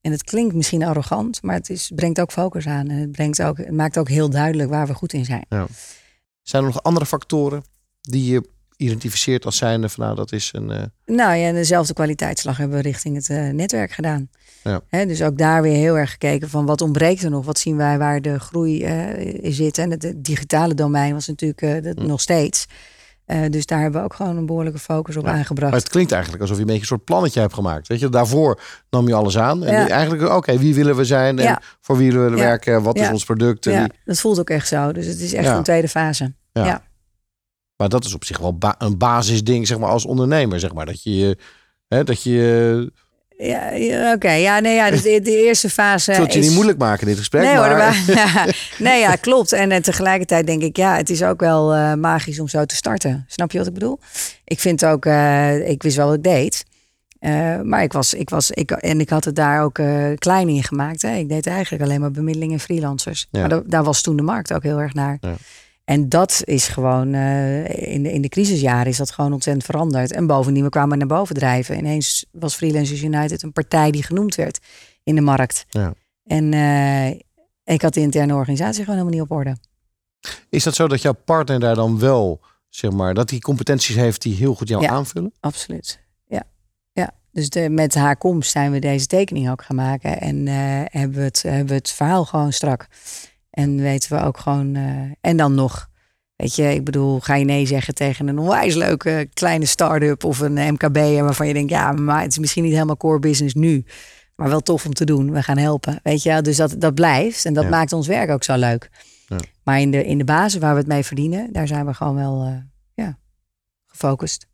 En 0.00 0.12
het 0.12 0.24
klinkt 0.24 0.54
misschien 0.54 0.82
arrogant, 0.82 1.42
maar 1.42 1.54
het 1.54 1.70
is, 1.70 1.92
brengt 1.94 2.20
ook 2.20 2.32
focus 2.32 2.66
aan. 2.66 2.88
En 2.88 2.96
het, 2.96 3.12
brengt 3.12 3.42
ook, 3.42 3.70
maakt 3.70 3.98
ook 3.98 4.08
heel 4.08 4.30
duidelijk 4.30 4.70
waar 4.70 4.86
we 4.86 4.94
goed 4.94 5.12
in 5.12 5.24
zijn. 5.24 5.46
Ja. 5.48 5.66
Zijn 6.42 6.62
er 6.62 6.68
nog 6.68 6.82
andere 6.82 7.06
factoren 7.06 7.64
die 8.00 8.32
je 8.32 8.48
identificeert 8.76 9.44
als 9.44 9.56
zijnde 9.56 9.88
van 9.88 10.04
nou 10.04 10.16
dat 10.16 10.32
is 10.32 10.50
een... 10.52 10.70
eh, 10.70 10.82
Nou 11.06 11.36
ja, 11.36 11.46
en 11.48 11.54
dezelfde 11.54 11.94
kwaliteitsslag 11.94 12.56
hebben 12.56 12.76
we 12.76 12.82
richting 12.82 13.16
het 13.16 13.28
eh, 13.30 13.48
netwerk 13.48 13.90
gedaan. 13.92 14.28
Ja. 14.62 15.04
Dus 15.04 15.22
ook 15.22 15.38
daar 15.38 15.62
weer 15.62 15.76
heel 15.76 15.98
erg 15.98 16.10
gekeken 16.10 16.48
van 16.50 16.66
wat 16.66 16.80
ontbreekt 16.80 17.22
er 17.22 17.30
nog? 17.30 17.44
Wat 17.44 17.58
zien 17.58 17.76
wij 17.76 17.98
waar 17.98 18.20
de 18.22 18.38
groei 18.40 18.82
eh, 18.84 19.52
zit? 19.52 19.78
En 19.78 19.90
het, 19.90 20.02
het 20.02 20.24
digitale 20.24 20.74
domein 20.74 21.12
was 21.14 21.26
natuurlijk 21.26 21.84
dat 21.84 22.06
nog 22.06 22.20
steeds. 22.20 22.66
Dus 23.50 23.66
daar 23.66 23.80
hebben 23.80 24.00
we 24.00 24.06
ook 24.06 24.14
gewoon 24.14 24.36
een 24.36 24.46
behoorlijke 24.46 24.78
focus 24.78 25.16
op 25.16 25.24
Ja. 25.24 25.32
aangebracht. 25.32 25.70
Maar 25.72 25.80
het 25.80 25.88
klinkt 25.90 26.12
eigenlijk 26.12 26.42
alsof 26.42 26.56
je 26.56 26.62
een 26.62 26.66
beetje 26.68 26.82
een 26.82 26.88
soort 26.88 27.04
plannetje 27.04 27.40
hebt 27.40 27.54
gemaakt. 27.54 27.86
Weet 27.88 28.00
je, 28.00 28.08
daarvoor 28.08 28.60
nam 28.90 29.08
je 29.08 29.14
alles 29.14 29.38
aan. 29.38 29.64
En 29.64 29.72
Ja. 29.72 29.88
eigenlijk, 29.88 30.30
oké, 30.32 30.58
wie 30.58 30.74
willen 30.74 30.96
we 30.96 31.04
zijn? 31.04 31.38
En 31.38 31.58
voor 31.80 31.96
wie 31.96 32.12
willen 32.12 32.30
we 32.30 32.36
werken? 32.36 32.82
Wat 32.82 32.96
is 32.98 33.10
ons 33.10 33.24
product? 33.24 33.66
En 33.66 33.72
ja, 33.72 33.80
wie- 33.80 33.92
dat 34.04 34.20
voelt 34.20 34.38
ook 34.38 34.50
echt 34.50 34.68
zo. 34.68 34.92
Dus 34.92 35.06
het 35.06 35.20
is 35.20 35.32
echt 35.32 35.48
een 35.48 35.62
tweede 35.62 35.88
fase. 35.88 36.34
Ja. 36.52 36.82
Maar 37.76 37.88
dat 37.88 38.04
is 38.04 38.14
op 38.14 38.24
zich 38.24 38.38
wel 38.38 38.58
ba- 38.58 38.74
een 38.78 38.98
basisding, 38.98 39.66
zeg 39.66 39.78
maar, 39.78 39.90
als 39.90 40.04
ondernemer. 40.04 40.60
Zeg 40.60 40.72
maar, 40.72 40.86
dat 40.86 41.02
je, 41.02 41.38
hè, 41.88 42.04
dat 42.04 42.22
je 42.22 42.92
Ja, 43.38 43.70
ja, 43.70 44.12
oké. 44.12 44.30
Ja, 44.30 44.58
nee, 44.60 44.74
ja, 44.74 44.90
dus 44.90 45.02
de, 45.02 45.20
de 45.22 45.44
eerste 45.44 45.70
fase. 45.70 46.10
ik 46.10 46.16
wil 46.16 46.24
het 46.26 46.34
je 46.34 46.40
is... 46.40 46.44
niet 46.46 46.54
moeilijk 46.54 46.78
maken 46.78 47.00
in 47.00 47.06
dit 47.08 47.18
gesprek. 47.18 47.42
Nee 47.42 47.56
hoor, 47.56 47.66
maar, 47.68 47.76
maar, 47.76 48.02
ja, 48.06 48.46
nee, 48.88 49.00
ja, 49.00 49.14
klopt. 49.16 49.52
En, 49.52 49.70
eh, 49.70 49.80
tegelijkertijd 49.80 50.46
denk 50.46 50.62
ik, 50.62 50.76
ja, 50.76 50.96
het 50.96 51.10
is 51.10 51.22
ook 51.22 51.40
wel 51.40 51.74
eh, 51.74 51.94
magisch 51.94 52.40
om 52.40 52.48
zo 52.48 52.64
te 52.64 52.74
starten. 52.74 53.24
Snap 53.28 53.50
je 53.52 53.58
wat 53.58 53.66
ik 53.66 53.72
bedoel? 53.74 53.98
Ik 54.44 54.60
vind 54.60 54.84
ook, 54.84 55.06
eh, 55.06 55.68
ik 55.68 55.82
wist 55.82 55.96
wel 55.96 56.06
wat 56.06 56.16
ik 56.16 56.22
deed. 56.22 56.64
Eh, 57.18 57.60
maar 57.60 57.82
ik 57.82 57.92
was, 57.92 58.14
ik 58.14 58.30
was, 58.30 58.50
ik, 58.50 58.70
en 58.70 59.00
ik 59.00 59.08
had 59.10 59.24
het 59.24 59.36
daar 59.36 59.62
ook 59.62 59.78
eh, 59.78 60.06
klein 60.18 60.48
in 60.48 60.62
gemaakt. 60.64 61.02
Hè. 61.02 61.16
Ik 61.16 61.28
deed 61.28 61.46
eigenlijk 61.46 61.82
alleen 61.84 62.00
maar 62.00 62.10
bemiddeling 62.10 62.52
en 62.52 62.60
freelancers. 62.60 63.26
Ja. 63.30 63.40
Maar 63.40 63.48
da- 63.48 63.62
daar 63.66 63.84
was 63.84 64.02
toen 64.02 64.16
de 64.16 64.22
markt 64.22 64.52
ook 64.52 64.62
heel 64.62 64.78
erg 64.80 64.94
naar. 64.94 65.18
Ja. 65.20 65.34
En 65.86 66.08
dat 66.08 66.42
is 66.44 66.68
gewoon, 66.68 67.14
eh, 67.14 67.92
in, 67.92 68.02
de, 68.02 68.12
in 68.12 68.22
de 68.22 68.28
crisisjaren 68.28 68.86
is 68.86 68.96
dat 68.96 69.10
gewoon 69.10 69.32
ontzettend 69.32 69.64
veranderd. 69.66 70.12
En 70.12 70.26
bovendien, 70.26 70.62
we 70.62 70.68
kwamen 70.68 70.98
naar 70.98 71.06
boven 71.06 71.34
drijven. 71.34 71.78
Ineens 71.78 72.26
was 72.32 72.54
Freelancers 72.54 73.02
United 73.02 73.42
een 73.42 73.52
partij 73.52 73.90
die 73.90 74.02
genoemd 74.02 74.34
werd 74.34 74.58
in 75.02 75.14
de 75.14 75.20
markt. 75.20 75.64
Ja. 75.68 75.94
En 76.24 76.52
eh, 76.52 77.08
ik 77.74 77.82
had 77.82 77.94
de 77.94 78.00
interne 78.00 78.34
organisatie 78.34 78.84
gewoon 78.84 78.98
helemaal 78.98 79.18
niet 79.20 79.30
op 79.30 79.36
orde. 79.36 79.56
Is 80.50 80.64
dat 80.64 80.74
zo 80.74 80.88
dat 80.88 81.02
jouw 81.02 81.16
partner 81.24 81.60
daar 81.60 81.74
dan 81.74 81.98
wel, 81.98 82.40
zeg 82.68 82.90
maar, 82.90 83.14
dat 83.14 83.30
hij 83.30 83.38
competenties 83.38 83.96
heeft 83.96 84.22
die 84.22 84.34
heel 84.34 84.54
goed 84.54 84.68
jou 84.68 84.82
Ja. 84.82 84.88
aanvullen? 84.90 85.32
Absoluut. 85.40 86.00
Ja. 86.26 86.42
ja. 86.92 87.10
Dus 87.32 87.50
de, 87.50 87.68
met 87.68 87.94
haar 87.94 88.16
komst 88.16 88.50
zijn 88.50 88.72
we 88.72 88.78
deze 88.78 89.06
tekening 89.06 89.50
ook 89.50 89.62
gaan 89.62 89.76
maken. 89.76 90.20
En 90.20 90.48
eh, 90.48 90.54
hebben, 91.00 91.18
we 91.18 91.24
het, 91.24 91.42
hebben 91.42 91.66
we 91.66 91.74
het 91.74 91.90
verhaal 91.90 92.24
gewoon 92.24 92.52
strak. 92.52 92.86
En 93.56 93.76
weten 93.76 94.16
we 94.16 94.22
ook 94.24 94.38
gewoon. 94.38 94.74
eh, 94.74 95.10
en 95.20 95.36
dan 95.36 95.54
nog. 95.54 95.88
Weet 96.36 96.54
je, 96.54 96.74
ik 96.74 96.84
bedoel, 96.84 97.20
ga 97.20 97.34
je 97.34 97.44
nee 97.44 97.66
zeggen 97.66 97.94
tegen 97.94 98.28
een 98.28 98.38
onwijs 98.38 98.74
leuke 98.74 99.28
kleine 99.32 99.64
start-up 99.66 100.24
of 100.24 100.38
een 100.38 100.72
MKB 100.72 100.96
waarvan 101.20 101.46
je 101.46 101.52
denkt, 101.52 101.70
ja, 101.70 101.92
maar 101.92 102.22
het 102.22 102.30
is 102.30 102.38
misschien 102.38 102.62
niet 102.62 102.72
helemaal 102.72 102.96
core 102.96 103.18
business 103.18 103.54
nu, 103.54 103.84
maar 104.34 104.48
wel 104.48 104.60
tof 104.60 104.86
om 104.86 104.92
te 104.94 105.04
doen. 105.04 105.32
We 105.32 105.42
gaan 105.42 105.56
helpen. 105.58 106.00
Weet 106.02 106.22
je, 106.22 106.42
dus 106.42 106.56
dat, 106.56 106.74
dat 106.78 106.94
blijft 106.94 107.44
en 107.44 107.54
dat 107.54 107.64
Ja. 107.64 107.70
maakt 107.70 107.92
ons 107.92 108.06
werk 108.06 108.30
ook 108.30 108.44
zo 108.44 108.56
leuk. 108.56 108.90
Ja. 109.26 109.36
Maar 109.64 109.80
in 109.80 109.90
de, 109.90 110.04
in 110.04 110.18
de 110.18 110.24
basis 110.24 110.60
waar 110.60 110.72
we 110.72 110.78
het 110.78 110.88
mee 110.88 111.04
verdienen, 111.04 111.52
daar 111.52 111.66
zijn 111.66 111.86
we 111.86 111.94
gewoon 111.94 112.14
wel 112.14 112.44
eh, 112.44 112.56
ja, 112.94 113.18
gefocust. 113.86 114.46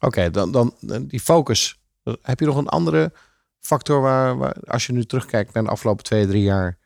Oké, 0.00 0.30
dan, 0.30 0.52
dan 0.52 0.74
eh, 0.88 0.98
die 1.02 1.20
focus. 1.20 1.80
Heb 2.22 2.40
je 2.40 2.46
nog 2.46 2.56
een 2.56 2.68
andere 2.68 3.12
factor 3.60 4.00
waar, 4.00 4.36
waar, 4.36 4.52
als 4.64 4.86
je 4.86 4.92
nu 4.92 5.04
terugkijkt 5.04 5.52
naar 5.54 5.62
de 5.64 5.70
afgelopen 5.70 6.04
twee, 6.04 6.26
drie 6.26 6.42
jaar, 6.42 6.77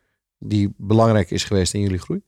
die 0.42 0.74
belangrijk 0.76 1.30
is 1.30 1.44
geweest 1.44 1.74
in 1.74 1.80
jullie 1.80 1.98
groei? 1.98 2.20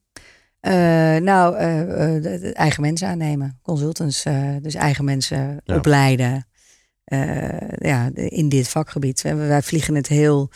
Eh, 0.60 0.72
nou, 1.16 1.56
eh, 1.56 2.34
eh, 2.34 2.50
eigen 2.56 2.82
mensen 2.82 3.08
aannemen. 3.08 3.58
Consultants, 3.62 4.22
dus 4.62 4.74
eigen 4.74 5.04
mensen 5.04 5.60
Ja. 5.64 5.76
opleiden. 5.76 6.46
Ja, 7.78 8.10
in 8.14 8.48
dit 8.48 8.68
vakgebied. 8.68 9.22
Wij 9.22 9.62
vliegen 9.62 9.94
het 9.94 10.06
heel, 10.06 10.50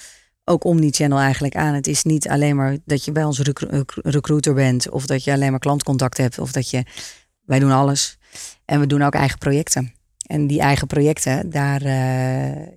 ook 0.45 0.65
omnichannel 0.65 1.19
eigenlijk 1.19 1.57
aan. 1.57 1.75
Het 1.75 1.87
is 1.87 2.03
niet 2.03 2.29
alleen 2.29 2.57
maar 2.57 2.77
dat 2.85 3.05
je 3.05 3.13
bij 3.13 3.25
ons 3.25 3.41
recru- 3.41 3.69
recru- 3.71 4.11
recruiter 4.11 4.55
bent. 4.55 4.89
Of 4.91 5.07
dat 5.07 5.25
je 5.25 5.33
alleen 5.33 5.51
maar 5.51 5.61
klantcontact 5.61 6.17
hebt. 6.17 6.39
Of 6.39 6.53
dat 6.53 6.71
je, 6.71 6.83
wij 7.45 7.59
doen 7.59 7.71
alles. 7.71 8.19
En 8.65 8.81
we 8.81 8.87
doen 8.87 9.03
ook 9.03 9.15
eigen 9.15 9.39
projecten. 9.39 9.93
En 10.27 10.47
die 10.47 10.61
eigen 10.61 10.87
projecten, 10.87 11.51
daar, 11.51 11.83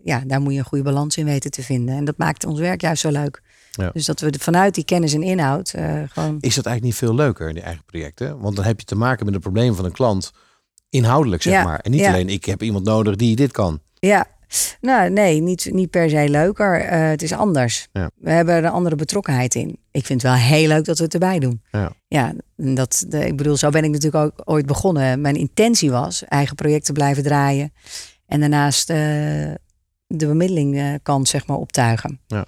ja, 0.03 0.23
daar 0.27 0.41
moet 0.41 0.53
je 0.53 0.59
een 0.59 0.65
goede 0.65 0.83
balans 0.83 1.17
in 1.17 1.25
weten 1.25 1.51
te 1.51 1.63
vinden. 1.63 1.95
En 1.95 2.05
dat 2.05 2.17
maakt 2.17 2.45
ons 2.45 2.59
werk 2.59 2.81
juist 2.81 3.01
zo 3.01 3.09
leuk. 3.09 3.41
Ja. 3.71 3.89
Dus 3.93 4.05
dat 4.05 4.19
we 4.19 4.33
vanuit 4.39 4.75
die 4.75 4.83
kennis 4.83 5.13
en 5.13 5.23
inhoud 5.23 5.73
eh, 5.73 5.83
gewoon 6.09 6.37
Is 6.39 6.55
dat 6.55 6.65
eigenlijk 6.65 6.81
niet 6.81 6.95
veel 6.95 7.15
leuker, 7.15 7.53
die 7.53 7.63
eigen 7.63 7.85
projecten? 7.85 8.39
Want 8.39 8.55
dan 8.55 8.65
heb 8.65 8.79
je 8.79 8.85
te 8.85 8.95
maken 8.95 9.25
met 9.25 9.33
een 9.33 9.41
probleem 9.41 9.75
van 9.75 9.85
een 9.85 9.91
klant, 9.91 10.31
inhoudelijk 10.89 11.41
zeg 11.41 11.53
Ja, 11.53 11.63
maar. 11.63 11.79
En 11.79 11.91
niet 11.91 11.99
ja. 11.99 12.11
alleen 12.11 12.29
ik 12.29 12.45
heb 12.45 12.63
iemand 12.63 12.85
nodig 12.85 13.15
die 13.15 13.35
dit 13.35 13.51
kan. 13.51 13.79
Ja, 13.99 14.25
nou 14.81 15.09
nee, 15.09 15.41
niet, 15.41 15.69
niet 15.71 15.89
per 15.89 16.09
se 16.09 16.29
leuker. 16.29 16.81
Eh, 16.81 17.09
het 17.09 17.21
is 17.21 17.31
anders. 17.31 17.87
Ja. 17.91 18.09
We 18.15 18.29
hebben 18.29 18.55
er 18.55 18.63
een 18.63 18.71
andere 18.71 18.95
betrokkenheid 18.95 19.55
in. 19.55 19.77
Ik 19.91 20.05
vind 20.05 20.21
het 20.21 20.31
wel 20.31 20.41
heel 20.41 20.67
leuk 20.67 20.85
dat 20.85 20.97
we 20.97 21.03
het 21.03 21.13
erbij 21.13 21.39
doen. 21.39 21.61
Ja. 21.71 21.91
Ja, 22.07 22.33
dat, 22.55 23.05
de, 23.07 23.25
ik 23.25 23.37
bedoel, 23.37 23.57
zo 23.57 23.69
ben 23.69 23.83
ik 23.83 23.91
natuurlijk 23.91 24.23
ook 24.23 24.41
ooit 24.45 24.65
begonnen. 24.65 25.21
Mijn 25.21 25.35
intentie 25.35 25.91
was 25.91 26.23
eigen 26.25 26.55
projecten 26.55 26.93
blijven 26.93 27.23
draaien. 27.23 27.73
En 28.25 28.39
daarnaast 28.39 28.89
eh, 28.89 28.97
de 30.07 30.27
bemiddeling 30.27 30.77
eh, 30.77 30.93
kant 31.03 31.27
zeg 31.27 31.47
maar 31.47 31.57
optuigen. 31.57 32.19
Ja. 32.27 32.45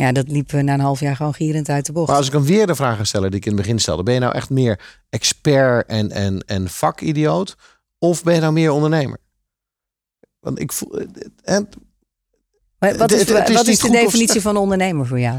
Ja, 0.00 0.12
dat 0.12 0.28
liep 0.28 0.52
eh, 0.52 0.60
na 0.62 0.74
een 0.74 0.80
half 0.80 1.00
jaar 1.00 1.16
gewoon 1.16 1.34
gierend 1.34 1.68
uit 1.68 1.86
de 1.86 1.92
bocht. 1.92 2.08
Maar 2.08 2.16
als 2.16 2.26
ik 2.26 2.32
hem 2.32 2.44
weer 2.44 2.66
de 2.66 2.74
vraag 2.74 2.96
ga 2.96 3.04
stellen 3.04 3.30
die 3.30 3.38
ik 3.40 3.46
in 3.46 3.52
het 3.52 3.60
begin 3.60 3.78
stelde, 3.78 4.02
ben 4.02 4.14
je 4.14 4.20
nou 4.20 4.34
echt 4.34 4.50
meer 4.50 4.80
expert 5.10 5.86
en, 5.88 6.10
en, 6.10 6.40
en 6.46 6.68
vakidioot? 6.68 7.56
Of 7.98 8.22
ben 8.22 8.34
je 8.34 8.40
nou 8.40 8.52
meer 8.52 8.70
ondernemer? 8.70 9.18
Want 10.40 10.60
ik 10.60 10.72
voel... 10.72 11.00
En, 11.42 11.68
Maar 12.78 12.96
Wat 12.96 13.12
is, 13.12 13.18
het- 13.20 13.28
het 13.38 13.48
is 13.48 13.54
wat 13.54 13.66
is 13.66 13.78
de 13.78 13.86
of 13.88 13.92
definitie 13.94 14.40
van 14.40 14.56
ondernemer 14.56 15.06
voor 15.06 15.20
jou? 15.20 15.38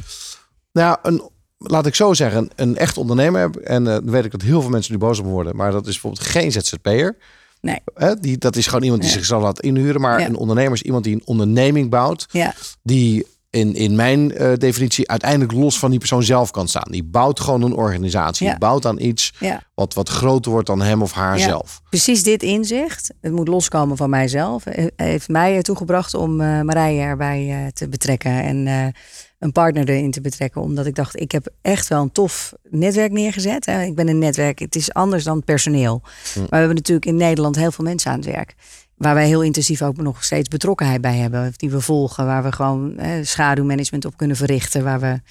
nou, 0.71 0.97
een, 1.01 1.29
laat 1.57 1.85
ik 1.85 1.95
zo 1.95 2.13
zeggen, 2.13 2.39
een, 2.41 2.51
een 2.55 2.77
echt 2.77 2.97
ondernemer. 2.97 3.61
En 3.63 3.87
eh, 3.87 3.93
dan 3.93 4.09
weet 4.11 4.25
ik 4.25 4.31
dat 4.31 4.41
heel 4.41 4.61
veel 4.61 4.69
mensen 4.69 4.91
nu 4.93 4.97
boos 4.99 5.19
op 5.19 5.25
worden. 5.25 5.55
Maar 5.55 5.71
dat 5.71 5.87
is 5.87 5.91
bijvoorbeeld 6.01 6.27
geen 6.27 6.51
ZZP'er. 6.51 7.17
Nee. 7.61 7.79
Hè, 7.93 8.15
die, 8.19 8.37
dat 8.37 8.55
is 8.55 8.65
gewoon 8.67 8.83
iemand 8.83 9.01
die 9.01 9.09
Ja. 9.11 9.15
zichzelf 9.17 9.43
laat 9.43 9.59
inhuren. 9.61 10.01
Maar 10.01 10.19
Ja. 10.19 10.25
een 10.25 10.35
ondernemer 10.35 10.73
is 10.73 10.81
iemand 10.81 11.03
die 11.03 11.13
een 11.15 11.21
onderneming 11.25 11.89
bouwt. 11.89 12.25
Ja, 12.31 12.53
Die 12.83 13.27
in, 13.51 13.73
in 13.73 13.95
mijn 13.95 14.31
eh, 14.31 14.53
definitie 14.53 15.09
uiteindelijk 15.09 15.51
los 15.51 15.79
van 15.79 15.89
die 15.89 15.99
persoon 15.99 16.23
zelf 16.23 16.51
kan 16.51 16.67
staan. 16.67 16.91
Die 16.91 17.03
bouwt 17.03 17.39
gewoon 17.39 17.61
een 17.61 17.73
organisatie. 17.73 18.45
Ja. 18.45 18.51
Die 18.51 18.59
bouwt 18.59 18.85
aan 18.85 18.99
iets 18.99 19.33
ja. 19.39 19.61
wat, 19.73 19.93
wat 19.93 20.09
groter 20.09 20.51
wordt 20.51 20.67
dan 20.67 20.81
hem 20.81 21.01
of 21.01 21.11
haar 21.11 21.37
Ja. 21.37 21.47
zelf. 21.47 21.81
Precies 21.89 22.23
dit 22.23 22.43
inzicht, 22.43 23.13
het 23.21 23.31
moet 23.31 23.47
loskomen 23.47 23.97
van 23.97 24.09
mijzelf, 24.09 24.63
heeft 24.95 25.29
mij 25.29 25.55
ertoe 25.55 25.75
gebracht 25.75 26.13
om 26.13 26.41
eh, 26.41 26.61
Marije 26.61 27.01
erbij 27.01 27.49
eh, 27.49 27.71
te 27.71 27.89
betrekken 27.89 28.43
en 28.43 28.93
een 29.39 29.51
partner 29.51 29.89
erin 29.89 30.11
te 30.11 30.21
betrekken. 30.21 30.61
Omdat 30.61 30.85
ik 30.85 30.95
dacht, 30.95 31.19
ik 31.19 31.31
heb 31.31 31.47
echt 31.61 31.87
wel 31.87 32.01
een 32.01 32.11
tof 32.11 32.53
netwerk 32.69 33.11
neergezet. 33.11 33.65
Hè. 33.65 33.83
Ik 33.83 33.95
ben 33.95 34.07
een 34.07 34.19
netwerk, 34.19 34.59
het 34.59 34.75
is 34.75 34.93
anders 34.93 35.23
dan 35.23 35.43
personeel. 35.43 36.01
Maar 36.03 36.47
we 36.49 36.55
hebben 36.55 36.75
natuurlijk 36.75 37.05
in 37.05 37.15
Nederland 37.15 37.55
heel 37.55 37.71
veel 37.71 37.85
mensen 37.85 38.11
aan 38.11 38.17
het 38.17 38.25
werk. 38.25 38.55
Waar 39.01 39.13
wij 39.13 39.27
heel 39.27 39.43
intensief 39.43 39.81
ook 39.81 39.97
nog 39.97 40.23
steeds 40.23 40.49
betrokkenheid 40.49 41.01
bij 41.01 41.17
hebben. 41.17 41.53
Die 41.55 41.69
we 41.69 41.81
volgen, 41.81 42.25
waar 42.25 42.43
we 42.43 42.51
gewoon 42.51 42.97
eh, 42.97 43.25
schaduwmanagement 43.25 44.05
op 44.05 44.17
kunnen 44.17 44.37
verrichten. 44.37 44.83
Waar 44.83 44.99
we 44.99 45.21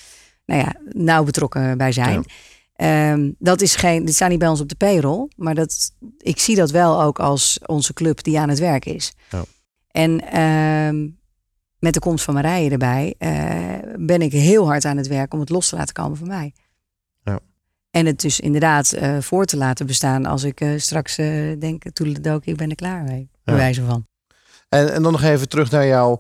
nou 0.45 0.61
ja, 0.61 0.75
nauw 0.93 1.25
betrokken 1.25 1.79
bij 1.79 1.93
zijn. 1.93 2.25
Ehm, 2.75 3.31
dat 3.39 3.61
is 3.61 3.77
geen, 3.77 4.05
dit 4.05 4.15
staat 4.15 4.29
niet 4.29 4.39
bij 4.39 4.49
ons 4.49 4.61
op 4.61 4.69
de 4.69 4.75
payroll, 4.75 5.29
maar 5.37 5.55
dat, 5.55 5.93
ik 6.19 6.39
zie 6.39 6.57
dat 6.57 6.71
wel 6.71 7.03
ook 7.03 7.19
als 7.19 7.59
onze 7.67 7.93
club 7.93 8.23
die 8.23 8.39
aan 8.39 8.49
het 8.49 8.59
werk 8.59 8.85
is. 8.85 9.13
Ja. 9.31 9.45
En 9.91 10.21
ehm, 10.21 11.09
met 11.79 11.95
de 11.95 12.01
komst 12.01 12.25
van 12.25 12.35
Marije 12.35 12.71
erbij 12.71 13.15
eh, 13.19 13.95
ben 13.97 14.23
ik 14.23 14.33
heel 14.33 14.67
hard 14.67 14.85
aan 14.85 14.97
het 14.97 15.07
werk 15.07 15.33
om 15.33 15.41
het 15.41 15.49
los 15.49 15.69
te 15.69 15.77
laten 15.77 15.95
komen 15.95 16.17
van 16.17 16.29
mij. 16.29 16.53
En 17.91 18.07
het 18.07 18.21
dus 18.21 18.41
inderdaad 18.41 18.93
eh, 18.93 19.19
voor 19.21 19.45
te 19.45 19.57
laten 19.57 19.87
bestaan 19.87 20.27
als 20.27 20.43
ik 20.43 20.61
eh, 20.61 20.71
straks 20.77 21.17
denk, 21.59 21.83
toeledook, 21.93 22.45
ik 22.45 22.57
ben 22.57 22.71
er 22.71 22.75
klaar 22.75 23.03
mee. 23.03 23.31
Wijze 23.57 23.85
van. 23.85 24.07
En, 24.69 24.93
en 24.93 25.03
dan 25.03 25.13
nog 25.13 25.23
even 25.23 25.49
terug 25.49 25.71
naar 25.71 25.87
jou, 25.87 26.19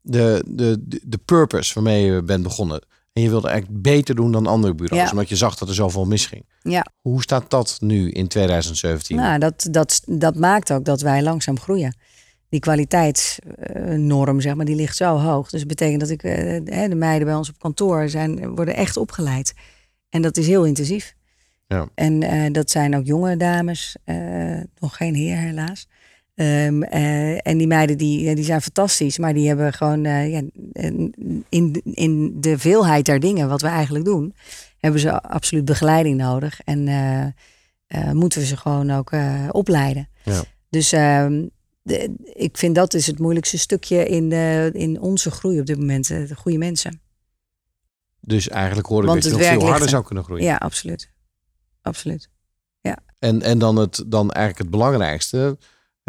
de, 0.00 0.44
de, 0.46 0.76
de, 0.80 1.00
de 1.04 1.18
purpose 1.18 1.74
waarmee 1.74 2.04
je 2.04 2.22
bent 2.22 2.42
begonnen. 2.42 2.86
En 3.12 3.22
je 3.22 3.28
wilde 3.28 3.48
eigenlijk 3.48 3.82
beter 3.82 4.14
doen 4.14 4.32
dan 4.32 4.46
andere 4.46 4.74
bureaus, 4.74 5.04
Ja. 5.04 5.10
omdat 5.10 5.28
je 5.28 5.36
zag 5.36 5.56
dat 5.56 5.68
er 5.68 5.74
zoveel 5.74 6.04
misging. 6.04 6.44
Ja. 6.62 6.86
Hoe 7.00 7.22
staat 7.22 7.50
dat 7.50 7.76
nu 7.80 8.10
in 8.10 8.28
2017? 8.28 9.16
Nou, 9.16 9.38
dat, 9.38 9.68
dat, 9.70 10.02
dat 10.06 10.36
maakt 10.36 10.72
ook 10.72 10.84
dat 10.84 11.00
wij 11.00 11.22
langzaam 11.22 11.58
groeien. 11.60 11.96
Die 12.48 12.60
kwaliteitsnorm, 12.60 14.40
zeg 14.40 14.54
maar, 14.54 14.64
die 14.64 14.76
ligt 14.76 14.96
zo 14.96 15.16
hoog. 15.18 15.50
Dus 15.50 15.58
dat 15.60 15.68
betekent 15.68 16.00
dat 16.00 16.10
ik, 16.10 16.22
eh, 16.22 16.88
de 16.88 16.94
meiden 16.94 17.26
bij 17.26 17.36
ons 17.36 17.48
op 17.48 17.58
kantoor 17.58 18.08
zijn, 18.08 18.54
worden 18.54 18.74
echt 18.74 18.96
opgeleid. 18.96 19.54
En 20.08 20.22
dat 20.22 20.36
is 20.36 20.46
heel 20.46 20.64
intensief. 20.64 21.14
Ja. 21.66 21.88
En 21.94 22.22
eh, 22.22 22.52
dat 22.52 22.70
zijn 22.70 22.96
ook 22.96 23.04
jonge 23.06 23.36
dames, 23.36 23.96
eh, 24.04 24.16
nog 24.78 24.96
geen 24.96 25.14
heer 25.14 25.36
helaas. 25.36 25.88
Ehm, 26.36 26.82
eh, 26.82 27.46
en 27.46 27.58
die 27.58 27.66
meiden 27.66 27.98
die, 27.98 28.34
die 28.34 28.44
zijn 28.44 28.62
fantastisch, 28.62 29.18
maar 29.18 29.34
die 29.34 29.48
hebben 29.48 29.72
gewoon 29.72 30.04
eh, 30.04 30.30
ja, 30.32 30.42
in, 31.48 31.82
in 31.84 32.40
de 32.40 32.58
veelheid 32.58 33.04
der 33.04 33.20
dingen 33.20 33.48
wat 33.48 33.60
we 33.60 33.68
eigenlijk 33.68 34.04
doen, 34.04 34.34
hebben 34.78 35.00
ze 35.00 35.22
absoluut 35.22 35.64
begeleiding 35.64 36.16
nodig. 36.16 36.60
En 36.64 36.88
eh, 37.86 38.10
moeten 38.12 38.40
we 38.40 38.46
ze 38.46 38.56
gewoon 38.56 38.90
ook 38.90 39.10
opleiden. 39.50 40.08
Ja. 40.24 40.42
Dus 40.70 40.92
ehm, 40.92 41.46
de- 41.82 42.14
ik 42.34 42.56
vind 42.56 42.74
dat 42.74 42.94
is 42.94 43.06
het 43.06 43.18
moeilijkste 43.18 43.58
stukje 43.58 44.06
in, 44.06 44.32
in 44.72 45.00
onze 45.00 45.30
groei 45.30 45.60
op 45.60 45.66
dit 45.66 45.78
moment. 45.78 46.08
De 46.08 46.34
goede 46.36 46.58
mensen. 46.58 47.00
Dus 48.20 48.48
eigenlijk 48.48 48.86
hoor 48.88 49.02
ik 49.02 49.08
dat 49.08 49.24
je 49.24 49.30
nog 49.30 49.40
veel 49.42 49.66
harder 49.66 49.88
zou 49.88 50.04
kunnen 50.04 50.24
groeien. 50.24 50.44
Ja, 50.44 50.56
absoluut. 50.56 51.10
Absoluut. 51.82 52.28
En, 53.18 53.42
en 53.42 53.58
dan, 53.58 53.76
het, 53.76 54.04
dan 54.06 54.30
eigenlijk 54.30 54.58
het 54.58 54.70
belangrijkste, 54.70 55.58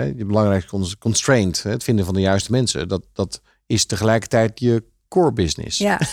je 0.06 0.26
belangrijkste 0.26 0.70
cons- 0.70 0.98
constraint, 0.98 1.64
hè, 1.64 1.70
het 1.72 1.84
vinden 1.84 2.06
van 2.06 2.14
de 2.14 2.20
juiste 2.22 2.52
mensen, 2.52 2.88
dat, 2.88 3.06
dat 3.14 3.42
is 3.66 3.86
tegelijkertijd 3.86 4.60
je 4.60 4.84
core 5.08 5.34
business. 5.34 5.78
Ja, 5.78 6.00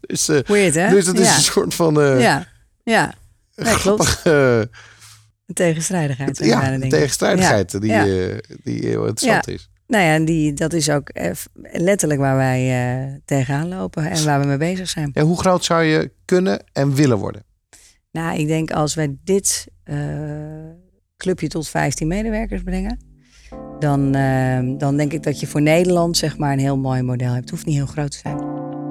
Dus, 0.00 0.28
eh, 0.28 0.40
weird 0.40 0.74
hè? 0.74 0.88
dus 0.88 1.04
dat 1.04 1.18
is 1.18 1.28
ja. 1.28 1.34
een 1.34 1.40
soort 1.42 1.74
van 1.74 2.00
eh 2.00 2.20
ja, 2.20 2.46
ja. 2.82 3.14
Nee, 3.54 3.74
klopt. 3.76 4.04
grappige, 4.04 4.70
Een 5.46 5.54
tegenstrijdigheid. 5.54 6.40
eh, 6.40 6.46
ja, 6.48 6.68
denken. 6.70 6.88
tegenstrijdigheid 6.88 7.72
Ja, 7.72 7.78
die, 7.78 7.90
ja. 7.90 8.06
eh, 8.06 8.38
die 8.62 8.86
heel 8.86 9.06
interessant 9.06 9.48
is. 9.48 9.68
Nou 9.86 10.04
ja, 10.04 10.14
en 10.14 10.24
die, 10.24 10.52
dat 10.52 10.72
is 10.72 10.90
ook 10.90 11.08
eh, 11.08 11.30
letterlijk 11.72 12.20
waar 12.20 12.36
wij 12.36 12.92
eh, 13.04 13.14
tegenaan 13.24 13.68
lopen 13.68 14.10
en 14.10 14.24
waar 14.24 14.40
we 14.40 14.46
mee 14.46 14.56
bezig 14.56 14.88
zijn. 14.88 15.10
Ja, 15.12 15.22
hoe 15.22 15.38
groot 15.38 15.64
zou 15.64 15.82
je 15.82 16.12
kunnen 16.24 16.64
en 16.72 16.94
willen 16.94 17.18
worden? 17.18 17.44
Nou, 18.10 18.38
ik 18.38 18.46
denk 18.46 18.70
als 18.70 18.94
wij 18.94 19.16
dit 19.24 19.66
eh, 19.84 19.96
clubje 21.16 21.48
tot 21.48 21.68
15 21.68 22.06
medewerkers 22.08 22.62
brengen, 22.62 22.98
dan, 23.78 24.14
eh, 24.14 24.58
dan 24.78 24.96
denk 24.96 25.12
ik 25.12 25.22
dat 25.22 25.40
je 25.40 25.46
voor 25.46 25.62
Nederland 25.62 26.16
zeg 26.16 26.38
maar 26.38 26.52
een 26.52 26.58
heel 26.58 26.78
mooi 26.78 27.02
model 27.02 27.28
hebt. 27.28 27.40
Het 27.40 27.50
hoeft 27.50 27.66
niet 27.66 27.76
heel 27.76 27.86
groot 27.86 28.10
te 28.10 28.18
zijn. 28.18 28.36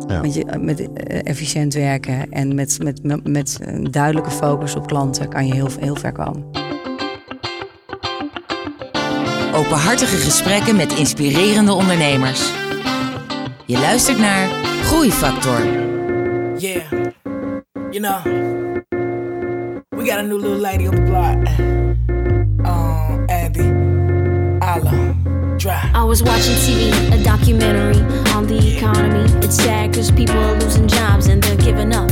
Ja. 0.08 0.22
Want 0.22 0.34
je, 0.34 0.58
met 0.60 0.94
eh, 0.94 1.20
efficiënt 1.24 1.74
werken 1.74 2.30
en 2.30 2.56
met, 2.56 2.80
met, 2.84 3.04
met, 3.04 3.28
met 3.28 3.60
een 3.62 3.92
duidelijke 3.92 4.32
focus 4.32 4.76
op 4.76 4.88
klanten 4.88 5.30
kan 5.30 5.48
je 5.48 5.54
heel, 5.54 5.70
heel 5.80 5.96
ver 5.96 6.12
komen. 6.12 6.46
Openhartige 9.54 10.16
gesprekken 10.16 10.76
met 10.76 10.94
inspirerende 10.94 11.74
ondernemers. 11.74 12.52
Je 13.66 13.80
luistert 13.80 14.20
naar 14.20 14.48
Groeifactor. 14.84 15.66
Yeah. 16.58 16.92
You 17.92 18.00
know, 18.00 18.24
we 19.90 20.06
got 20.06 20.18
a 20.18 20.22
new 20.22 20.40
little 20.42 20.60
lady 20.60 20.88
on 20.88 20.96
the 20.96 21.02
block. 21.02 21.83
Was 26.14 26.22
watching 26.22 26.54
TV, 26.58 26.92
a 27.12 27.24
documentary 27.24 27.98
on 28.34 28.46
the 28.46 28.78
economy. 28.78 29.28
It's 29.44 29.56
sad 29.56 29.90
because 29.90 30.12
people 30.12 30.38
are 30.38 30.60
losing 30.60 30.88
jobs 30.88 31.26
and 31.26 31.42
they're 31.42 31.58
giving 31.58 31.92
up. 31.92 32.12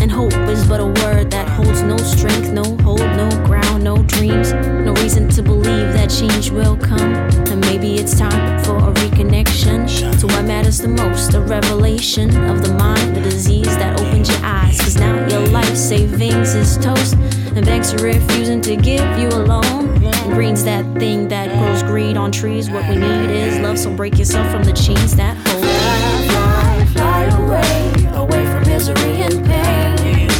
And 0.00 0.08
hope 0.08 0.32
is 0.48 0.64
but 0.68 0.78
a 0.78 0.86
word 0.86 1.32
that 1.32 1.48
holds 1.48 1.82
no 1.82 1.96
strength, 1.96 2.52
no 2.52 2.62
hold, 2.84 3.00
no 3.00 3.28
ground, 3.44 3.82
no 3.82 4.04
dreams. 4.04 4.52
No 4.52 4.92
reason 5.02 5.28
to 5.30 5.42
believe 5.42 5.92
that 5.94 6.10
change 6.10 6.52
will 6.52 6.76
come. 6.76 7.12
And 7.50 7.60
maybe 7.62 7.96
it's 7.96 8.16
time 8.16 8.62
for 8.62 8.76
a 8.76 8.92
reconnection 9.02 9.88
to 10.20 10.26
what 10.28 10.44
matters 10.44 10.78
the 10.78 10.86
most 10.86 11.34
a 11.34 11.40
revelation 11.40 12.28
of 12.50 12.62
the 12.62 12.72
mind, 12.74 13.16
the 13.16 13.20
disease 13.20 13.76
that 13.78 13.98
opens 13.98 14.28
your 14.28 14.44
eyes. 14.44 14.80
Cause 14.80 14.94
now 14.94 15.26
your 15.26 15.44
life 15.48 15.76
savings 15.76 16.54
is 16.54 16.78
toast. 16.78 17.16
And 17.56 17.66
banks 17.66 17.92
are 17.92 18.02
refusing 18.04 18.60
to 18.62 18.76
give 18.76 19.18
you 19.18 19.28
a 19.28 19.40
loan. 19.44 19.98
Green's 20.32 20.62
that 20.64 20.84
thing 20.98 21.28
that 21.28 21.48
grows 21.48 21.82
greed 21.82 22.16
on 22.16 22.30
trees. 22.30 22.70
What 22.70 22.88
we 22.88 22.96
need 22.96 23.30
is 23.30 23.58
love, 23.58 23.78
so 23.78 23.92
break 23.94 24.18
yourself 24.18 24.50
from 24.52 24.62
the 24.62 24.72
chains 24.72 25.16
that 25.16 25.36
hold. 25.36 25.64
Fly, 25.64 26.86
fly, 26.94 27.28
fly 27.28 27.44
away, 27.44 28.16
away 28.16 28.46
from 28.46 28.62
misery 28.66 29.22
and 29.22 29.44
pain. 29.44 30.30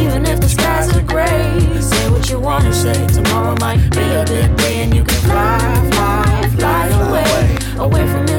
Even 0.00 0.24
if 0.24 0.40
the 0.40 0.48
skies 0.48 0.96
are 0.96 1.02
gray, 1.02 1.80
say 1.80 2.10
what 2.10 2.30
you 2.30 2.38
wanna 2.38 2.72
say. 2.72 3.06
Tomorrow 3.08 3.56
might 3.58 3.82
be 3.90 4.02
a 4.02 4.24
good 4.24 4.56
day, 4.56 4.82
and 4.82 4.94
you 4.94 5.02
can 5.02 5.20
fly, 5.22 5.58
fly, 5.90 6.48
fly 6.56 6.86
away, 7.08 7.58
away 7.78 8.06
from 8.06 8.20
misery 8.20 8.35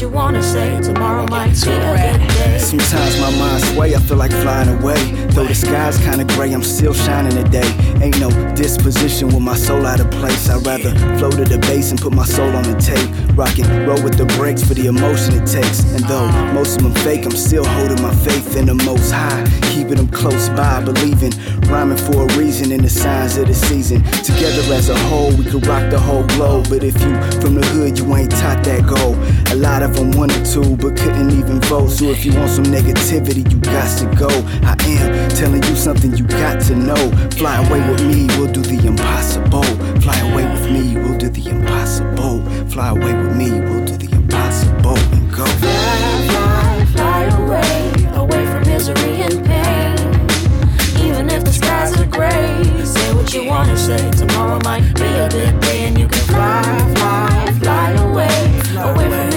what 0.00 0.10
you 0.10 0.16
wanna 0.16 0.42
say. 0.42 0.80
Tomorrow 0.80 1.26
might 1.28 1.52
be 1.62 1.70
a 1.70 2.18
good 2.18 2.28
day. 2.28 2.58
Sometimes 2.58 3.20
my 3.20 3.30
mind 3.38 3.62
sway, 3.64 3.94
I 3.94 3.98
feel 3.98 4.16
like 4.16 4.32
flying 4.32 4.68
away. 4.68 4.98
Though 5.34 5.44
the 5.44 5.54
sky's 5.54 5.98
kinda 5.98 6.24
gray, 6.34 6.52
I'm 6.52 6.62
still 6.62 6.94
shining 6.94 7.36
today. 7.36 7.68
Ain't 8.00 8.18
no 8.18 8.30
disposition 8.54 9.28
with 9.28 9.40
my 9.40 9.56
soul 9.56 9.84
out 9.84 10.00
of 10.00 10.10
place. 10.10 10.48
I'd 10.48 10.64
rather 10.66 10.94
flow 11.18 11.30
to 11.30 11.44
the 11.44 11.58
bass 11.58 11.90
and 11.90 12.00
put 12.00 12.14
my 12.14 12.24
soul 12.24 12.54
on 12.56 12.62
the 12.62 12.76
tape. 12.80 13.10
Rock 13.36 13.58
and 13.58 13.86
roll 13.86 14.02
with 14.02 14.16
the 14.16 14.26
breaks 14.36 14.62
for 14.62 14.74
the 14.74 14.86
emotion 14.86 15.34
it 15.34 15.46
takes. 15.46 15.84
And 15.94 16.04
though 16.04 16.28
most 16.54 16.76
of 16.76 16.82
them 16.82 16.94
fake, 17.04 17.26
I'm 17.26 17.36
still 17.36 17.64
holding 17.64 18.00
my 18.00 18.14
faith 18.14 18.56
in 18.56 18.66
the 18.66 18.74
most 18.74 19.10
high. 19.10 19.44
Keeping 19.72 19.96
them 19.96 20.08
close 20.08 20.48
by, 20.50 20.82
believing. 20.82 21.32
Rhyming 21.68 21.98
for 21.98 22.24
a 22.24 22.38
reason 22.38 22.72
in 22.72 22.82
the 22.82 22.88
signs 22.88 23.36
of 23.36 23.46
the 23.46 23.54
season. 23.54 24.02
Together 24.24 24.62
as 24.74 24.88
a 24.88 24.98
whole, 25.08 25.30
we 25.36 25.44
could 25.44 25.66
rock 25.66 25.90
the 25.90 25.98
whole 25.98 26.24
globe. 26.34 26.68
But 26.68 26.82
if 26.84 26.94
you 27.02 27.12
from 27.40 27.54
the 27.54 27.66
hood, 27.72 27.98
you 27.98 28.16
ain't 28.16 28.30
taught 28.30 28.64
that 28.64 28.86
goal. 28.86 29.14
A 29.52 29.56
lot 29.56 29.82
of 29.82 29.89
never 29.90 30.18
wanted 30.18 30.44
to, 30.44 30.76
but 30.76 30.96
couldn't 30.96 31.30
even 31.32 31.60
vote. 31.62 31.88
So 31.88 32.06
if 32.06 32.24
you 32.24 32.34
want 32.34 32.50
some 32.50 32.64
negativity, 32.64 33.50
you 33.50 33.58
got 33.58 33.98
to 33.98 34.06
go. 34.16 34.28
I 34.62 34.76
am 34.86 35.30
telling 35.30 35.62
you 35.62 35.76
something 35.76 36.16
you 36.16 36.26
got 36.26 36.60
to 36.62 36.74
know. 36.74 37.10
Fly 37.36 37.64
away 37.66 37.80
with 37.90 38.02
me, 38.06 38.26
we'll 38.38 38.52
do 38.52 38.60
the 38.60 38.86
impossible. 38.86 39.64
Fly 40.00 40.18
away 40.30 40.44
with 40.44 40.70
me, 40.70 40.94
we'll 40.96 41.18
do 41.18 41.28
the 41.28 41.50
impossible. 41.50 42.42
Fly 42.68 42.90
away 42.90 43.14
with 43.14 43.36
me, 43.36 43.50
we'll 43.50 43.84
do 43.84 43.96
the 43.96 44.14
impossible 44.14 44.98
and 45.14 45.30
go. 45.32 45.44
Fly, 45.44 46.26
fly, 46.28 46.86
fly 46.92 47.22
away, 47.42 47.92
away 48.14 48.46
from 48.46 48.62
misery 48.66 49.22
and 49.22 49.44
pain. 49.44 49.98
Even 51.06 51.30
if 51.30 51.44
the 51.44 51.52
skies 51.52 51.98
are 51.98 52.06
gray, 52.06 52.84
say 52.84 53.14
what 53.14 53.32
you 53.34 53.46
wanna 53.46 53.76
say. 53.76 54.10
Tomorrow 54.12 54.60
might 54.64 54.94
be 54.94 55.04
a 55.04 55.28
good 55.28 55.60
day, 55.60 55.84
and 55.86 55.98
you 55.98 56.06
can 56.06 56.24
fly, 56.28 56.62
fly, 56.94 57.52
fly 57.62 57.90
away, 57.92 58.60
away 58.78 59.10
from 59.10 59.29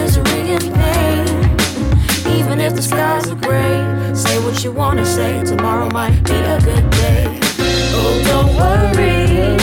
if 2.64 2.76
the 2.76 2.82
skies 2.82 3.30
are 3.30 3.36
gray. 3.36 4.16
Say 4.16 4.40
what 4.44 4.64
you 4.64 4.72
wanna 4.72 5.06
say, 5.06 5.44
tomorrow 5.44 5.90
might 5.90 6.24
be 6.24 6.34
a 6.34 6.60
good 6.62 6.90
day. 6.92 7.40
Oh, 7.96 8.24
don't 8.26 8.56
worry. 8.56 9.63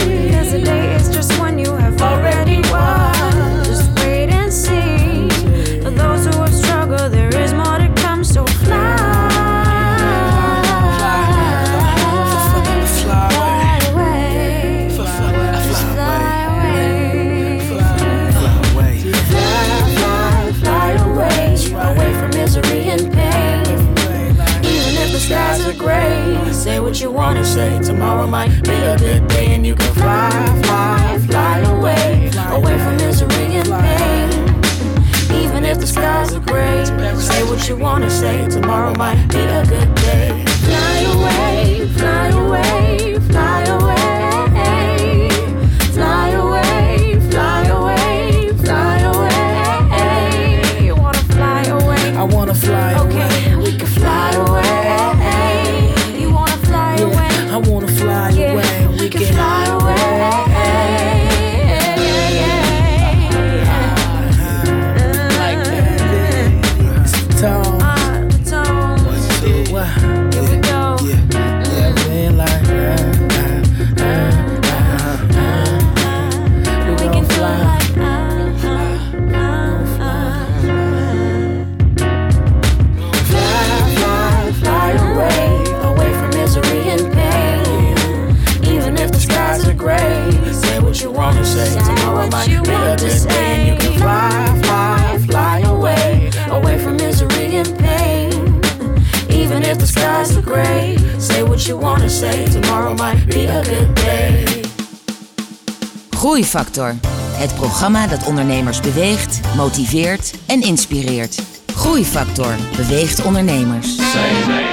Groeifactor. 106.51 106.95
Het 107.33 107.55
programma 107.55 108.07
dat 108.07 108.25
ondernemers 108.25 108.79
beweegt, 108.79 109.39
motiveert 109.55 110.33
en 110.47 110.61
inspireert. 110.61 111.41
Groeifactor 111.75 112.55
beweegt 112.75 113.23
ondernemers. 113.23 113.95
Same 113.95 114.63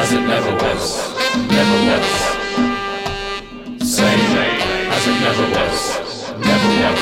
as 0.00 0.10
it 0.10 0.26
never 0.26 0.52
was, 0.52 0.98
never 1.48 1.78
was. 1.86 2.06
Same 3.78 4.38
as 4.90 5.06
it 5.06 5.20
never 5.20 5.48
was, 5.48 5.98
never 6.38 6.70
was. 6.82 7.00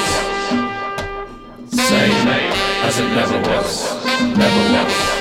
Same 1.70 2.30
as 2.86 2.98
it 2.98 3.08
never 3.14 3.40
was, 3.40 3.94
never 4.36 4.72
was. 4.72 5.15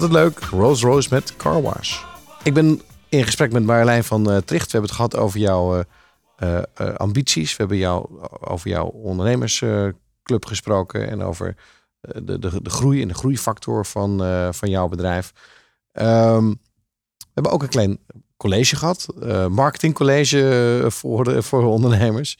Altijd 0.00 0.22
leuk, 0.22 0.38
Rolls 0.38 0.82
Royce 0.82 1.08
met 1.10 1.36
Car 1.36 1.62
Wash. 1.62 2.02
Ik 2.42 2.54
ben 2.54 2.80
in 3.08 3.24
gesprek 3.24 3.52
met 3.52 3.64
Marjolein 3.64 4.04
van 4.04 4.30
eh, 4.30 4.36
Tricht. 4.36 4.64
We 4.64 4.70
hebben 4.70 4.90
het 4.90 4.98
gehad 4.98 5.16
over 5.16 5.38
jouw 5.40 5.84
eh, 6.36 6.58
eh, 6.74 6.94
ambities. 6.94 7.50
We 7.50 7.56
hebben 7.56 7.76
jou, 7.76 8.08
over 8.40 8.68
jouw 8.68 8.86
ondernemersclub 8.86 10.44
gesproken. 10.46 11.08
En 11.10 11.22
over 11.22 11.56
de, 12.00 12.38
de, 12.38 12.62
de 12.62 12.70
groei 12.70 13.02
en 13.02 13.08
de 13.08 13.14
groeifactor 13.14 13.86
van, 13.86 14.18
van 14.54 14.70
jouw 14.70 14.88
bedrijf. 14.88 15.32
Ehm, 15.92 16.48
we 16.48 17.30
hebben 17.34 17.52
ook 17.52 17.62
een 17.62 17.68
klein 17.68 17.98
college 18.36 18.76
gehad. 18.76 19.06
eh, 19.22 19.46
marketingcollege 19.46 20.84
voor, 20.88 21.42
voor 21.42 21.64
ondernemers. 21.64 22.38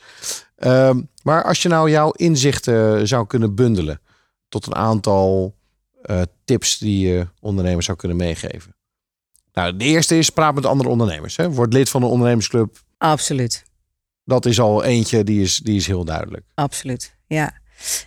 Ehm, 0.57 1.01
maar 1.23 1.45
als 1.45 1.63
je 1.63 1.69
nou 1.69 1.91
jouw 1.91 2.11
inzichten 2.11 3.09
zou 3.09 3.27
kunnen 3.27 3.55
bundelen 3.55 4.01
tot 4.49 4.67
een 4.67 4.75
aantal 4.75 5.59
eh, 6.03 6.23
tips 6.45 6.79
die 6.79 7.09
je 7.09 7.27
ondernemers 7.41 7.87
zou 7.87 7.99
kunnen 7.99 8.17
meegeven? 8.17 8.75
Nou, 9.53 9.77
de 9.77 9.85
eerste 9.85 10.19
is 10.19 10.31
praat 10.31 10.55
met 10.55 10.67
andere 10.67 10.89
ondernemers. 10.89 11.37
Hè. 11.37 11.51
Word 11.51 11.73
lid 11.73 11.89
van 11.89 12.03
een 12.03 12.09
ondernemersclub. 12.09 12.79
Absoluut. 12.99 13.65
Dat 14.25 14.47
is 14.47 14.61
al 14.61 14.85
eentje, 14.85 15.25
die 15.25 15.43
is, 15.43 15.57
die 15.57 15.77
is 15.77 15.87
heel 15.87 16.05
duidelijk. 16.05 16.45
Absoluut, 16.55 17.17
ja. 17.27 17.59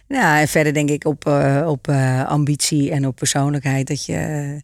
Nou, 0.08 0.40
en 0.40 0.48
verder 0.48 0.74
denk 0.74 0.90
ik 0.90 1.06
op, 1.06 1.28
eh, 1.28 1.66
op 1.68 1.88
eh, 1.88 2.28
ambitie 2.28 2.92
en 2.92 3.08
op 3.08 3.16
persoonlijkheid. 3.16 3.88
Dat 3.88 4.06
je, 4.06 4.62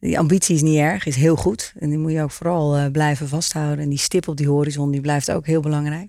die 0.00 0.18
ambitie 0.18 0.54
is 0.54 0.62
niet 0.62 0.78
erg, 0.78 1.06
is 1.06 1.16
heel 1.16 1.36
goed. 1.36 1.72
En 1.78 1.88
die 1.88 1.98
moet 1.98 2.12
je 2.12 2.22
ook 2.22 2.30
vooral 2.30 2.90
blijven 2.90 3.28
vasthouden. 3.28 3.78
En 3.78 3.88
die 3.88 3.98
stip 3.98 4.28
op 4.28 4.36
die 4.36 4.48
horizon, 4.48 4.90
die 4.90 5.00
blijft 5.00 5.30
ook 5.30 5.46
heel 5.46 5.60
belangrijk. 5.60 6.08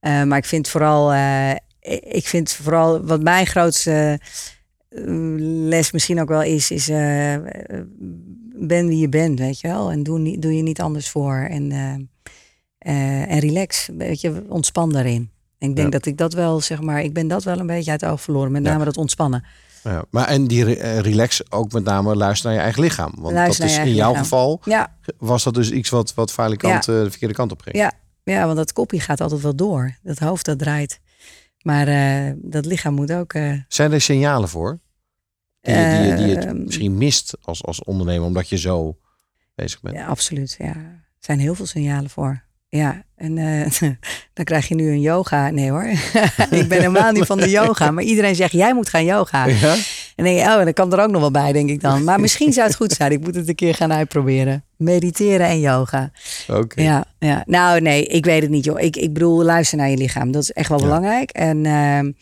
Maar 0.00 0.36
ik 0.36 0.44
vind 0.44 0.68
vooral, 0.68 1.14
ik 2.10 2.26
vind 2.26 2.52
vooral 2.52 3.04
wat 3.04 3.22
mijn 3.22 3.46
grootste 3.46 4.20
les 5.68 5.90
misschien 5.92 6.20
ook 6.20 6.28
wel 6.28 6.42
is, 6.42 6.70
is 6.70 6.88
eh, 6.88 7.34
ben 8.56 8.86
wie 8.86 8.98
je 8.98 9.08
bent, 9.08 9.38
weet 9.38 9.60
je 9.60 9.68
wel. 9.68 9.90
En 9.90 10.02
doe, 10.02 10.18
niet, 10.18 10.42
doe 10.42 10.56
je 10.56 10.62
niet 10.62 10.80
anders 10.80 11.08
voor. 11.08 11.34
En, 11.50 11.72
eh, 11.72 11.94
eh, 12.78 13.30
en 13.32 13.38
relax, 13.38 13.88
weet 13.96 14.20
je, 14.20 14.44
ontspan 14.48 14.92
daarin. 14.92 15.30
En 15.58 15.68
ik 15.68 15.76
denk 15.76 15.92
Ja. 15.92 15.98
dat 15.98 16.06
ik 16.06 16.16
dat 16.18 16.32
wel, 16.32 16.60
zeg 16.60 16.80
maar, 16.80 17.02
ik 17.02 17.12
ben 17.12 17.28
dat 17.28 17.44
wel 17.44 17.58
een 17.58 17.66
beetje 17.66 17.90
uit 17.90 18.00
het 18.00 18.10
oog 18.10 18.20
verloren. 18.20 18.52
Met 18.52 18.64
Ja. 18.64 18.70
name 18.72 18.84
dat 18.84 18.96
ontspannen. 18.96 19.44
Ja, 19.84 20.04
maar 20.10 20.28
en 20.28 20.46
die 20.46 20.64
re- 20.64 20.98
relax 21.00 21.50
ook 21.52 21.72
met 21.72 21.84
name 21.84 22.16
luisteren 22.16 22.44
naar 22.50 22.60
je 22.60 22.64
eigen 22.72 22.82
lichaam. 22.82 23.12
Want 23.18 23.34
Luister 23.34 23.66
dat 23.66 23.70
is 23.76 23.78
in 23.84 23.94
jouw 23.94 24.08
lichaam. 24.08 24.22
geval 24.24 24.60
Ja. 24.64 24.96
was 25.18 25.42
dat 25.44 25.54
dus 25.54 25.70
iets 25.70 25.90
wat, 25.90 26.14
wat 26.14 26.30
eh, 26.88 26.94
de 26.94 27.10
verkeerde 27.10 27.34
kant 27.34 27.52
op 27.52 27.60
ging. 27.60 27.76
Ja, 27.76 27.92
ja, 28.24 28.44
want 28.44 28.56
dat 28.56 28.72
kopje 28.72 29.00
gaat 29.00 29.20
altijd 29.20 29.40
wel 29.40 29.54
door. 29.56 29.96
Dat 30.02 30.18
hoofd 30.18 30.44
dat 30.44 30.58
draait. 30.58 31.00
Maar 31.62 31.88
eh, 31.88 32.32
dat 32.36 32.66
lichaam 32.66 32.94
moet 32.94 33.12
ook. 33.12 33.32
eh, 33.32 33.52
Zijn 33.68 33.92
er 33.92 34.00
signalen 34.00 34.48
voor? 34.48 34.78
Die, 35.60 35.74
je- 35.74 35.98
die, 35.98 36.08
je- 36.08 36.14
die 36.16 36.26
je 36.26 36.34
het 36.34 36.44
Ehm, 36.44 36.62
misschien 36.64 36.98
mist 36.98 37.36
als, 37.42 37.64
als 37.64 37.84
ondernemer, 37.84 38.26
omdat 38.26 38.48
je 38.48 38.58
zo 38.58 38.98
bezig 39.54 39.80
bent. 39.80 39.96
Ja, 39.96 40.06
absoluut. 40.06 40.54
Ja. 40.58 40.74
Er 40.76 41.26
zijn 41.26 41.38
heel 41.38 41.54
veel 41.54 41.66
signalen 41.66 42.10
voor. 42.10 42.42
Ja, 42.68 43.02
en 43.16 43.38
eh, 43.38 43.70
dan 44.34 44.44
krijg 44.44 44.68
je 44.68 44.74
nu 44.74 44.90
een 44.90 45.00
yoga. 45.00 45.50
Nee 45.50 45.70
hoor, 45.70 45.84
ik 46.60 46.68
ben 46.68 46.78
helemaal 46.78 47.12
niet 47.12 47.26
van 47.26 47.38
de 47.38 47.50
yoga. 47.60 47.90
Maar 47.90 48.04
iedereen 48.04 48.34
zegt, 48.34 48.52
jij 48.52 48.74
moet 48.74 48.88
gaan 48.88 49.04
yoga. 49.04 49.46
Ja? 49.46 49.76
En 50.20 50.26
denk 50.26 50.38
je, 50.38 50.44
oh, 50.44 50.64
dat 50.64 50.74
kan 50.74 50.92
er 50.92 51.02
ook 51.02 51.10
nog 51.10 51.20
wel 51.20 51.30
bij, 51.30 51.52
denk 51.52 51.70
ik 51.70 51.80
dan. 51.80 52.04
Maar 52.04 52.20
misschien 52.20 52.52
zou 52.52 52.66
het 52.66 52.76
goed 52.76 52.92
zijn. 52.92 53.12
Ik 53.12 53.20
moet 53.20 53.34
het 53.34 53.48
een 53.48 53.54
keer 53.54 53.74
gaan 53.74 53.92
uitproberen. 53.92 54.64
Mediteren 54.76 55.46
en 55.46 55.60
yoga. 55.60 56.10
Oké. 56.48 56.82
Ja, 56.82 57.04
ja, 57.18 57.42
nou 57.46 57.80
nee, 57.80 58.06
ik 58.06 58.24
weet 58.24 58.42
het 58.42 58.50
niet 58.50 58.64
joh. 58.64 58.80
Ik, 58.80 58.96
ik 58.96 59.12
bedoel, 59.12 59.44
luister 59.44 59.78
naar 59.78 59.88
je 59.88 59.96
lichaam. 59.96 60.32
Dat 60.32 60.42
is 60.42 60.52
echt 60.52 60.68
wel 60.68 60.78
belangrijk. 60.78 61.30
En, 61.30 61.66
ehm, 61.66 62.12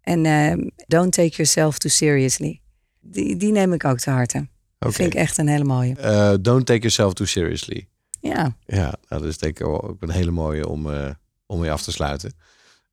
en 0.00 0.26
ehm, 0.26 0.68
don't 0.86 1.12
take 1.12 1.28
yourself 1.28 1.78
too 1.78 1.90
seriously. 1.90 2.60
Die, 3.00 3.36
die 3.36 3.52
neem 3.52 3.72
ik 3.72 3.84
ook 3.84 3.98
te 3.98 4.10
harte. 4.10 4.38
Dat 4.78 4.88
Oké. 4.88 4.92
vind 4.92 5.14
ik 5.14 5.20
echt 5.20 5.38
een 5.38 5.48
hele 5.48 5.64
mooie. 5.64 5.96
Eh, 5.96 6.34
don't 6.40 6.66
take 6.66 6.80
yourself 6.80 7.12
too 7.12 7.26
seriously. 7.26 7.88
Ja. 8.20 8.56
Ja, 8.66 8.94
nou, 9.08 9.22
dat 9.22 9.24
is 9.24 9.38
denk 9.38 9.58
ik 9.58 9.66
wel 9.66 9.82
ook 9.82 10.02
een 10.02 10.10
hele 10.10 10.30
mooie 10.30 10.68
om, 10.68 10.92
eh, 10.92 11.10
om 11.46 11.60
mee 11.60 11.72
af 11.72 11.82
te 11.82 11.92
sluiten. 11.92 12.32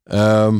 Ehm, 0.03 0.59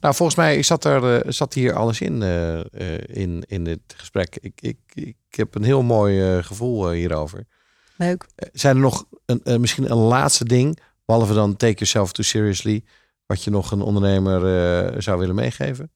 nou, 0.00 0.14
volgens 0.14 0.38
mij 0.38 0.62
zat, 0.62 0.84
er, 0.84 1.20
eh, 1.22 1.32
zat 1.32 1.54
hier 1.54 1.74
alles 1.74 2.00
in, 2.00 2.22
eh, 2.22 2.58
eh, 2.60 3.00
in, 3.06 3.44
in 3.46 3.64
dit 3.64 3.80
gesprek. 3.96 4.38
Ik, 4.40 4.60
ik, 4.60 4.78
ik 4.94 5.16
heb 5.30 5.54
een 5.54 5.62
heel 5.62 5.82
mooi 5.82 6.42
gevoel 6.42 6.90
hierover. 6.90 7.46
Leuk. 7.96 8.26
Zijn 8.52 8.76
er 8.76 8.82
nog 8.82 9.04
een, 9.26 9.60
misschien 9.60 9.90
een 9.90 9.96
laatste 9.96 10.44
ding, 10.44 10.78
behalve 11.04 11.34
dan 11.34 11.56
take 11.56 11.72
yourself 11.72 12.12
too 12.12 12.24
seriously, 12.24 12.84
wat 13.26 13.44
je 13.44 13.50
nog 13.50 13.70
een 13.70 13.80
ondernemer 13.80 15.02
zou 15.02 15.18
willen 15.18 15.34
meegeven? 15.34 15.90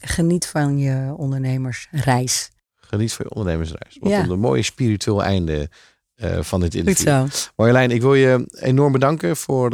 Geniet 0.00 0.46
van 0.46 0.78
je 0.78 1.14
ondernemersreis. 1.16 2.50
Geniet 2.76 3.12
van 3.12 3.26
je 3.28 3.34
ondernemersreis. 3.34 3.96
Wat 4.00 4.10
Ja. 4.10 4.28
een 4.28 4.38
mooi 4.38 4.62
spiritueel 4.62 5.22
einde 5.22 5.70
van 6.40 6.60
dit 6.60 6.74
interview. 6.74 7.08
zo. 7.08 7.50
Marjolein, 7.56 7.90
ik 7.90 8.00
wil 8.00 8.14
je 8.14 8.46
enorm 8.50 8.92
bedanken 8.92 9.36
voor, 9.36 9.70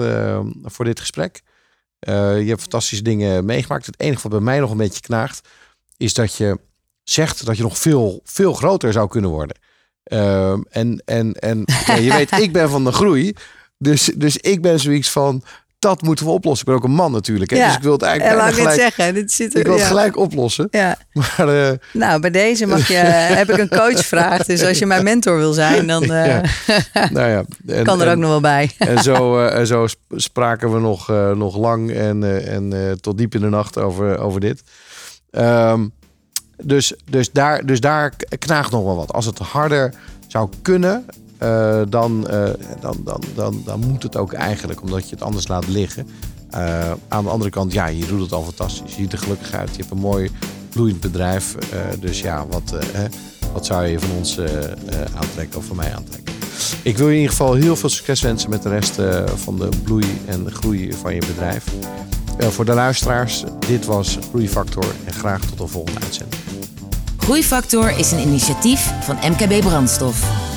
voor 0.63 0.85
dit 0.85 1.01
gesprek. 1.01 1.43
Eh, 1.99 2.41
je 2.41 2.49
hebt 2.49 2.61
fantastische 2.61 3.05
dingen 3.05 3.45
meegemaakt. 3.45 3.87
Het 3.87 4.01
enige 4.01 4.23
wat 4.23 4.31
bij 4.31 4.41
mij 4.41 4.59
nog 4.59 4.71
een 4.71 4.77
beetje 4.77 5.01
knaagt, 5.01 5.49
is 5.97 6.15
dat 6.15 6.35
je 6.35 6.59
zegt 7.03 7.47
dat 7.47 7.57
je 7.57 7.63
nog 7.63 7.79
veel, 7.79 8.21
veel 8.25 8.53
groter 8.53 8.93
zou 8.93 9.09
kunnen 9.09 9.31
worden. 9.31 9.57
Ehm, 10.03 10.61
en 10.71 11.03
en, 11.05 11.33
en 11.33 11.63
ja, 11.87 11.95
je 11.95 12.13
weet, 12.13 12.39
ik 12.47 12.53
ben 12.53 12.71
van 12.71 12.85
de 12.85 12.93
groei. 12.93 13.35
Dus, 13.79 14.11
dus 14.15 14.37
ik 14.37 14.63
ben 14.63 14.81
zoiets 14.81 15.11
van, 15.11 15.43
dat 15.79 16.03
moeten 16.03 16.25
we 16.25 16.31
oplossen. 16.31 16.67
Ik 16.67 16.73
ben 16.73 16.83
ook 16.83 16.89
een 16.89 16.97
man 16.97 17.13
natuurlijk. 17.13 17.51
Hè? 17.51 17.57
Ja, 17.57 17.67
Dus 17.67 17.77
ik 17.77 17.83
wil 17.83 17.93
het 17.93 18.03
en 18.03 18.09
eigenlijk 18.09 18.47
het 18.47 18.55
gelijk, 18.55 18.81
zeggen. 18.81 19.15
Dit 19.15 19.33
zit 19.33 19.53
er, 19.55 19.59
ik 19.61 19.65
wil 19.65 19.75
het 19.75 19.83
ja. 19.83 19.89
gelijk 19.89 20.17
oplossen. 20.17 20.69
Ja. 20.71 20.97
Maar 21.13 21.69
eh, 21.69 21.73
Nou, 21.93 22.21
bij 22.21 22.31
deze 22.31 22.67
mag 22.67 22.89
je, 22.89 22.95
heb 23.41 23.51
ik 23.51 23.59
een 23.59 23.69
coachvraag. 23.69 24.45
Dus 24.45 24.65
als 24.65 24.79
je 24.79 24.87
mijn 24.87 25.05
mentor 25.05 25.37
wil 25.37 25.53
zijn, 25.53 25.87
dan 25.87 26.03
eh, 26.03 26.27
Ja. 26.27 26.43
nou 27.13 27.29
ja, 27.31 27.45
en- 27.67 27.85
kan 27.85 28.01
er 28.01 28.07
en- 28.07 28.13
ook 28.13 28.19
nog 28.19 28.31
wel 28.31 28.41
bij. 28.41 28.71
En 28.79 29.03
zo, 29.03 29.39
eh, 29.47 29.59
en 29.59 29.67
zo 29.67 29.87
sp- 29.87 29.99
spraken 30.17 30.73
we 30.73 30.79
nog, 30.81 31.11
eh, 31.11 31.31
nog 31.31 31.57
lang 31.57 31.91
en, 31.93 32.23
eh, 32.25 32.55
en 32.55 32.73
eh, 32.73 32.93
tot 32.93 33.19
diep 33.19 33.35
in 33.35 33.41
de 33.41 33.49
nacht 33.49 33.79
over, 33.79 34.19
over 34.19 34.41
dit. 34.41 34.63
Ehm, 35.31 35.87
dus, 36.63 36.93
dus, 37.11 37.33
daar, 37.33 37.67
dus 37.67 37.81
daar 37.81 38.13
knaagt 38.39 38.71
nog 38.71 38.85
wel 38.85 38.97
wat. 38.97 39.13
Als 39.13 39.27
het 39.27 39.39
harder 39.39 39.95
zou 40.27 40.49
kunnen, 40.63 41.05
eh, 41.39 41.81
dan, 41.89 42.29
eh, 42.29 42.51
dan, 42.81 42.97
dan, 43.05 43.23
dan, 43.35 43.63
dan 43.65 43.81
moet 43.81 44.03
het 44.03 44.17
ook 44.17 44.33
eigenlijk, 44.33 44.83
omdat 44.83 45.09
je 45.09 45.15
het 45.15 45.25
anders 45.25 45.49
laat 45.49 45.69
liggen. 45.69 46.09
Eh, 46.51 46.91
aan 47.09 47.25
de 47.25 47.31
andere 47.31 47.51
kant, 47.51 47.73
ja, 47.73 47.87
je 47.87 48.07
doet 48.07 48.21
het 48.21 48.33
al 48.33 48.43
fantastisch. 48.43 48.95
Je 48.95 49.01
ziet 49.03 49.13
er 49.13 49.19
gelukkig 49.19 49.53
uit. 49.53 49.71
Je 49.71 49.81
hebt 49.81 49.91
een 49.91 49.99
mooi 49.99 50.31
bloeiend 50.71 51.01
bedrijf. 51.01 51.55
Dus 52.01 52.21
ja, 52.21 52.47
wat, 52.47 52.75
wat 53.53 53.67
zou 53.67 53.87
je 53.87 54.01
van 54.01 54.11
ons 54.17 54.41
aantrekken 55.15 55.59
of 55.59 55.65
van 55.65 55.77
mij 55.77 55.95
aantrekken? 55.95 56.35
Ik 56.83 56.97
wil 56.97 57.07
je 57.07 57.13
in 57.13 57.21
ieder 57.21 57.37
geval 57.37 57.55
heel 57.55 57.77
veel 57.77 57.89
succes 57.89 58.21
wensen 58.21 58.51
met 58.51 58.63
de 58.63 58.69
rest 58.69 58.99
van 59.35 59.57
de 59.57 59.69
bloei 59.83 60.21
en 60.27 60.53
groei 60.53 60.93
van 60.93 61.15
je 61.15 61.23
bedrijf. 61.27 61.65
Voor 62.39 62.65
de 62.65 62.75
luisteraars, 62.75 63.45
dit 63.67 63.85
was 63.85 64.19
Groeifactor 64.29 64.87
en 65.05 65.13
graag 65.13 65.41
tot 65.41 65.59
de 65.59 65.67
volgende 65.67 66.01
uitzending. 66.01 66.43
Groeifactor 67.17 67.99
is 67.99 68.13
een 68.13 68.21
initiatief 68.21 68.93
van 69.01 69.17
MKB 69.31 69.61
Brandstof. 69.61 70.57